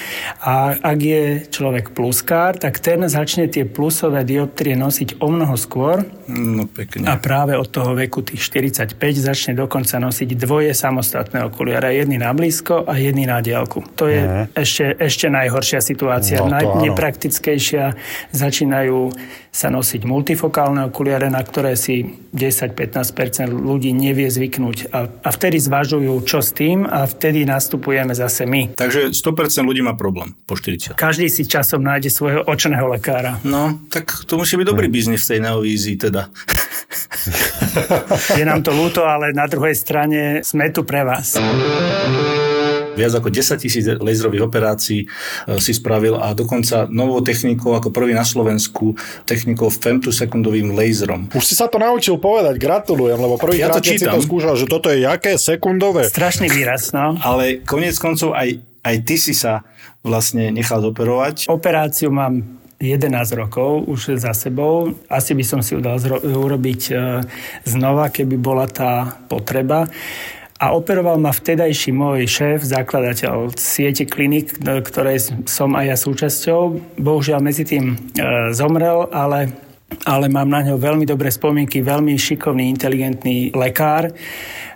A 0.43 0.75
ak 0.79 0.99
je 0.99 1.23
človek 1.51 1.91
pluskár, 1.91 2.55
tak 2.55 2.79
ten 2.79 3.03
začne 3.11 3.51
tie 3.51 3.67
plusové 3.67 4.23
dioptrie 4.23 4.75
nosiť 4.79 5.19
o 5.19 5.27
mnoho 5.27 5.55
skôr. 5.59 6.07
No 6.31 6.65
pekne. 6.65 7.11
A 7.11 7.19
práve 7.19 7.59
od 7.59 7.67
toho 7.67 7.91
veku 7.95 8.23
tých 8.23 8.39
45 8.39 8.95
začne 9.19 9.53
dokonca 9.55 9.99
nosiť 9.99 10.29
dvoje 10.39 10.71
samostatné 10.71 11.43
okuliare. 11.43 11.99
Jedný 11.99 12.17
na 12.21 12.31
blízko 12.31 12.87
a 12.87 12.95
jedný 12.95 13.27
na 13.27 13.43
diálku. 13.43 13.83
To 13.99 14.07
je 14.07 14.21
ne. 14.23 14.47
ešte, 14.55 14.95
ešte 14.95 15.27
najhoršia 15.27 15.83
situácia, 15.83 16.39
no, 16.39 16.51
najnepraktickejšia. 16.53 17.99
Začínajú 18.31 19.11
sa 19.49 19.73
nosiť 19.73 20.05
multifokálne 20.05 20.85
okuliare, 20.93 21.27
na 21.33 21.41
ktoré 21.41 21.73
si 21.73 22.05
10-15% 22.31 23.49
ľudí 23.49 23.89
nevie 23.97 24.29
zvyknúť. 24.29 24.93
A, 24.93 25.09
a 25.09 25.29
vtedy 25.33 25.57
zvažujú, 25.57 26.13
čo 26.21 26.39
s 26.45 26.53
tým 26.53 26.85
a 26.85 27.09
vtedy 27.09 27.49
nastupujeme 27.49 28.13
zase 28.13 28.45
my. 28.45 28.77
Takže 28.77 29.09
100% 29.09 29.65
ľudí 29.65 29.81
má 29.81 29.97
problém 29.97 30.37
po 30.45 30.53
40. 30.53 30.93
Každý 30.93 31.27
si 31.33 31.49
časom 31.49 31.81
nájde 31.81 32.13
svojho 32.13 32.45
očného 32.45 32.85
lekára. 32.93 33.41
No, 33.41 33.81
tak 33.89 34.29
to 34.29 34.37
musí 34.37 34.53
byť 34.53 34.67
dobrý 34.69 34.87
hmm. 34.87 34.95
biznis 34.95 35.25
v 35.25 35.29
tej 35.35 35.39
neovízii 35.49 35.95
teda. 35.97 36.29
Je 38.39 38.45
nám 38.45 38.61
to 38.61 38.69
ľúto, 38.73 39.05
ale 39.05 39.33
na 39.33 39.49
druhej 39.49 39.73
strane 39.73 40.45
sme 40.45 40.69
tu 40.69 40.85
pre 40.85 41.01
vás 41.01 41.37
viac 42.99 43.15
ako 43.15 43.31
10 43.31 43.55
tisíc 43.55 43.87
laserových 43.87 44.43
operácií 44.43 45.07
e, 45.07 45.57
si 45.63 45.71
spravil 45.71 46.19
a 46.19 46.35
dokonca 46.35 46.91
novou 46.91 47.23
technikou, 47.23 47.71
ako 47.79 47.95
prvý 47.95 48.11
na 48.11 48.27
Slovensku, 48.27 48.99
technikou 49.23 49.71
femtosekundovým 49.71 50.75
laserom. 50.75 51.31
Už 51.31 51.47
si 51.47 51.55
sa 51.55 51.71
to 51.71 51.79
naučil 51.79 52.19
povedať, 52.19 52.59
gratulujem, 52.59 53.15
lebo 53.15 53.39
prvý 53.39 53.63
ja 53.63 53.71
to 53.71 53.79
si 53.79 54.03
to 54.03 54.19
skúšal, 54.19 54.59
že 54.59 54.67
toto 54.67 54.91
je 54.91 55.07
jaké 55.07 55.39
sekundové. 55.39 56.11
Strašný 56.11 56.51
výraz, 56.51 56.91
no. 56.91 57.15
Ale 57.29 57.63
konec 57.63 57.95
koncov 57.95 58.35
aj, 58.35 58.59
aj 58.83 58.95
ty 59.07 59.15
si 59.15 59.31
sa 59.31 59.63
vlastne 60.03 60.51
nechal 60.51 60.83
zoperovať. 60.83 61.47
Operáciu 61.47 62.11
mám 62.11 62.59
11 62.79 63.11
rokov 63.35 63.83
už 63.91 64.15
za 64.23 64.31
sebou. 64.31 64.95
Asi 65.11 65.35
by 65.35 65.43
som 65.43 65.59
si 65.59 65.75
ju 65.75 65.83
dal 65.83 65.99
zro- 65.99 66.23
urobiť 66.23 66.81
e, 66.87 66.93
znova, 67.67 68.07
keby 68.07 68.39
bola 68.39 68.71
tá 68.71 69.19
potreba 69.27 69.91
a 70.59 70.75
operoval 70.75 71.15
ma 71.23 71.31
vtedajší 71.31 71.95
môj 71.95 72.27
šéf, 72.27 72.67
zakladateľ 72.67 73.55
siete 73.55 74.03
klinik, 74.03 74.59
ktorej 74.59 75.47
som 75.47 75.71
aj 75.71 75.85
ja 75.87 75.95
súčasťou. 75.95 76.61
Bohužiaľ 76.99 77.39
medzi 77.39 77.63
tým 77.63 77.95
e, 77.95 78.51
zomrel, 78.51 79.07
ale, 79.15 79.55
ale 80.03 80.27
mám 80.27 80.51
na 80.51 80.59
ňo 80.67 80.75
veľmi 80.75 81.07
dobré 81.07 81.31
spomienky, 81.31 81.79
veľmi 81.79 82.11
šikovný, 82.19 82.67
inteligentný 82.75 83.55
lekár. 83.55 84.11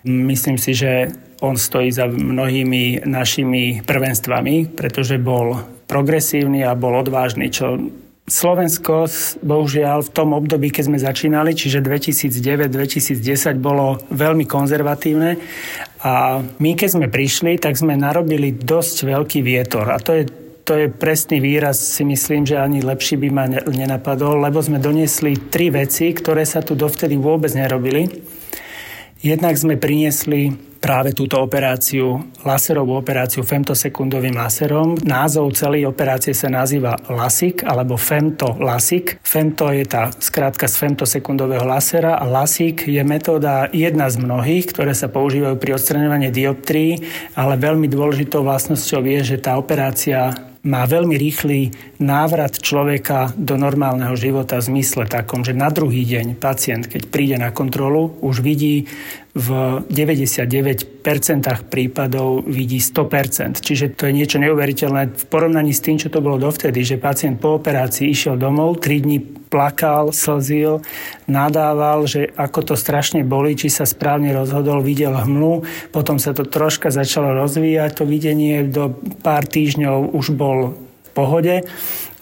Myslím 0.07 0.55
si, 0.55 0.71
že 0.71 1.11
on 1.43 1.59
stojí 1.59 1.91
za 1.91 2.07
mnohými 2.07 3.03
našimi 3.03 3.83
prvenstvami, 3.83 4.71
pretože 4.71 5.19
bol 5.19 5.59
progresívny 5.91 6.63
a 6.63 6.79
bol 6.79 6.95
odvážny, 6.95 7.51
čo 7.51 7.75
Slovensko, 8.23 9.11
bohužiaľ, 9.43 10.07
v 10.07 10.13
tom 10.15 10.31
období, 10.31 10.71
keď 10.71 10.83
sme 10.87 10.95
začínali, 10.95 11.51
čiže 11.51 11.83
2009-2010, 11.83 13.19
bolo 13.59 13.99
veľmi 14.15 14.47
konzervatívne 14.47 15.35
a 16.07 16.39
my, 16.39 16.71
keď 16.71 16.89
sme 16.95 17.07
prišli, 17.11 17.59
tak 17.59 17.75
sme 17.75 17.99
narobili 17.99 18.55
dosť 18.55 19.11
veľký 19.11 19.43
vietor 19.43 19.91
a 19.91 19.99
to 19.99 20.15
je 20.15 20.23
to 20.63 20.79
je 20.79 20.87
presný 20.87 21.43
výraz, 21.43 21.75
si 21.75 22.07
myslím, 22.07 22.47
že 22.47 22.55
ani 22.55 22.79
lepší 22.79 23.19
by 23.19 23.29
ma 23.35 23.51
nenapadol, 23.51 24.39
lebo 24.39 24.63
sme 24.63 24.79
doniesli 24.79 25.35
tri 25.51 25.67
veci, 25.67 26.15
ktoré 26.15 26.47
sa 26.47 26.63
tu 26.63 26.71
dovtedy 26.71 27.19
vôbec 27.19 27.51
nerobili. 27.51 28.07
Jednak 29.19 29.59
sme 29.59 29.75
priniesli 29.75 30.55
práve 30.83 31.15
túto 31.15 31.39
operáciu, 31.39 32.19
laserovú 32.43 32.99
operáciu 32.99 33.47
femtosekundovým 33.47 34.35
laserom. 34.35 34.99
Názov 35.07 35.55
celej 35.55 35.87
operácie 35.87 36.35
sa 36.35 36.51
nazýva 36.51 36.99
LASIK 37.07 37.63
alebo 37.63 37.95
Femto 37.95 38.59
LASIK. 38.59 39.23
Femto 39.23 39.71
je 39.71 39.87
tá 39.87 40.11
skrátka 40.19 40.67
z 40.67 40.75
femtosekundového 40.83 41.63
lasera 41.63 42.19
a 42.19 42.27
LASIK 42.27 42.91
je 42.91 42.99
metóda 43.07 43.71
jedna 43.71 44.11
z 44.11 44.19
mnohých, 44.19 44.75
ktoré 44.75 44.91
sa 44.91 45.07
používajú 45.07 45.55
pri 45.55 45.79
odstraňovaní 45.79 46.35
dioptrií, 46.35 46.99
ale 47.39 47.55
veľmi 47.55 47.87
dôležitou 47.87 48.43
vlastnosťou 48.43 49.07
je, 49.07 49.19
že 49.23 49.37
tá 49.39 49.55
operácia 49.55 50.35
má 50.63 50.87
veľmi 50.87 51.19
rýchly 51.19 51.75
návrat 51.99 52.55
človeka 52.55 53.35
do 53.35 53.59
normálneho 53.59 54.15
života 54.15 54.63
v 54.63 54.71
zmysle 54.71 55.11
takom, 55.11 55.43
že 55.43 55.51
na 55.51 55.67
druhý 55.67 56.07
deň 56.07 56.39
pacient, 56.39 56.87
keď 56.87 57.11
príde 57.11 57.35
na 57.35 57.51
kontrolu, 57.51 58.15
už 58.23 58.39
vidí 58.39 58.87
v 59.33 59.81
99% 59.89 61.01
prípadov 61.65 62.45
vidí 62.45 62.77
100%. 62.77 63.65
Čiže 63.65 63.97
to 63.97 64.05
je 64.05 64.13
niečo 64.13 64.37
neuveriteľné 64.37 65.09
v 65.09 65.23
porovnaní 65.25 65.73
s 65.73 65.81
tým, 65.81 65.97
čo 65.97 66.13
to 66.13 66.21
bolo 66.21 66.37
dovtedy, 66.37 66.85
že 66.85 67.01
pacient 67.01 67.41
po 67.41 67.57
operácii 67.57 68.13
išiel 68.13 68.37
domov, 68.37 68.77
3 68.77 69.01
dní 69.01 69.17
plakal, 69.49 70.13
slzil, 70.13 70.85
nadával, 71.25 72.05
že 72.05 72.29
ako 72.37 72.73
to 72.73 72.75
strašne 72.77 73.25
boli, 73.25 73.57
či 73.57 73.73
sa 73.73 73.89
správne 73.89 74.29
rozhodol, 74.37 74.85
videl 74.85 75.17
hmlu, 75.17 75.65
potom 75.89 76.21
sa 76.21 76.37
to 76.37 76.45
troška 76.45 76.93
začalo 76.93 77.33
rozvíjať, 77.33 77.89
to 78.01 78.05
videnie 78.05 78.69
do 78.69 78.93
pár 79.25 79.49
týždňov 79.49 80.13
už 80.13 80.33
bol 80.37 80.77
v 80.77 81.09
pohode 81.13 81.65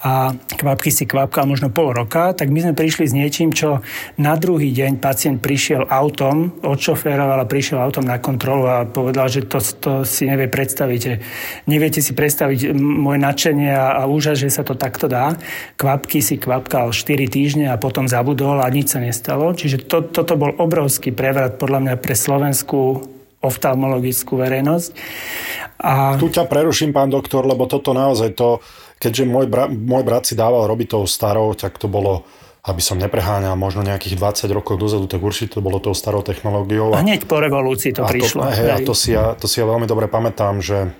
a 0.01 0.33
kvapky 0.33 0.89
si 0.89 1.05
kvapkal 1.05 1.45
možno 1.45 1.69
pol 1.69 1.93
roka, 1.93 2.33
tak 2.33 2.49
my 2.49 2.65
sme 2.65 2.73
prišli 2.73 3.05
s 3.05 3.13
niečím, 3.13 3.53
čo 3.53 3.85
na 4.17 4.33
druhý 4.33 4.73
deň 4.73 4.97
pacient 4.97 5.37
prišiel 5.45 5.85
autom, 5.85 6.57
odšoféroval 6.65 7.37
a 7.37 7.45
prišiel 7.45 7.77
autom 7.77 8.09
na 8.09 8.17
kontrolu 8.17 8.65
a 8.65 8.89
povedal, 8.89 9.29
že 9.29 9.45
to, 9.45 9.61
to 9.61 9.91
si 10.01 10.25
nevie 10.25 10.49
predstaviť. 10.49 11.21
Neviete 11.69 12.01
si 12.01 12.17
predstaviť 12.17 12.73
moje 12.81 13.21
nadšenie 13.21 13.69
a, 13.69 14.01
a 14.01 14.09
úžas, 14.09 14.41
že 14.41 14.49
sa 14.49 14.65
to 14.65 14.73
takto 14.73 15.05
dá. 15.05 15.37
Kvapky 15.77 16.25
si 16.25 16.41
kvapkal 16.41 16.89
4 16.89 17.29
týždne 17.29 17.69
a 17.69 17.77
potom 17.77 18.09
zabudol 18.09 18.57
a 18.57 18.73
nič 18.73 18.97
sa 18.97 18.99
nestalo. 18.99 19.53
Čiže 19.53 19.85
to, 19.85 20.01
toto 20.09 20.33
bol 20.33 20.57
obrovský 20.57 21.13
prevrat 21.13 21.61
podľa 21.61 21.79
mňa 21.85 21.95
pre 22.01 22.17
slovenskú 22.17 23.05
oftalmologickú 23.41 24.37
verejnosť. 24.37 24.89
A... 25.81 26.17
Tu 26.17 26.29
ťa 26.29 26.45
preruším, 26.45 26.93
pán 26.93 27.09
doktor, 27.09 27.45
lebo 27.45 27.65
toto 27.65 27.93
naozaj 27.93 28.37
to 28.37 28.61
keďže 29.01 29.25
môj, 29.25 29.49
bra, 29.49 29.65
môj 29.65 30.05
brat 30.05 30.29
si 30.29 30.37
dával 30.37 30.69
robiť 30.69 30.93
tou 30.93 31.03
starou, 31.09 31.57
tak 31.57 31.81
to 31.81 31.89
bolo 31.89 32.23
aby 32.61 32.77
som 32.77 33.01
nepreháňal 33.01 33.57
možno 33.57 33.81
nejakých 33.81 34.21
20 34.21 34.53
rokov 34.53 34.77
dozadu, 34.77 35.09
tak 35.09 35.17
určite 35.25 35.57
to 35.57 35.65
bolo 35.65 35.81
tou 35.81 35.97
starou 35.97 36.21
technológiou. 36.21 36.93
A 36.93 37.01
hneď 37.01 37.25
po 37.25 37.41
revolúcii 37.41 37.89
to 37.89 38.05
a 38.05 38.09
prišlo. 38.09 38.45
To, 38.45 38.53
hej, 38.53 38.69
a 38.69 38.77
to 38.85 38.93
si, 38.93 39.17
ja, 39.17 39.33
to 39.33 39.49
si 39.49 39.57
ja 39.57 39.65
veľmi 39.65 39.89
dobre 39.89 40.05
pamätám, 40.05 40.61
že 40.61 40.93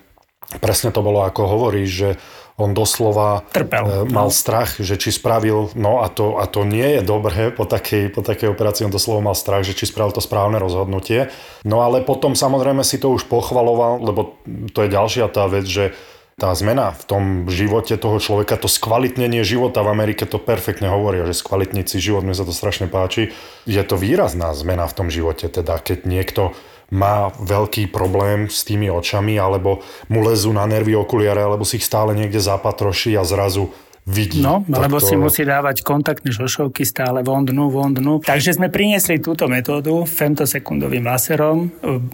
presne 0.58 0.89
to 0.89 1.06
bolo 1.06 1.22
ako 1.22 1.45
hovoríš, 1.45 1.89
že 1.93 2.10
on 2.58 2.74
doslova 2.74 3.45
Trpel. 3.49 3.86
E, 3.86 3.93
mal 4.10 4.30
no. 4.30 4.34
strach, 4.34 4.82
že 4.82 4.97
či 4.97 5.14
spravil, 5.14 5.74
no 5.78 6.02
a 6.02 6.10
to, 6.10 6.41
a 6.41 6.45
to 6.49 6.66
nie 6.66 6.99
je 6.99 7.02
dobré 7.06 7.54
po 7.54 7.70
takej, 7.70 8.10
po 8.10 8.26
takej 8.26 8.54
operácii, 8.54 8.86
on 8.86 8.93
doslova 8.93 9.22
mal 9.22 9.38
strach, 9.38 9.62
že 9.62 9.78
či 9.78 9.89
spravil 9.89 10.14
to 10.14 10.22
správne 10.22 10.58
rozhodnutie. 10.58 11.30
No 11.66 11.86
ale 11.86 12.02
potom 12.02 12.34
samozrejme 12.34 12.82
si 12.82 12.97
to 12.97 13.14
už 13.14 13.30
pochvaloval, 13.30 14.02
lebo 14.02 14.38
to 14.74 14.86
je 14.86 14.89
ďalšia 14.93 15.30
tá 15.30 15.45
vec, 15.45 15.66
že 15.66 15.93
tá 16.39 16.53
zmena 16.55 16.95
v 16.95 17.03
tom 17.05 17.23
živote 17.51 17.95
toho 17.99 18.17
človeka, 18.17 18.57
to 18.57 18.71
skvalitnenie 18.71 19.43
života 19.45 19.84
v 19.84 19.91
Amerike 19.93 20.23
to 20.25 20.41
perfektne 20.41 20.89
hovoria, 20.89 21.27
že 21.27 21.38
skvalitniť 21.38 21.86
si 21.86 21.97
život, 21.99 22.23
mne 22.25 22.38
sa 22.38 22.47
to 22.47 22.55
strašne 22.55 22.88
páči. 22.88 23.36
Je 23.69 23.82
to 23.84 23.99
výrazná 23.99 24.51
zmena 24.55 24.88
v 24.88 24.95
tom 24.97 25.07
živote, 25.11 25.51
teda 25.51 25.77
keď 25.77 26.07
niekto 26.07 26.55
má 26.91 27.32
veľký 27.39 27.88
problém 27.88 28.51
s 28.51 28.67
tými 28.67 28.91
očami, 28.91 29.39
alebo 29.39 29.79
mu 30.11 30.19
lezú 30.21 30.51
na 30.51 30.67
nervy 30.67 30.91
okuliare, 30.97 31.39
alebo 31.39 31.63
si 31.63 31.79
ich 31.79 31.88
stále 31.88 32.11
niekde 32.11 32.43
zapatroší 32.43 33.15
a 33.15 33.23
zrazu 33.23 33.71
vidí. 34.06 34.41
No, 34.41 34.66
lebo 34.66 34.97
to... 34.97 35.06
si 35.06 35.16
musí 35.18 35.45
dávať 35.45 35.86
kontaktné 35.86 36.34
šošovky 36.34 36.82
stále 36.82 37.22
von 37.22 37.45
dnu, 37.45 37.70
von 37.70 37.93
dnu. 37.93 38.26
Takže 38.26 38.58
sme 38.58 38.74
priniesli 38.74 39.22
túto 39.22 39.45
metódu 39.45 40.04
femtosekundovým 40.10 41.06
laserom. 41.06 41.70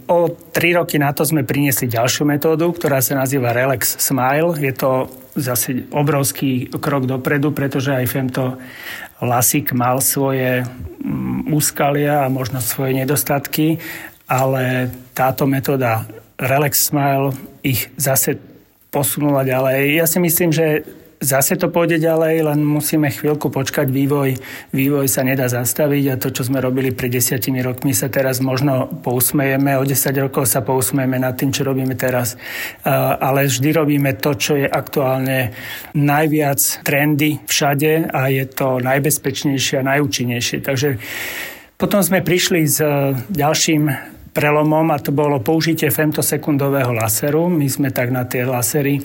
O 0.08 0.18
tri 0.52 0.76
roky 0.76 1.00
na 1.00 1.16
to 1.16 1.24
sme 1.24 1.44
priniesli 1.48 1.88
ďalšiu 1.88 2.28
metódu, 2.28 2.68
ktorá 2.72 3.00
sa 3.00 3.16
nazýva 3.16 3.56
Relax 3.56 3.96
Smile. 4.00 4.56
Je 4.60 4.72
to 4.76 5.08
zase 5.38 5.88
obrovský 5.94 6.68
krok 6.76 7.06
dopredu, 7.06 7.54
pretože 7.54 7.94
aj 7.94 8.06
femto 8.10 8.58
lasik 9.22 9.74
mal 9.74 9.98
svoje 10.02 10.62
mm, 10.62 11.50
úskalia 11.50 12.26
a 12.26 12.32
možno 12.32 12.62
svoje 12.62 12.94
nedostatky, 12.94 13.82
ale 14.30 14.92
táto 15.14 15.48
metóda 15.48 16.06
Relax 16.38 16.90
Smile 16.90 17.34
ich 17.66 17.90
zase 17.98 18.38
posunula 18.94 19.42
ďalej. 19.42 19.98
Ja 19.98 20.06
si 20.06 20.18
myslím, 20.22 20.54
že 20.54 20.86
zase 21.18 21.58
to 21.58 21.66
pôjde 21.66 21.98
ďalej, 21.98 22.46
len 22.46 22.62
musíme 22.62 23.10
chvíľku 23.10 23.50
počkať. 23.50 23.90
Vývoj, 23.90 24.38
vývoj 24.70 25.06
sa 25.10 25.26
nedá 25.26 25.50
zastaviť 25.50 26.04
a 26.14 26.20
to, 26.20 26.30
čo 26.30 26.46
sme 26.46 26.62
robili 26.62 26.94
pred 26.94 27.10
desiatimi 27.10 27.58
rokmi, 27.62 27.90
sa 27.90 28.06
teraz 28.06 28.38
možno 28.38 28.86
pousmejeme. 29.02 29.74
O 29.78 29.84
10 29.84 30.24
rokov 30.24 30.46
sa 30.46 30.62
pousmejeme 30.62 31.18
nad 31.18 31.34
tým, 31.34 31.50
čo 31.50 31.66
robíme 31.66 31.98
teraz. 31.98 32.38
Ale 33.18 33.50
vždy 33.50 33.68
robíme 33.74 34.14
to, 34.18 34.38
čo 34.38 34.54
je 34.54 34.66
aktuálne 34.70 35.50
najviac 35.98 36.60
trendy 36.86 37.42
všade 37.46 38.14
a 38.14 38.30
je 38.30 38.44
to 38.46 38.78
najbezpečnejšie 38.78 39.82
a 39.82 39.88
najúčinnejšie. 39.94 40.62
Takže 40.62 41.02
potom 41.78 42.02
sme 42.02 42.22
prišli 42.22 42.62
s 42.66 42.78
ďalším 43.30 43.90
prelomom 44.34 44.94
a 44.94 45.02
to 45.02 45.10
bolo 45.10 45.42
použitie 45.42 45.90
femtosekundového 45.90 46.94
laseru. 46.94 47.50
My 47.50 47.66
sme 47.66 47.90
tak 47.90 48.14
na 48.14 48.22
tie 48.22 48.46
lasery 48.46 49.02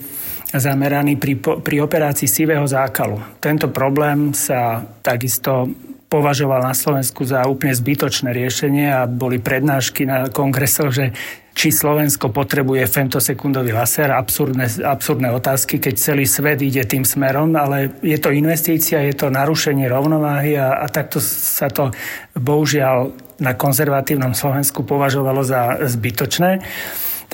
zameraný 0.58 1.18
pri, 1.18 1.38
pri 1.38 1.76
operácii 1.82 2.28
sivého 2.30 2.64
zákalu. 2.66 3.18
Tento 3.42 3.70
problém 3.70 4.34
sa 4.34 4.86
takisto 5.02 5.70
považoval 6.14 6.62
na 6.62 6.74
Slovensku 6.76 7.26
za 7.26 7.42
úplne 7.50 7.74
zbytočné 7.74 8.30
riešenie 8.30 8.86
a 8.86 9.10
boli 9.10 9.42
prednášky 9.42 10.06
na 10.06 10.30
kongresoch, 10.30 10.94
že 10.94 11.10
či 11.54 11.70
Slovensko 11.70 12.34
potrebuje 12.34 12.86
femtosekundový 12.90 13.70
laser, 13.70 14.10
absurdné, 14.10 14.82
absurdné 14.82 15.30
otázky, 15.30 15.78
keď 15.78 15.94
celý 15.94 16.26
svet 16.26 16.58
ide 16.62 16.82
tým 16.82 17.06
smerom, 17.06 17.54
ale 17.54 17.94
je 18.02 18.18
to 18.18 18.34
investícia, 18.34 18.98
je 19.06 19.14
to 19.14 19.30
narušenie 19.30 19.86
rovnováhy 19.86 20.58
a, 20.58 20.82
a 20.82 20.86
takto 20.90 21.22
sa 21.22 21.70
to 21.70 21.94
bohužiaľ 22.34 23.14
na 23.38 23.54
konzervatívnom 23.54 24.34
Slovensku 24.34 24.82
považovalo 24.82 25.46
za 25.46 25.78
zbytočné. 25.82 26.62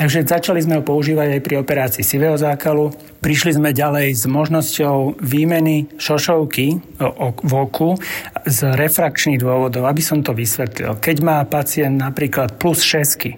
Takže 0.00 0.24
začali 0.24 0.64
sme 0.64 0.80
ho 0.80 0.82
používať 0.82 1.36
aj 1.36 1.44
pri 1.44 1.54
operácii 1.60 2.00
sivého 2.00 2.32
zákalu. 2.32 2.88
Prišli 3.20 3.60
sme 3.60 3.76
ďalej 3.76 4.16
s 4.16 4.24
možnosťou 4.24 5.20
výmeny 5.20 5.92
šošovky 6.00 6.96
v 7.20 7.52
oku 7.52 8.00
z 8.48 8.58
refrakčných 8.80 9.36
dôvodov, 9.36 9.84
aby 9.84 10.00
som 10.00 10.24
to 10.24 10.32
vysvetlil. 10.32 10.96
Keď 10.96 11.16
má 11.20 11.44
pacient 11.44 12.00
napríklad 12.00 12.56
plus 12.56 12.80
6, 12.80 13.36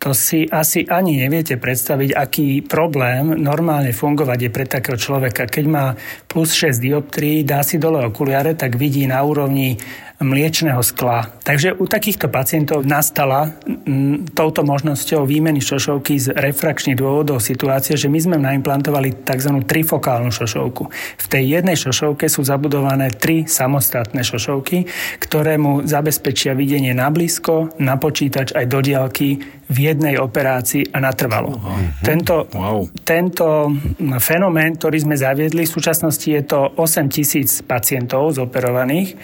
to 0.00 0.16
si 0.16 0.48
asi 0.48 0.88
ani 0.88 1.20
neviete 1.20 1.60
predstaviť, 1.60 2.16
aký 2.16 2.64
problém 2.64 3.36
normálne 3.36 3.92
fungovať 3.92 4.48
je 4.48 4.50
pre 4.56 4.64
takého 4.64 4.96
človeka. 4.96 5.52
Keď 5.52 5.64
má 5.68 6.00
plus 6.24 6.56
6 6.56 6.80
dioptrií, 6.80 7.44
dá 7.44 7.60
si 7.60 7.76
dole 7.76 8.00
okuliare, 8.08 8.56
tak 8.56 8.80
vidí 8.80 9.04
na 9.04 9.20
úrovni 9.20 9.76
mliečného 10.20 10.84
skla. 10.84 11.32
Takže 11.40 11.72
u 11.80 11.88
takýchto 11.88 12.28
pacientov 12.28 12.84
nastala 12.84 13.56
m, 13.64 14.28
touto 14.36 14.60
možnosťou 14.60 15.24
výmeny 15.24 15.64
šošovky 15.64 16.20
z 16.20 16.36
refrakčných 16.36 17.00
dôvodov 17.00 17.40
situácia, 17.40 17.96
že 17.96 18.12
my 18.12 18.20
sme 18.20 18.36
naimplantovali 18.36 19.24
tzv. 19.24 19.64
trifokálnu 19.64 20.28
šošovku. 20.28 20.82
V 21.16 21.26
tej 21.26 21.56
jednej 21.56 21.76
šošovke 21.80 22.28
sú 22.28 22.44
zabudované 22.44 23.08
tri 23.16 23.48
samostatné 23.48 24.20
šošovky, 24.20 24.84
ktoré 25.24 25.56
mu 25.56 25.88
zabezpečia 25.88 26.52
videnie 26.52 26.92
na 26.92 27.08
blízko, 27.08 27.72
na 27.80 27.96
počítač 27.96 28.52
aj 28.52 28.66
do 28.68 28.84
diaľky 28.84 29.40
v 29.70 29.76
jednej 29.78 30.18
operácii 30.18 30.90
a 30.90 30.98
natrvalo. 30.98 31.54
Uh-huh. 31.54 31.78
Tento, 32.02 32.50
wow. 32.50 32.82
tento 33.06 33.70
fenomén, 34.18 34.74
ktorý 34.74 34.98
sme 35.06 35.14
zaviedli, 35.14 35.62
v 35.62 35.70
súčasnosti 35.70 36.26
je 36.26 36.42
to 36.42 36.74
8 36.74 37.06
tisíc 37.06 37.62
pacientov 37.62 38.34
zoperovaných 38.34 39.14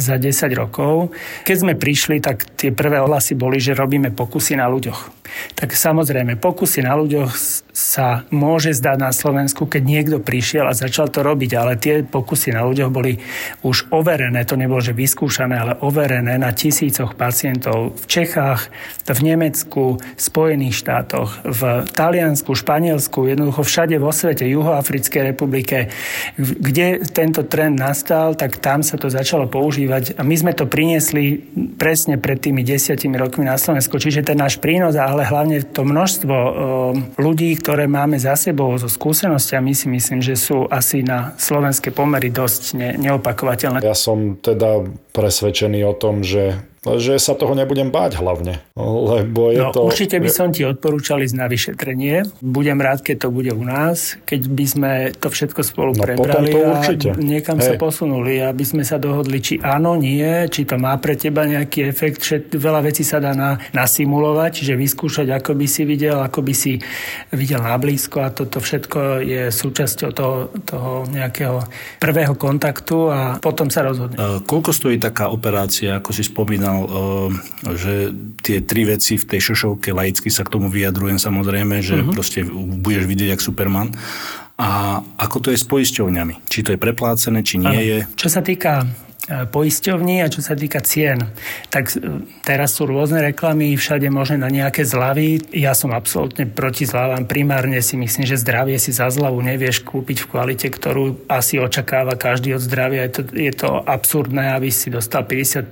za 0.00 0.16
10 0.16 0.39
10 0.40 0.56
rokov. 0.56 1.12
Keď 1.44 1.56
sme 1.60 1.76
prišli, 1.76 2.24
tak 2.24 2.48
tie 2.56 2.72
prvé 2.72 2.96
ohlasy 3.04 3.36
boli, 3.36 3.60
že 3.60 3.76
robíme 3.76 4.08
pokusy 4.16 4.56
na 4.56 4.64
ľuďoch. 4.72 5.12
Tak 5.52 5.76
samozrejme, 5.76 6.40
pokusy 6.40 6.80
na 6.80 6.96
ľuďoch 6.96 7.28
sa 7.80 8.28
môže 8.28 8.76
zdať 8.76 8.96
na 9.00 9.08
Slovensku, 9.08 9.64
keď 9.64 9.82
niekto 9.88 10.16
prišiel 10.20 10.68
a 10.68 10.76
začal 10.76 11.08
to 11.08 11.24
robiť, 11.24 11.50
ale 11.56 11.80
tie 11.80 12.04
pokusy 12.04 12.52
na 12.52 12.60
ľuďoch 12.68 12.92
boli 12.92 13.16
už 13.64 13.88
overené, 13.88 14.44
to 14.44 14.60
nebolo, 14.60 14.84
že 14.84 14.92
vyskúšané, 14.92 15.56
ale 15.56 15.80
overené 15.80 16.36
na 16.36 16.52
tisícoch 16.52 17.16
pacientov 17.16 17.96
v 17.96 18.04
Čechách, 18.04 18.68
v 19.08 19.20
Nemecku, 19.24 19.96
v 19.96 20.20
Spojených 20.20 20.76
štátoch, 20.76 21.40
v 21.40 21.88
Taliansku, 21.88 22.52
Španielsku, 22.52 23.24
jednoducho 23.24 23.64
všade 23.64 23.96
vo 23.96 24.12
svete, 24.12 24.44
Juhoafrickej 24.44 25.22
republike, 25.32 25.88
kde 26.36 27.00
tento 27.08 27.48
trend 27.48 27.80
nastal, 27.80 28.36
tak 28.36 28.60
tam 28.60 28.84
sa 28.84 29.00
to 29.00 29.08
začalo 29.08 29.48
používať. 29.48 30.20
A 30.20 30.22
my 30.22 30.36
sme 30.36 30.52
to 30.52 30.68
priniesli 30.68 31.40
presne 31.80 32.20
pred 32.20 32.36
tými 32.36 32.60
desiatimi 32.60 33.16
rokmi 33.16 33.48
na 33.48 33.56
Slovensku. 33.56 33.96
Čiže 33.96 34.26
ten 34.26 34.36
náš 34.36 34.60
prínos, 34.60 34.98
ale 35.00 35.24
hlavne 35.24 35.64
to 35.64 35.82
množstvo 35.86 36.36
ľudí, 37.16 37.56
ktoré 37.70 37.86
máme 37.86 38.18
za 38.18 38.34
sebou 38.34 38.74
so 38.82 38.90
skúsenostiami, 38.90 39.78
si 39.78 39.86
myslím, 39.86 40.18
že 40.18 40.34
sú 40.34 40.66
asi 40.66 41.06
na 41.06 41.38
slovenské 41.38 41.94
pomery 41.94 42.26
dosť 42.26 42.74
ne, 42.74 42.98
neopakovateľné. 42.98 43.78
Ja 43.86 43.94
som 43.94 44.34
teda 44.42 44.82
presvedčený 45.14 45.86
o 45.86 45.94
tom, 45.94 46.26
že 46.26 46.58
že 46.80 47.20
sa 47.20 47.36
toho 47.36 47.52
nebudem 47.52 47.92
báť 47.92 48.16
hlavne. 48.24 48.64
Lebo 48.80 49.52
je 49.52 49.60
no, 49.60 49.68
to... 49.68 49.92
Určite 49.92 50.16
by 50.16 50.30
som 50.32 50.48
ti 50.48 50.64
odporúčal 50.64 51.20
ísť 51.20 51.36
na 51.36 51.44
vyšetrenie. 51.44 52.24
Budem 52.40 52.80
rád, 52.80 53.04
keď 53.04 53.26
to 53.26 53.28
bude 53.28 53.52
u 53.52 53.60
nás, 53.60 54.16
keď 54.24 54.40
by 54.48 54.64
sme 54.64 54.90
to 55.12 55.28
všetko 55.28 55.60
spolu 55.60 55.92
no, 55.92 56.00
prebrali 56.00 56.48
to 56.48 56.64
a 56.64 56.80
niekam 57.20 57.60
Hej. 57.60 57.66
sa 57.68 57.72
posunuli, 57.76 58.40
aby 58.40 58.64
sme 58.64 58.80
sa 58.80 58.96
dohodli, 58.96 59.44
či 59.44 59.54
áno, 59.60 59.92
nie, 60.00 60.48
či 60.48 60.64
to 60.64 60.80
má 60.80 60.96
pre 60.96 61.20
teba 61.20 61.44
nejaký 61.44 61.84
efekt. 61.84 62.24
Veľa 62.56 62.80
vecí 62.88 63.04
sa 63.04 63.20
dá 63.20 63.36
na, 63.36 63.60
nasimulovať, 63.76 64.64
že 64.64 64.72
vyskúšať, 64.72 65.36
ako 65.36 65.52
by 65.60 65.66
si 65.68 65.82
videl, 65.84 66.16
ako 66.16 66.40
by 66.40 66.54
si 66.56 66.80
videl 67.34 67.60
na 67.60 67.76
blízko 67.76 68.24
a 68.24 68.32
toto 68.32 68.56
všetko 68.56 69.20
je 69.20 69.42
súčasťou 69.52 70.10
toho, 70.16 70.48
toho 70.64 71.04
nejakého 71.12 71.60
prvého 72.00 72.32
kontaktu 72.38 72.96
a 73.12 73.20
potom 73.36 73.68
sa 73.68 73.84
rozhodne. 73.84 74.16
Koľko 74.48 74.70
stojí 74.72 74.96
taká 74.96 75.28
operácia, 75.28 76.00
ako 76.00 76.10
si 76.14 76.24
spomínal, 76.24 76.69
spomínal, 76.70 76.78
eh, 76.86 77.76
že 77.76 77.94
tie 78.40 78.58
tri 78.62 78.86
veci 78.86 79.18
v 79.18 79.24
tej 79.26 79.40
šošovke, 79.52 79.90
laicky 79.90 80.30
sa 80.30 80.46
k 80.46 80.52
tomu 80.52 80.70
vyjadrujem 80.70 81.18
samozrejme, 81.18 81.82
že 81.82 82.00
uh-huh. 82.00 82.14
proste 82.14 82.46
budeš 82.46 83.04
vidieť 83.06 83.36
jak 83.36 83.42
Superman. 83.42 83.92
A 84.60 85.00
ako 85.16 85.40
to 85.40 85.48
je 85.56 85.58
s 85.58 85.64
poisťovňami? 85.64 86.44
Či 86.44 86.60
to 86.68 86.76
je 86.76 86.78
preplácené, 86.78 87.40
či 87.40 87.56
nie 87.56 87.80
ano. 87.80 87.80
je? 87.80 87.98
Čo 88.12 88.28
sa 88.28 88.44
týka 88.44 88.84
poisťovní 89.28 90.24
a 90.24 90.32
čo 90.32 90.40
sa 90.40 90.56
týka 90.56 90.80
cien, 90.80 91.20
tak 91.68 91.92
e, 91.92 92.24
teraz 92.40 92.80
sú 92.80 92.88
rôzne 92.88 93.20
reklamy, 93.20 93.76
všade 93.76 94.08
možné 94.08 94.40
na 94.40 94.48
nejaké 94.48 94.82
zľavy. 94.82 95.52
Ja 95.52 95.76
som 95.76 95.92
absolútne 95.92 96.48
proti 96.48 96.88
zľavám. 96.88 97.28
Primárne 97.28 97.84
si 97.84 98.00
myslím, 98.00 98.24
že 98.24 98.40
zdravie 98.40 98.80
si 98.80 98.90
za 98.90 99.12
zľavu 99.12 99.38
nevieš 99.44 99.84
kúpiť 99.84 100.24
v 100.24 100.28
kvalite, 100.28 100.66
ktorú 100.72 101.28
asi 101.28 101.60
očakáva 101.60 102.16
každý 102.16 102.56
od 102.56 102.64
zdravia. 102.64 103.06
Je 103.06 103.12
to, 103.12 103.22
je 103.36 103.52
to 103.52 103.68
absurdné, 103.84 104.56
aby 104.56 104.72
si 104.72 104.88
dostal 104.88 105.28
50% 105.28 105.70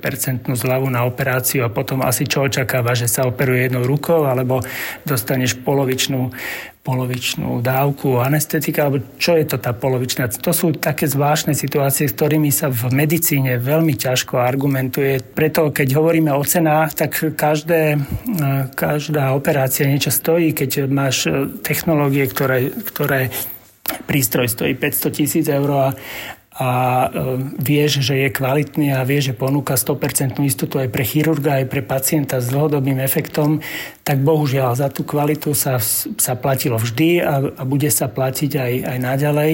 zľavu 0.52 0.86
na 0.92 1.08
operáciu 1.08 1.64
a 1.64 1.72
potom 1.72 2.04
asi 2.04 2.28
čo 2.28 2.44
očakáva, 2.44 2.92
že 2.92 3.08
sa 3.08 3.24
operuje 3.24 3.66
jednou 3.66 3.88
rukou 3.88 4.28
alebo 4.28 4.60
dostaneš 5.08 5.56
polovičnú 5.64 6.30
polovičnú 6.88 7.60
dávku 7.60 8.16
anestetika, 8.16 8.88
alebo 8.88 9.04
čo 9.20 9.36
je 9.36 9.44
to 9.44 9.60
tá 9.60 9.76
polovičná? 9.76 10.32
To 10.40 10.56
sú 10.56 10.72
také 10.72 11.04
zvláštne 11.04 11.52
situácie, 11.52 12.08
s 12.08 12.16
ktorými 12.16 12.48
sa 12.48 12.72
v 12.72 12.88
medicíne 12.96 13.60
veľmi 13.60 13.92
ťažko 13.92 14.40
argumentuje. 14.40 15.20
Preto, 15.20 15.68
keď 15.68 15.88
hovoríme 16.00 16.32
o 16.32 16.40
cenách, 16.40 16.96
tak 16.96 17.12
každé, 17.36 18.00
každá 18.72 19.36
operácia 19.36 19.84
niečo 19.84 20.08
stojí. 20.08 20.56
Keď 20.56 20.88
máš 20.88 21.28
technológie, 21.60 22.24
ktoré, 22.24 22.72
ktoré 22.72 23.28
prístroj 24.08 24.48
stojí 24.48 24.72
500 24.72 25.12
tisíc 25.12 25.44
eur 25.44 25.68
a, 25.76 25.92
a 26.58 26.70
e, 27.06 27.08
vieš, 27.62 28.02
že 28.02 28.18
je 28.18 28.34
kvalitný 28.34 28.90
a 28.90 29.06
vieš, 29.06 29.30
že 29.30 29.38
ponúka 29.38 29.78
100% 29.78 30.42
istotu 30.42 30.82
aj 30.82 30.90
pre 30.90 31.06
chirurga, 31.06 31.62
aj 31.62 31.70
pre 31.70 31.86
pacienta 31.86 32.42
s 32.42 32.50
dlhodobým 32.50 32.98
efektom, 32.98 33.62
tak 34.02 34.18
bohužiaľ 34.26 34.74
za 34.74 34.90
tú 34.90 35.06
kvalitu 35.06 35.54
sa, 35.54 35.78
sa 36.18 36.34
platilo 36.34 36.74
vždy 36.74 37.22
a, 37.22 37.54
a 37.54 37.62
bude 37.62 37.86
sa 37.94 38.10
platiť 38.10 38.50
aj, 38.58 38.72
aj 38.90 38.98
naďalej. 38.98 39.52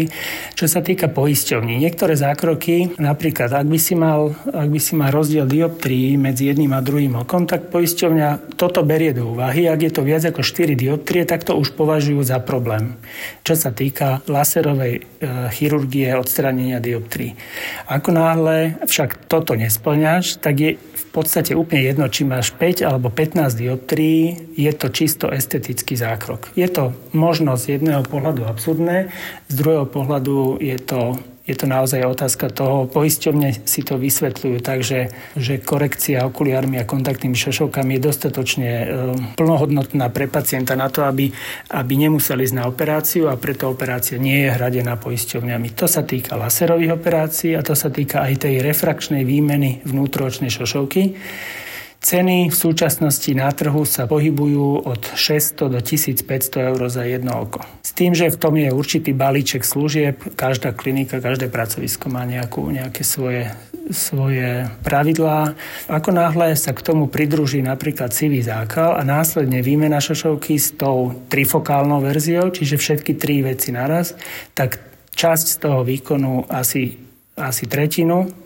Čo 0.56 0.64
sa 0.64 0.80
týka 0.80 1.12
poisťovní, 1.12 1.76
niektoré 1.76 2.16
zákroky, 2.16 2.96
napríklad 2.96 3.52
ak 3.52 3.68
by 3.68 3.78
si 3.78 3.92
mal, 3.92 4.32
ak 4.48 4.68
by 4.72 4.80
si 4.80 4.96
mal 4.96 5.12
rozdiel 5.12 5.44
dioptrií 5.44 6.16
medzi 6.16 6.48
jedným 6.48 6.72
a 6.72 6.80
druhým 6.80 7.20
okom, 7.20 7.44
tak 7.44 7.68
poisťovňa 7.68 8.56
toto 8.56 8.80
berie 8.80 9.12
do 9.12 9.28
úvahy. 9.36 9.68
Ak 9.68 9.84
je 9.84 9.92
to 9.92 10.00
viac 10.00 10.24
ako 10.24 10.40
4 10.40 10.72
dioptrie, 10.72 11.28
tak 11.28 11.44
to 11.44 11.52
už 11.52 11.76
považujú 11.76 12.24
za 12.24 12.40
problém. 12.40 12.96
Čo 13.44 13.60
sa 13.60 13.76
týka 13.76 14.24
laserovej 14.24 14.94
e, 14.96 15.00
chirurgie 15.52 16.16
odstranenia 16.16 16.80
dioptrie 16.80 16.93
dioptrií. 16.94 17.34
Ako 17.90 18.14
náhle 18.14 18.78
však 18.86 19.26
toto 19.26 19.58
nesplňaš, 19.58 20.38
tak 20.38 20.54
je 20.62 20.70
v 20.78 21.04
podstate 21.10 21.58
úplne 21.58 21.82
jedno, 21.82 22.06
či 22.06 22.22
máš 22.22 22.54
5 22.54 22.86
alebo 22.86 23.10
15 23.10 23.50
dioptrií, 23.58 24.54
je 24.54 24.70
to 24.70 24.86
čisto 24.94 25.26
estetický 25.26 25.98
zákrok. 25.98 26.54
Je 26.54 26.70
to 26.70 26.94
možno 27.10 27.58
z 27.58 27.78
jedného 27.78 28.06
pohľadu 28.06 28.46
absurdné, 28.46 29.10
z 29.50 29.54
druhého 29.58 29.90
pohľadu 29.90 30.62
je 30.62 30.78
to 30.78 31.18
je 31.44 31.52
to 31.52 31.68
naozaj 31.68 32.00
otázka 32.08 32.48
toho, 32.48 32.88
poisťovne 32.88 33.68
si 33.68 33.84
to 33.84 34.00
vysvetľujú 34.00 34.58
tak, 34.64 34.80
že, 34.80 35.12
korekcia 35.60 36.24
okuliármi 36.24 36.80
a 36.80 36.88
kontaktnými 36.88 37.36
šošovkami 37.36 38.00
je 38.00 38.00
dostatočne 38.00 38.70
e, 38.72 38.86
plnohodnotná 39.36 40.08
pre 40.08 40.24
pacienta 40.24 40.72
na 40.72 40.88
to, 40.88 41.04
aby, 41.04 41.28
aby 41.68 41.92
nemuseli 42.00 42.48
ísť 42.48 42.56
na 42.56 42.64
operáciu 42.64 43.28
a 43.28 43.36
preto 43.36 43.68
operácia 43.68 44.16
nie 44.16 44.48
je 44.48 44.56
hradená 44.56 44.96
poisťovňami. 44.96 45.76
To 45.76 45.84
sa 45.84 46.00
týka 46.00 46.40
laserových 46.40 46.96
operácií 46.96 47.52
a 47.52 47.60
to 47.60 47.76
sa 47.76 47.92
týka 47.92 48.24
aj 48.24 48.48
tej 48.48 48.64
refrakčnej 48.64 49.28
výmeny 49.28 49.84
vnútroočnej 49.84 50.48
šošovky. 50.48 51.12
Ceny 52.04 52.52
v 52.52 52.56
súčasnosti 52.56 53.32
na 53.32 53.48
trhu 53.48 53.80
sa 53.88 54.04
pohybujú 54.04 54.84
od 54.84 55.16
600 55.16 55.72
do 55.72 55.80
1500 55.80 56.68
eur 56.76 56.80
za 56.92 57.00
jedno 57.08 57.48
oko. 57.48 57.64
S 57.80 57.96
tým, 57.96 58.12
že 58.12 58.28
v 58.28 58.36
tom 58.36 58.60
je 58.60 58.68
určitý 58.68 59.16
balíček 59.16 59.64
služieb, 59.64 60.20
každá 60.36 60.76
klinika, 60.76 61.24
každé 61.24 61.48
pracovisko 61.48 62.12
má 62.12 62.28
nejakú, 62.28 62.68
nejaké 62.68 63.00
svoje, 63.08 63.48
svoje 63.88 64.68
pravidlá. 64.84 65.56
Ako 65.88 66.12
náhle 66.12 66.52
sa 66.60 66.76
k 66.76 66.84
tomu 66.84 67.08
pridruží 67.08 67.64
napríklad 67.64 68.12
sivý 68.12 68.44
zákal 68.44 69.00
a 69.00 69.02
následne 69.02 69.64
výmena 69.64 69.96
šošovky 69.96 70.60
s 70.60 70.76
tou 70.76 71.24
trifokálnou 71.32 72.04
verziou, 72.04 72.52
čiže 72.52 72.76
všetky 72.76 73.16
tri 73.16 73.40
veci 73.40 73.72
naraz, 73.72 74.12
tak 74.52 74.76
časť 75.16 75.46
z 75.48 75.56
toho 75.56 75.80
výkonu 75.80 76.52
asi, 76.52 77.00
asi 77.40 77.64
tretinu 77.64 78.43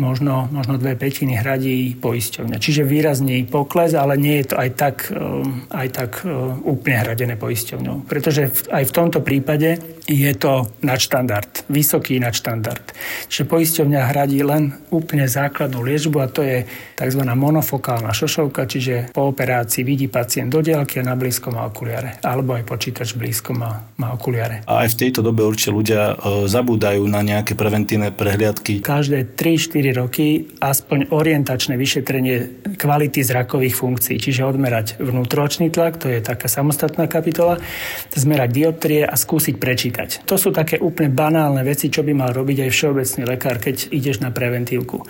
možno, 0.00 0.48
možno 0.48 0.80
dve 0.80 0.96
petiny 0.96 1.36
hradí 1.36 1.92
poisťovňa. 2.00 2.56
Čiže 2.56 2.88
výrazný 2.88 3.44
pokles, 3.44 3.92
ale 3.92 4.16
nie 4.16 4.40
je 4.40 4.46
to 4.48 4.56
aj 4.56 4.70
tak, 4.72 4.96
um, 5.12 5.68
aj 5.68 5.88
tak 5.92 6.10
uh, 6.24 6.56
úplne 6.64 7.04
hradené 7.04 7.36
poisťovňou. 7.36 8.08
Pretože 8.08 8.48
aj 8.72 8.88
v 8.88 8.92
tomto 8.92 9.20
prípade 9.20 9.76
je 10.08 10.32
to 10.34 10.66
nadštandard, 10.80 11.68
vysoký 11.68 12.16
nadštandard. 12.18 12.96
Čiže 13.28 13.44
poisťovňa 13.44 14.00
hradí 14.10 14.40
len 14.40 14.72
úplne 14.88 15.28
základnú 15.28 15.84
liečbu 15.84 16.16
a 16.24 16.26
to 16.26 16.40
je 16.40 16.64
tzv. 16.96 17.22
monofokálna 17.22 18.10
šošovka, 18.16 18.64
čiže 18.64 19.12
po 19.12 19.28
operácii 19.28 19.84
vidí 19.84 20.08
pacient 20.08 20.48
do 20.48 20.64
diaľky 20.64 21.04
a 21.04 21.06
na 21.06 21.14
blízko 21.14 21.52
má 21.52 21.68
okuliare. 21.68 22.18
Alebo 22.24 22.56
aj 22.56 22.64
počítač 22.64 23.12
blízko 23.12 23.52
má, 23.52 23.84
má 24.00 24.16
okuliare. 24.16 24.64
A 24.64 24.88
aj 24.88 24.96
v 24.96 24.98
tejto 25.06 25.20
dobe 25.20 25.44
určite 25.44 25.70
ľudia 25.70 26.16
uh, 26.16 26.48
zabúdajú 26.48 27.04
na 27.06 27.20
nejaké 27.20 27.54
preventívne 27.54 28.08
prehliadky. 28.08 28.80
Každé 28.80 29.36
3-4 29.36 29.81
roky 29.90 30.46
aspoň 30.62 31.10
orientačné 31.10 31.74
vyšetrenie 31.74 32.62
kvality 32.78 33.26
zrakových 33.26 33.74
funkcií, 33.74 34.22
čiže 34.22 34.46
odmerať 34.46 35.02
vnútročný 35.02 35.74
tlak, 35.74 35.98
to 35.98 36.06
je 36.06 36.22
taká 36.22 36.46
samostatná 36.46 37.10
kapitola, 37.10 37.58
zmerať 38.14 38.50
dioptrie 38.54 39.02
a 39.02 39.18
skúsiť 39.18 39.58
prečítať. 39.58 40.08
To 40.30 40.38
sú 40.38 40.54
také 40.54 40.78
úplne 40.78 41.10
banálne 41.10 41.66
veci, 41.66 41.90
čo 41.90 42.06
by 42.06 42.14
mal 42.14 42.30
robiť 42.30 42.62
aj 42.62 42.70
všeobecný 42.70 43.22
lekár, 43.26 43.58
keď 43.58 43.90
ideš 43.90 44.22
na 44.22 44.30
preventívku 44.30 45.02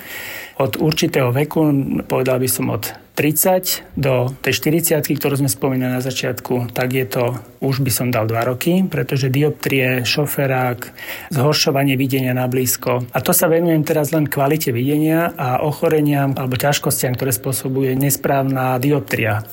od 0.62 0.78
určitého 0.78 1.34
veku, 1.34 1.60
povedal 2.06 2.38
by 2.38 2.48
som 2.48 2.70
od 2.70 2.94
30 3.12 3.92
do 3.92 4.32
tej 4.40 4.56
40, 4.80 5.04
ktorú 5.04 5.44
sme 5.44 5.50
spomínali 5.52 6.00
na 6.00 6.00
začiatku, 6.00 6.72
tak 6.72 6.96
je 6.96 7.04
to, 7.04 7.36
už 7.60 7.84
by 7.84 7.92
som 7.92 8.08
dal 8.08 8.24
2 8.24 8.40
roky, 8.48 8.80
pretože 8.88 9.28
dioptrie, 9.28 10.00
šoferák, 10.08 10.80
zhoršovanie 11.28 12.00
videnia 12.00 12.32
na 12.32 12.48
blízko. 12.48 13.04
A 13.12 13.18
to 13.20 13.36
sa 13.36 13.52
venujem 13.52 13.84
teraz 13.84 14.16
len 14.16 14.24
kvalite 14.24 14.72
videnia 14.72 15.28
a 15.36 15.60
ochoreniam 15.60 16.32
alebo 16.32 16.56
ťažkostiam, 16.56 17.12
ktoré 17.12 17.36
spôsobuje 17.36 17.92
nesprávna 18.00 18.80
dioptria. 18.80 19.44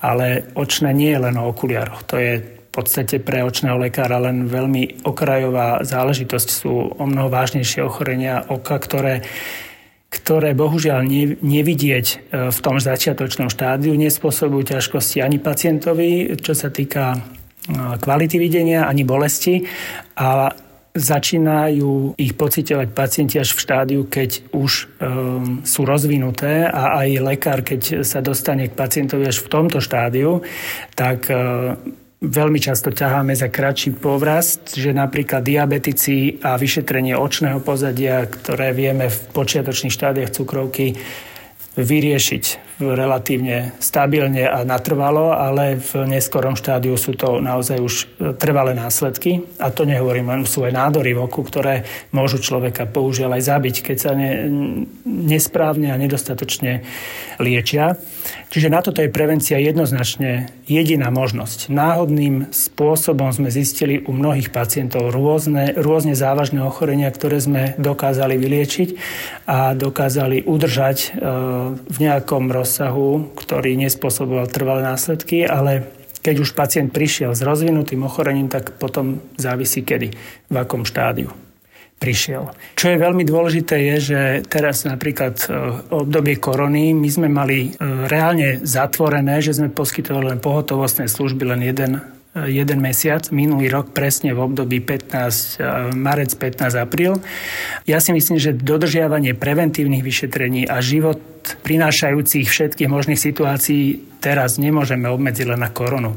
Ale 0.00 0.48
očné 0.56 0.96
nie 0.96 1.12
je 1.12 1.20
len 1.20 1.36
o 1.36 1.52
okuliároch. 1.52 2.08
To 2.08 2.16
je 2.16 2.40
v 2.40 2.68
podstate 2.72 3.20
pre 3.20 3.44
očného 3.44 3.76
lekára 3.76 4.16
len 4.16 4.48
veľmi 4.48 5.04
okrajová 5.04 5.84
záležitosť. 5.84 6.48
Sú 6.48 6.72
o 6.96 7.04
mnoho 7.04 7.28
vážnejšie 7.28 7.84
ochorenia 7.84 8.40
oka, 8.48 8.80
ktoré 8.80 9.20
ktoré 10.12 10.52
bohužiaľ 10.52 11.08
nevidieť 11.40 12.06
e, 12.12 12.16
v 12.52 12.58
tom 12.60 12.76
začiatočnom 12.76 13.48
štádiu 13.48 13.96
nespôsobujú 13.96 14.76
ťažkosti 14.76 15.24
ani 15.24 15.40
pacientovi, 15.40 16.36
čo 16.36 16.52
sa 16.52 16.68
týka 16.68 17.16
e, 17.16 17.18
kvality 17.96 18.36
videnia, 18.36 18.84
ani 18.84 19.08
bolesti. 19.08 19.64
A 20.20 20.52
začínajú 20.92 22.20
ich 22.20 22.36
pocitovať 22.36 22.92
pacienti 22.92 23.40
až 23.40 23.56
v 23.56 23.62
štádiu, 23.64 24.00
keď 24.04 24.52
už 24.52 24.72
um, 25.00 25.64
sú 25.64 25.88
rozvinuté 25.88 26.68
a 26.68 27.00
aj 27.00 27.08
lekár, 27.32 27.64
keď 27.64 28.04
sa 28.04 28.20
dostane 28.20 28.68
k 28.68 28.76
pacientovi 28.76 29.24
až 29.24 29.40
v 29.40 29.48
tomto 29.48 29.80
štádiu, 29.80 30.44
tak 30.92 31.32
uh, 31.32 31.80
veľmi 32.22 32.62
často 32.62 32.94
ťaháme 32.94 33.34
za 33.34 33.50
kratší 33.50 33.98
povrast, 33.98 34.78
že 34.78 34.94
napríklad 34.94 35.42
diabetici 35.42 36.38
a 36.38 36.54
vyšetrenie 36.54 37.18
očného 37.18 37.58
pozadia, 37.58 38.22
ktoré 38.30 38.70
vieme 38.70 39.10
v 39.10 39.18
počiatočných 39.34 39.90
štádiach 39.90 40.30
cukrovky 40.30 40.94
vyriešiť 41.74 42.71
relatívne 42.80 43.76
stabilne 43.82 44.48
a 44.48 44.64
natrvalo, 44.64 45.34
ale 45.34 45.76
v 45.76 46.08
neskorom 46.08 46.56
štádiu 46.56 46.96
sú 46.96 47.12
to 47.12 47.42
naozaj 47.42 47.78
už 47.82 47.94
e, 47.94 48.04
trvalé 48.38 48.72
následky. 48.72 49.44
A 49.60 49.68
to 49.68 49.84
nehovorím, 49.84 50.32
len 50.32 50.42
sú 50.48 50.64
aj 50.64 50.72
nádory 50.72 51.12
v 51.12 51.22
oku, 51.26 51.44
ktoré 51.44 51.84
môžu 52.14 52.40
človeka 52.40 52.88
použiaľ 52.88 53.36
aj 53.36 53.42
zabiť, 53.44 53.76
keď 53.84 53.96
sa 53.98 54.12
ne, 54.16 54.48
nesprávne 55.04 55.92
a 55.92 56.00
nedostatočne 56.00 56.82
liečia. 57.42 57.98
Čiže 58.52 58.68
na 58.68 58.84
toto 58.84 59.00
je 59.00 59.08
prevencia 59.08 59.56
jednoznačne 59.56 60.52
jediná 60.68 61.08
možnosť. 61.08 61.72
Náhodným 61.72 62.52
spôsobom 62.52 63.32
sme 63.32 63.48
zistili 63.48 64.04
u 64.04 64.12
mnohých 64.12 64.52
pacientov 64.52 65.08
rôzne, 65.08 65.72
rôzne 65.72 66.12
závažné 66.12 66.60
ochorenia, 66.60 67.08
ktoré 67.08 67.40
sme 67.40 67.72
dokázali 67.80 68.36
vyliečiť 68.36 68.88
a 69.48 69.72
dokázali 69.72 70.44
udržať 70.44 70.98
e, 71.00 71.08
v 71.80 71.96
nejakom 71.96 72.52
rozsahu, 72.62 73.34
ktorý 73.34 73.74
nespôsoboval 73.82 74.46
trvalé 74.48 74.86
následky, 74.86 75.42
ale 75.44 75.90
keď 76.22 76.34
už 76.38 76.54
pacient 76.54 76.94
prišiel 76.94 77.34
s 77.34 77.42
rozvinutým 77.42 78.06
ochorením, 78.06 78.46
tak 78.46 78.78
potom 78.78 79.18
závisí 79.34 79.82
kedy, 79.82 80.14
v 80.48 80.54
akom 80.54 80.86
štádiu 80.86 81.34
prišiel. 82.02 82.50
Čo 82.74 82.90
je 82.90 82.98
veľmi 82.98 83.22
dôležité 83.22 83.78
je, 83.94 83.96
že 84.10 84.20
teraz 84.50 84.82
napríklad 84.82 85.38
v 85.38 85.46
e, 85.46 86.02
obdobie 86.02 86.34
korony 86.42 86.90
my 86.90 87.06
sme 87.06 87.30
mali 87.30 87.70
e, 87.70 87.78
reálne 88.10 88.58
zatvorené, 88.66 89.38
že 89.38 89.54
sme 89.54 89.70
poskytovali 89.70 90.34
len 90.34 90.42
pohotovostné 90.42 91.06
služby 91.06 91.46
len 91.46 91.62
jeden 91.62 92.02
jeden 92.32 92.80
mesiac, 92.80 93.28
minulý 93.28 93.68
rok 93.68 93.92
presne 93.92 94.32
v 94.32 94.40
období 94.40 94.80
15, 94.80 95.92
marec, 95.92 96.32
15, 96.32 96.80
apríl. 96.80 97.20
Ja 97.84 98.00
si 98.00 98.16
myslím, 98.16 98.40
že 98.40 98.56
dodržiavanie 98.56 99.36
preventívnych 99.36 100.00
vyšetrení 100.00 100.64
a 100.64 100.80
život 100.80 101.20
prinášajúcich 101.60 102.48
všetkých 102.48 102.88
možných 102.88 103.20
situácií 103.20 104.11
teraz 104.22 104.62
nemôžeme 104.62 105.10
obmedziť 105.10 105.46
len 105.50 105.66
na 105.66 105.74
koronu. 105.74 106.14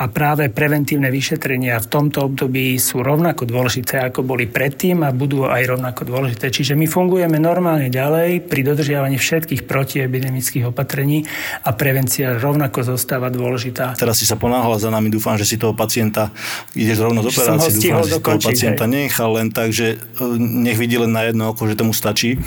A 0.00 0.08
práve 0.08 0.48
preventívne 0.48 1.12
vyšetrenia 1.12 1.76
v 1.84 1.86
tomto 1.92 2.24
období 2.32 2.80
sú 2.80 3.04
rovnako 3.04 3.44
dôležité, 3.44 4.00
ako 4.08 4.24
boli 4.24 4.48
predtým 4.48 5.04
a 5.04 5.12
budú 5.12 5.44
aj 5.44 5.76
rovnako 5.76 6.08
dôležité. 6.08 6.48
Čiže 6.48 6.72
my 6.72 6.88
fungujeme 6.88 7.36
normálne 7.36 7.92
ďalej 7.92 8.48
pri 8.48 8.64
dodržiavaní 8.64 9.20
všetkých 9.20 9.68
protiepidemických 9.68 10.72
opatrení 10.72 11.28
a 11.68 11.76
prevencia 11.76 12.40
rovnako 12.40 12.96
zostáva 12.96 13.28
dôležitá. 13.28 14.00
Teraz 14.00 14.24
si 14.24 14.26
sa 14.26 14.40
ponáhla 14.40 14.80
za 14.80 14.88
nami, 14.88 15.12
dúfam, 15.12 15.36
že 15.36 15.44
si 15.44 15.60
toho 15.60 15.76
pacienta 15.76 16.32
ideš 16.72 17.04
rovno 17.04 17.20
z 17.20 17.36
operácie, 17.36 17.70
dúfam, 17.76 18.00
že 18.00 18.16
si 18.16 18.22
toho 18.22 18.40
pacienta 18.40 18.84
hej. 18.88 18.92
nechal 19.04 19.30
len 19.36 19.52
tak, 19.52 19.74
že 19.74 20.00
e, 20.00 20.24
nech 20.40 20.80
vidí 20.80 20.96
len 20.96 21.12
na 21.12 21.28
jedno 21.28 21.52
oko, 21.52 21.68
že 21.68 21.76
tomu 21.76 21.92
stačí. 21.92 22.40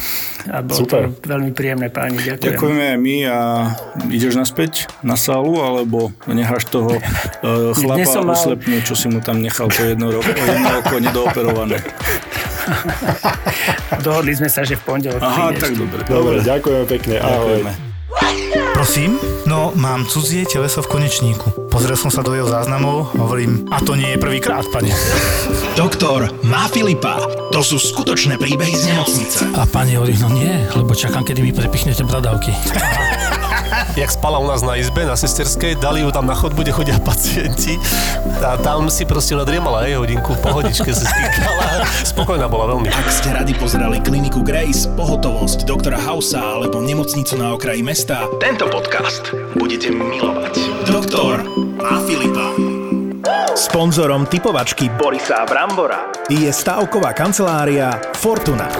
A 0.49 0.65
bolo 0.65 0.87
Super. 0.87 1.13
to 1.13 1.27
veľmi 1.29 1.51
príjemné, 1.53 1.93
páni, 1.93 2.17
ďakujem. 2.17 2.55
Ďakujeme 2.55 2.87
my 2.97 3.15
a 3.29 3.37
ideš 4.09 4.33
naspäť 4.39 4.94
na 5.03 5.19
sálu, 5.19 5.59
alebo 5.59 6.13
necháš 6.29 6.71
toho 6.71 6.95
uh, 6.95 7.75
chlapa 7.75 8.23
mal... 8.23 8.37
uslepnúť, 8.37 8.81
čo 8.85 8.95
si 8.95 9.11
mu 9.11 9.19
tam 9.19 9.41
nechal 9.41 9.67
po 9.67 9.83
jedno, 9.83 10.13
roko, 10.13 10.31
jedno 10.31 10.79
oko 10.79 10.95
nedooperované. 11.01 11.77
Dohodli 14.05 14.33
sme 14.37 14.49
sa, 14.49 14.65
že 14.65 14.79
v 14.79 14.83
pondelok 14.85 15.21
Aha, 15.21 15.53
tak 15.57 15.77
dobre. 15.77 16.01
Dobre, 16.05 16.41
ďakujeme 16.41 16.85
pekne. 16.87 17.15
Ahoj. 17.21 17.65
Prosím? 18.75 19.19
No, 19.47 19.71
mám 19.75 20.05
cudzie 20.05 20.45
teleso 20.45 20.83
v 20.83 20.99
konečníku. 20.99 21.71
Pozrel 21.71 21.95
som 21.95 22.11
sa 22.11 22.23
do 22.23 22.35
jeho 22.35 22.47
záznamov, 22.47 23.15
hovorím, 23.15 23.67
a 23.71 23.79
to 23.79 23.95
nie 23.95 24.15
je 24.15 24.17
prvýkrát, 24.19 24.67
pane. 24.67 24.91
Doktor 25.79 26.27
má 26.43 26.67
Filipa. 26.67 27.23
To 27.55 27.63
sú 27.63 27.79
skutočné 27.79 28.35
príbehy 28.35 28.75
z 28.75 28.91
nemocnice. 28.91 29.47
A 29.55 29.63
pani 29.63 29.95
hovorí, 29.95 30.19
no 30.19 30.27
nie, 30.31 30.67
lebo 30.75 30.91
čakám, 30.91 31.23
kedy 31.23 31.39
mi 31.39 31.55
prepichnete 31.55 32.03
bradavky. 32.03 32.51
jak 33.95 34.11
spala 34.11 34.39
u 34.39 34.47
nás 34.47 34.61
na 34.61 34.75
izbe, 34.75 35.05
na 35.05 35.15
sesterskej, 35.15 35.75
dali 35.79 36.03
ju 36.03 36.11
tam 36.11 36.27
na 36.27 36.35
chodbu, 36.35 36.61
kde 36.61 36.71
chodia 36.71 36.97
pacienti 36.99 37.79
a 38.43 38.59
tam 38.59 38.91
si 38.91 39.07
proste 39.07 39.39
nadriemala 39.39 39.87
aj 39.87 40.03
hodinku, 40.03 40.35
pohodičke 40.43 40.91
sa 40.91 41.07
stýkala. 41.07 41.87
Spokojná 42.03 42.51
bola 42.51 42.75
veľmi. 42.75 42.91
Ak 42.91 43.07
ste 43.07 43.31
radi 43.31 43.55
pozerali 43.55 44.03
kliniku 44.03 44.43
Grace, 44.43 44.91
pohotovosť 44.99 45.63
doktora 45.63 45.97
Hausa 45.97 46.43
alebo 46.43 46.83
nemocnicu 46.83 47.39
na 47.39 47.55
okraji 47.55 47.81
mesta, 47.81 48.27
tento 48.43 48.67
podcast 48.67 49.31
budete 49.55 49.89
milovať. 49.89 50.53
Doktor 50.91 51.47
a 51.79 51.95
Filipa. 52.03 52.24
Sponzorom 53.75 54.23
typovačky 54.23 54.87
Borisa 54.87 55.43
Brambora 55.43 56.07
je 56.31 56.47
stavková 56.47 57.11
kancelária 57.11 57.91
Fortuna. 58.15 58.71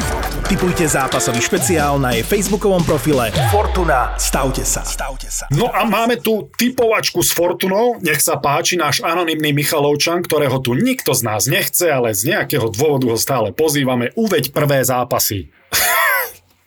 Typujte 0.48 0.88
zápasový 0.88 1.44
špeciál 1.44 2.00
na 2.00 2.16
jej 2.16 2.24
facebookovom 2.24 2.80
profile 2.88 3.28
Fortuna. 3.52 4.16
Stavte 4.16 4.64
sa. 4.64 4.88
Stavte 4.88 5.28
sa. 5.28 5.52
No 5.52 5.68
a 5.68 5.84
máme 5.84 6.24
tu 6.24 6.48
typovačku 6.48 7.20
s 7.20 7.36
Fortunou. 7.36 8.00
Nech 8.00 8.24
sa 8.24 8.40
páči 8.40 8.80
náš 8.80 9.04
anonymný 9.04 9.52
Michalovčan, 9.52 10.24
ktorého 10.24 10.64
tu 10.64 10.72
nikto 10.80 11.12
z 11.12 11.28
nás 11.28 11.44
nechce, 11.52 11.92
ale 11.92 12.16
z 12.16 12.32
nejakého 12.32 12.72
dôvodu 12.72 13.12
ho 13.12 13.20
stále 13.20 13.52
pozývame. 13.52 14.16
Uveď 14.16 14.56
prvé 14.56 14.80
zápasy. 14.80 15.52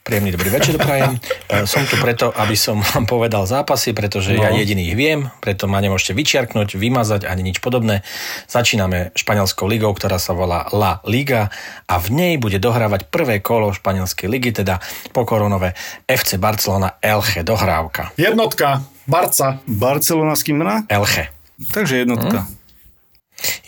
Príjemný 0.08 0.32
dobrý 0.32 0.48
večer 0.48 0.80
prajem. 0.80 1.20
E, 1.48 1.64
som 1.64 1.80
tu 1.88 1.96
preto, 1.96 2.28
aby 2.28 2.52
som 2.52 2.76
vám 2.76 3.08
povedal 3.08 3.48
zápasy, 3.48 3.96
pretože 3.96 4.36
no. 4.36 4.44
ja 4.44 4.52
jediný 4.52 4.92
ich 4.92 4.96
viem, 5.00 5.32
preto 5.40 5.64
ma 5.64 5.80
nemôžete 5.80 6.12
vyčiarknúť, 6.12 6.76
vymazať 6.76 7.24
ani 7.24 7.40
nič 7.40 7.56
podobné. 7.64 8.04
Začíname 8.44 9.16
španielskou 9.16 9.64
ligou, 9.64 9.88
ktorá 9.96 10.20
sa 10.20 10.36
volá 10.36 10.68
La 10.76 11.00
Liga 11.08 11.48
a 11.88 11.96
v 11.96 12.12
nej 12.12 12.34
bude 12.36 12.60
dohrávať 12.60 13.08
prvé 13.08 13.40
kolo 13.40 13.72
španielskej 13.72 14.28
ligy, 14.28 14.60
teda 14.60 14.76
pokoronové 15.16 15.72
FC 16.04 16.36
Barcelona 16.36 17.00
Elche 17.00 17.40
dohrávka. 17.40 18.12
Jednotka, 18.20 18.84
Barca. 19.08 19.64
Barcelona 19.64 20.36
s 20.36 20.44
kým 20.44 20.60
Elche. 20.84 21.32
Takže 21.72 22.04
jednotka. 22.04 22.44
Hmm. 22.44 22.57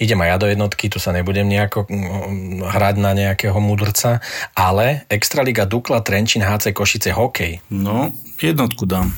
Idem 0.02 0.18
aj 0.20 0.28
ja 0.28 0.36
do 0.40 0.46
jednotky, 0.50 0.90
tu 0.90 0.98
sa 0.98 1.14
nebudem 1.14 1.46
nejako 1.46 1.86
mm, 1.86 2.66
hrať 2.66 2.96
na 2.98 3.12
nejakého 3.14 3.58
mudrca, 3.62 4.18
ale 4.56 5.06
Extraliga 5.06 5.68
Dukla 5.68 6.02
Trenčín 6.02 6.42
HC 6.42 6.74
Košice 6.74 7.14
hokej. 7.14 7.62
No, 7.70 8.10
jednotku 8.42 8.86
dám. 8.88 9.14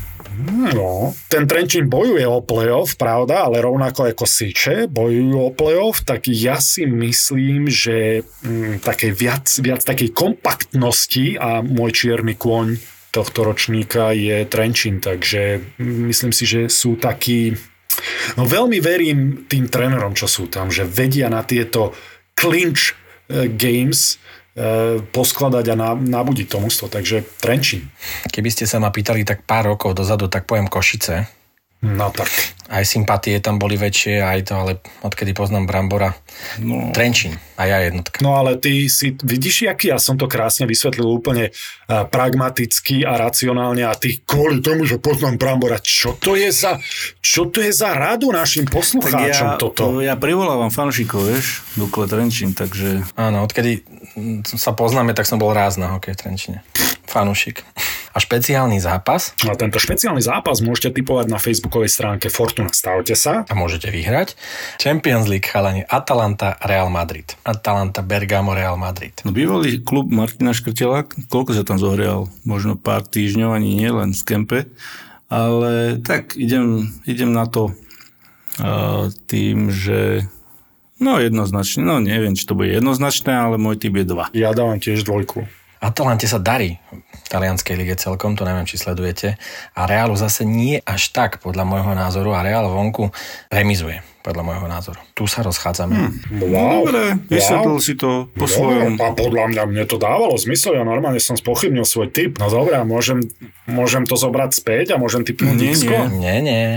No, 0.73 1.13
ten 1.29 1.45
Trenčín 1.45 1.93
bojuje 1.93 2.25
o 2.25 2.41
playoff, 2.41 2.97
pravda, 2.97 3.45
ale 3.45 3.61
rovnako 3.61 4.09
ako 4.09 4.25
Siče 4.25 4.89
bojujú 4.89 5.37
o 5.37 5.53
playoff, 5.53 6.01
tak 6.09 6.25
ja 6.33 6.57
si 6.57 6.89
myslím, 6.89 7.69
že 7.69 8.25
mm, 8.41 8.81
také 8.81 9.13
viac, 9.13 9.45
viac 9.61 9.85
takej 9.85 10.17
kompaktnosti 10.17 11.37
a 11.37 11.61
môj 11.61 11.93
čierny 11.93 12.41
kôň 12.41 12.81
tohto 13.13 13.45
ročníka 13.45 14.17
je 14.17 14.49
Trenčín, 14.49 15.05
takže 15.05 15.61
mm, 15.77 16.09
myslím 16.09 16.33
si, 16.33 16.49
že 16.49 16.73
sú 16.73 16.97
takí 16.97 17.53
No 18.37 18.47
veľmi 18.49 18.79
verím 18.79 19.47
tým 19.47 19.69
trénerom, 19.69 20.15
čo 20.17 20.31
sú 20.31 20.49
tam, 20.49 20.71
že 20.71 20.87
vedia 20.87 21.29
na 21.29 21.43
tieto 21.43 21.93
clinch 22.39 22.93
eh, 22.93 23.51
games 23.51 24.17
eh, 24.55 25.03
poskladať 25.03 25.65
a 25.73 25.75
nabudiť 25.95 26.47
to 26.49 26.59
mústvo, 26.63 26.87
takže 26.87 27.25
Trenčín. 27.43 27.91
Keby 28.31 28.49
ste 28.53 28.65
sa 28.65 28.79
ma 28.79 28.95
pýtali 28.95 29.27
tak 29.27 29.45
pár 29.45 29.75
rokov 29.75 29.99
dozadu, 29.99 30.31
tak 30.31 30.47
poviem 30.47 30.71
Košice. 30.71 31.42
No 31.83 32.15
tak 32.15 32.31
aj 32.71 32.87
sympatie 32.87 33.43
tam 33.43 33.59
boli 33.59 33.75
väčšie, 33.75 34.23
aj 34.23 34.41
to, 34.47 34.53
ale 34.55 34.73
odkedy 35.03 35.35
poznám 35.35 35.67
Brambora, 35.67 36.15
no. 36.63 36.95
Trenčín 36.95 37.35
a 37.59 37.67
ja 37.67 37.83
jednotka. 37.83 38.23
No 38.23 38.39
ale 38.39 38.55
ty 38.57 38.87
si, 38.87 39.19
vidíš, 39.19 39.67
aký 39.67 39.91
ja 39.91 39.99
som 39.99 40.15
to 40.15 40.31
krásne 40.31 40.65
vysvetlil 40.65 41.05
úplne 41.05 41.51
uh, 41.51 42.07
pragmaticky 42.07 43.03
a 43.03 43.19
racionálne 43.19 43.83
a 43.83 43.99
ty 43.99 44.23
kvôli 44.23 44.63
tomu, 44.63 44.87
že 44.87 45.03
poznám 45.03 45.43
Brambora, 45.43 45.83
čo 45.83 46.15
to 46.17 46.39
je 46.39 46.55
za, 46.55 46.79
čo 47.19 47.51
to 47.51 47.59
je 47.61 47.75
za 47.75 47.93
radu 47.99 48.31
našim 48.31 48.65
poslucháčom 48.71 49.49
ja, 49.53 49.61
toto? 49.61 49.99
Ja 49.99 50.15
privolávam 50.15 50.71
fanšikov, 50.71 51.35
vieš, 51.35 51.67
Dukle 51.75 52.07
Trenčín, 52.07 52.55
takže... 52.55 53.03
Áno, 53.19 53.43
odkedy 53.43 53.83
sa 54.47 54.71
poznáme, 54.73 55.19
tak 55.19 55.27
som 55.27 55.37
bol 55.37 55.51
ráz 55.51 55.77
na 55.77 55.93
hokej 55.99 56.15
Trenčine. 56.15 56.63
Fanúšik. 57.11 57.67
A 58.13 58.21
špeciálny 58.21 58.77
zápas. 58.79 59.33
A 59.49 59.57
tento 59.57 59.81
špeciálny 59.81 60.21
zápas 60.21 60.61
môžete 60.61 61.01
typovať 61.01 61.27
na 61.33 61.41
facebookovej 61.41 61.89
stránke 61.89 62.29
Fortuna. 62.29 62.69
Stavte 62.71 63.17
sa. 63.17 63.49
A 63.49 63.53
môžete 63.57 63.89
vyhrať. 63.89 64.37
Champions 64.77 65.27
League 65.27 65.49
chalani 65.49 65.83
Atalanta 65.89 66.61
Real 66.61 66.93
Madrid. 66.93 67.35
Atalanta 67.43 68.05
Bergamo 68.05 68.53
Real 68.53 68.77
Madrid. 68.77 69.17
No 69.25 69.33
bývalý 69.33 69.81
klub 69.81 70.13
Martina 70.13 70.53
Škrtela, 70.53 71.09
koľko 71.33 71.57
sa 71.57 71.65
tam 71.65 71.81
zohrial? 71.81 72.29
Možno 72.45 72.77
pár 72.77 73.03
týždňov, 73.09 73.57
ani 73.57 73.73
nie, 73.75 73.89
len 73.89 74.13
z 74.13 74.23
kempe. 74.29 74.69
Ale 75.33 75.97
tak 76.05 76.37
idem, 76.37 76.93
idem 77.09 77.33
na 77.33 77.49
to 77.49 77.73
uh, 78.61 79.09
tým, 79.25 79.73
že 79.73 80.29
No 81.03 81.19
jednoznačne, 81.19 81.83
no 81.83 81.99
neviem, 81.99 82.39
či 82.39 82.47
to 82.47 82.55
bude 82.55 82.71
jednoznačné, 82.71 83.35
ale 83.35 83.59
môj 83.59 83.75
typ 83.75 83.99
je 83.99 84.07
2. 84.07 84.39
Ja 84.39 84.55
dávam 84.55 84.79
tiež 84.79 85.03
dvojku. 85.03 85.51
Atalante 85.83 86.31
sa 86.31 86.39
darí 86.39 86.79
v 86.95 87.12
talianskej 87.33 87.81
lige 87.81 87.97
celkom, 87.97 88.37
to 88.37 88.45
neviem, 88.45 88.69
či 88.69 88.77
sledujete. 88.77 89.41
A 89.73 89.89
Realu 89.89 90.13
zase 90.21 90.45
nie 90.45 90.85
až 90.85 91.09
tak, 91.17 91.41
podľa 91.41 91.65
môjho 91.65 91.97
názoru. 91.97 92.37
A 92.37 92.45
Real 92.45 92.69
vonku 92.69 93.09
remizuje, 93.49 94.05
podľa 94.21 94.45
môjho 94.45 94.67
názoru. 94.69 95.01
Tu 95.17 95.25
sa 95.25 95.41
rozchádzame. 95.41 95.97
Hmm. 95.97 96.13
Wow. 96.45 96.85
Dobre, 96.85 97.17
vysvetlil 97.33 97.77
wow. 97.81 97.87
si 97.89 97.95
to 97.97 98.29
po 98.37 98.45
no, 98.45 98.53
svojom. 98.53 98.93
A 99.01 99.17
podľa 99.17 99.45
mňa 99.49 99.63
mne 99.65 99.85
to 99.89 99.97
dávalo 99.97 100.37
zmysel. 100.37 100.77
Ja 100.77 100.85
normálne 100.85 101.25
som 101.25 101.41
spochybnil 101.41 101.89
svoj 101.89 102.13
typ. 102.13 102.37
No 102.37 102.53
dobré, 102.53 102.77
môžem, 102.85 103.25
môžem 103.65 104.05
to 104.05 104.21
zobrať 104.21 104.53
späť 104.53 104.87
a 104.93 105.01
môžem 105.01 105.25
typnúť 105.25 105.57
nie, 105.57 105.73
nie. 105.73 106.01
nie, 106.21 106.37
nie. 106.45 106.69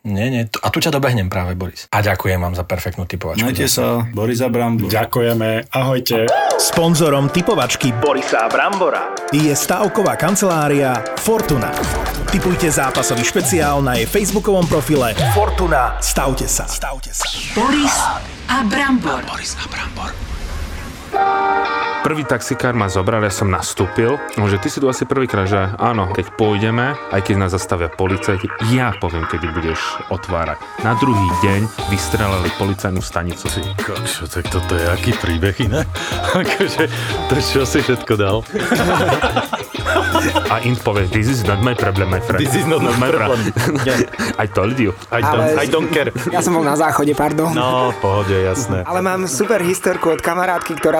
Nie, 0.00 0.32
nie. 0.32 0.48
A 0.48 0.68
tu 0.72 0.80
ťa 0.80 0.96
dobehnem 0.96 1.28
práve, 1.28 1.52
Boris. 1.52 1.84
A 1.92 2.00
ďakujem 2.00 2.40
vám 2.40 2.56
za 2.56 2.64
perfektnú 2.64 3.04
typovačku. 3.04 3.44
Majte 3.44 3.68
sa, 3.68 4.08
Boris 4.16 4.40
a 4.40 4.48
Brambor. 4.48 4.88
Ďakujeme, 4.88 5.68
ahojte. 5.68 6.24
Sponzorom 6.56 7.28
typovačky 7.28 7.92
Borisa 8.00 8.44
a 8.44 8.48
Brambora 8.48 9.12
je 9.32 9.52
stavková 9.52 10.16
kancelária 10.16 11.04
Fortuna. 11.20 11.68
Typujte 12.32 12.72
zápasový 12.72 13.24
špeciál 13.26 13.84
na 13.84 14.00
jej 14.00 14.08
facebookovom 14.08 14.64
profile 14.64 15.12
Fortuna. 15.36 16.00
Stavte 16.00 16.48
sa. 16.48 16.64
Stavte 16.64 17.12
sa. 17.12 17.28
Boris 17.52 17.96
a 18.48 18.64
Brambor. 18.64 19.20
Boris 19.28 19.52
a 19.60 19.68
Brambor. 19.68 20.29
Prvý 22.00 22.24
taxikár 22.24 22.72
ma 22.72 22.88
zobral, 22.88 23.20
ja 23.20 23.28
som 23.28 23.52
nastúpil, 23.52 24.16
že 24.32 24.56
ty 24.56 24.72
si 24.72 24.80
tu 24.80 24.88
asi 24.88 25.04
prvýkrát, 25.04 25.44
že 25.44 25.60
áno, 25.76 26.08
keď 26.08 26.32
pôjdeme, 26.32 26.96
aj 27.12 27.20
keď 27.20 27.34
nás 27.36 27.52
zastavia 27.52 27.92
policajti, 27.92 28.48
ja 28.72 28.96
poviem, 28.96 29.28
kedy 29.28 29.52
budeš 29.52 29.78
otvárať. 30.08 30.56
Na 30.80 30.96
druhý 30.96 31.28
deň 31.44 31.68
vystrelali 31.92 32.48
policajnú 32.56 33.04
stanicu. 33.04 33.52
Si, 33.52 33.60
kokšo, 33.84 34.32
tak 34.32 34.48
toto 34.48 34.80
je 34.80 34.86
aký 34.88 35.12
príbeh 35.12 35.52
iné? 35.60 35.84
akože, 36.40 36.88
to 37.28 37.34
čo 37.36 37.62
si 37.68 37.84
všetko 37.84 38.12
dal? 38.16 38.40
A 40.50 40.58
Int 40.64 40.80
povie, 40.80 41.04
this 41.12 41.28
is 41.28 41.44
not 41.44 41.60
my 41.60 41.76
problem, 41.76 42.10
my 42.10 42.20
friend. 42.24 42.40
This 42.40 42.56
is 42.56 42.66
not, 42.66 42.80
my 42.80 43.12
problem. 43.12 43.52
I 44.42 44.46
told 44.48 44.80
you. 44.80 44.96
I 45.12 45.20
don't, 45.20 45.48
I 45.58 45.66
don't 45.68 45.90
care. 45.92 46.10
Ja 46.32 46.40
som 46.40 46.56
bol 46.56 46.64
na 46.64 46.80
záchode, 46.80 47.12
pardon. 47.12 47.52
No, 47.52 47.92
pohode, 48.00 48.34
jasné. 48.34 48.82
Ale 48.88 49.04
mám 49.04 49.28
super 49.28 49.60
historku 49.60 50.16
od 50.16 50.20
kamarátky, 50.24 50.80
ktorá 50.80 50.99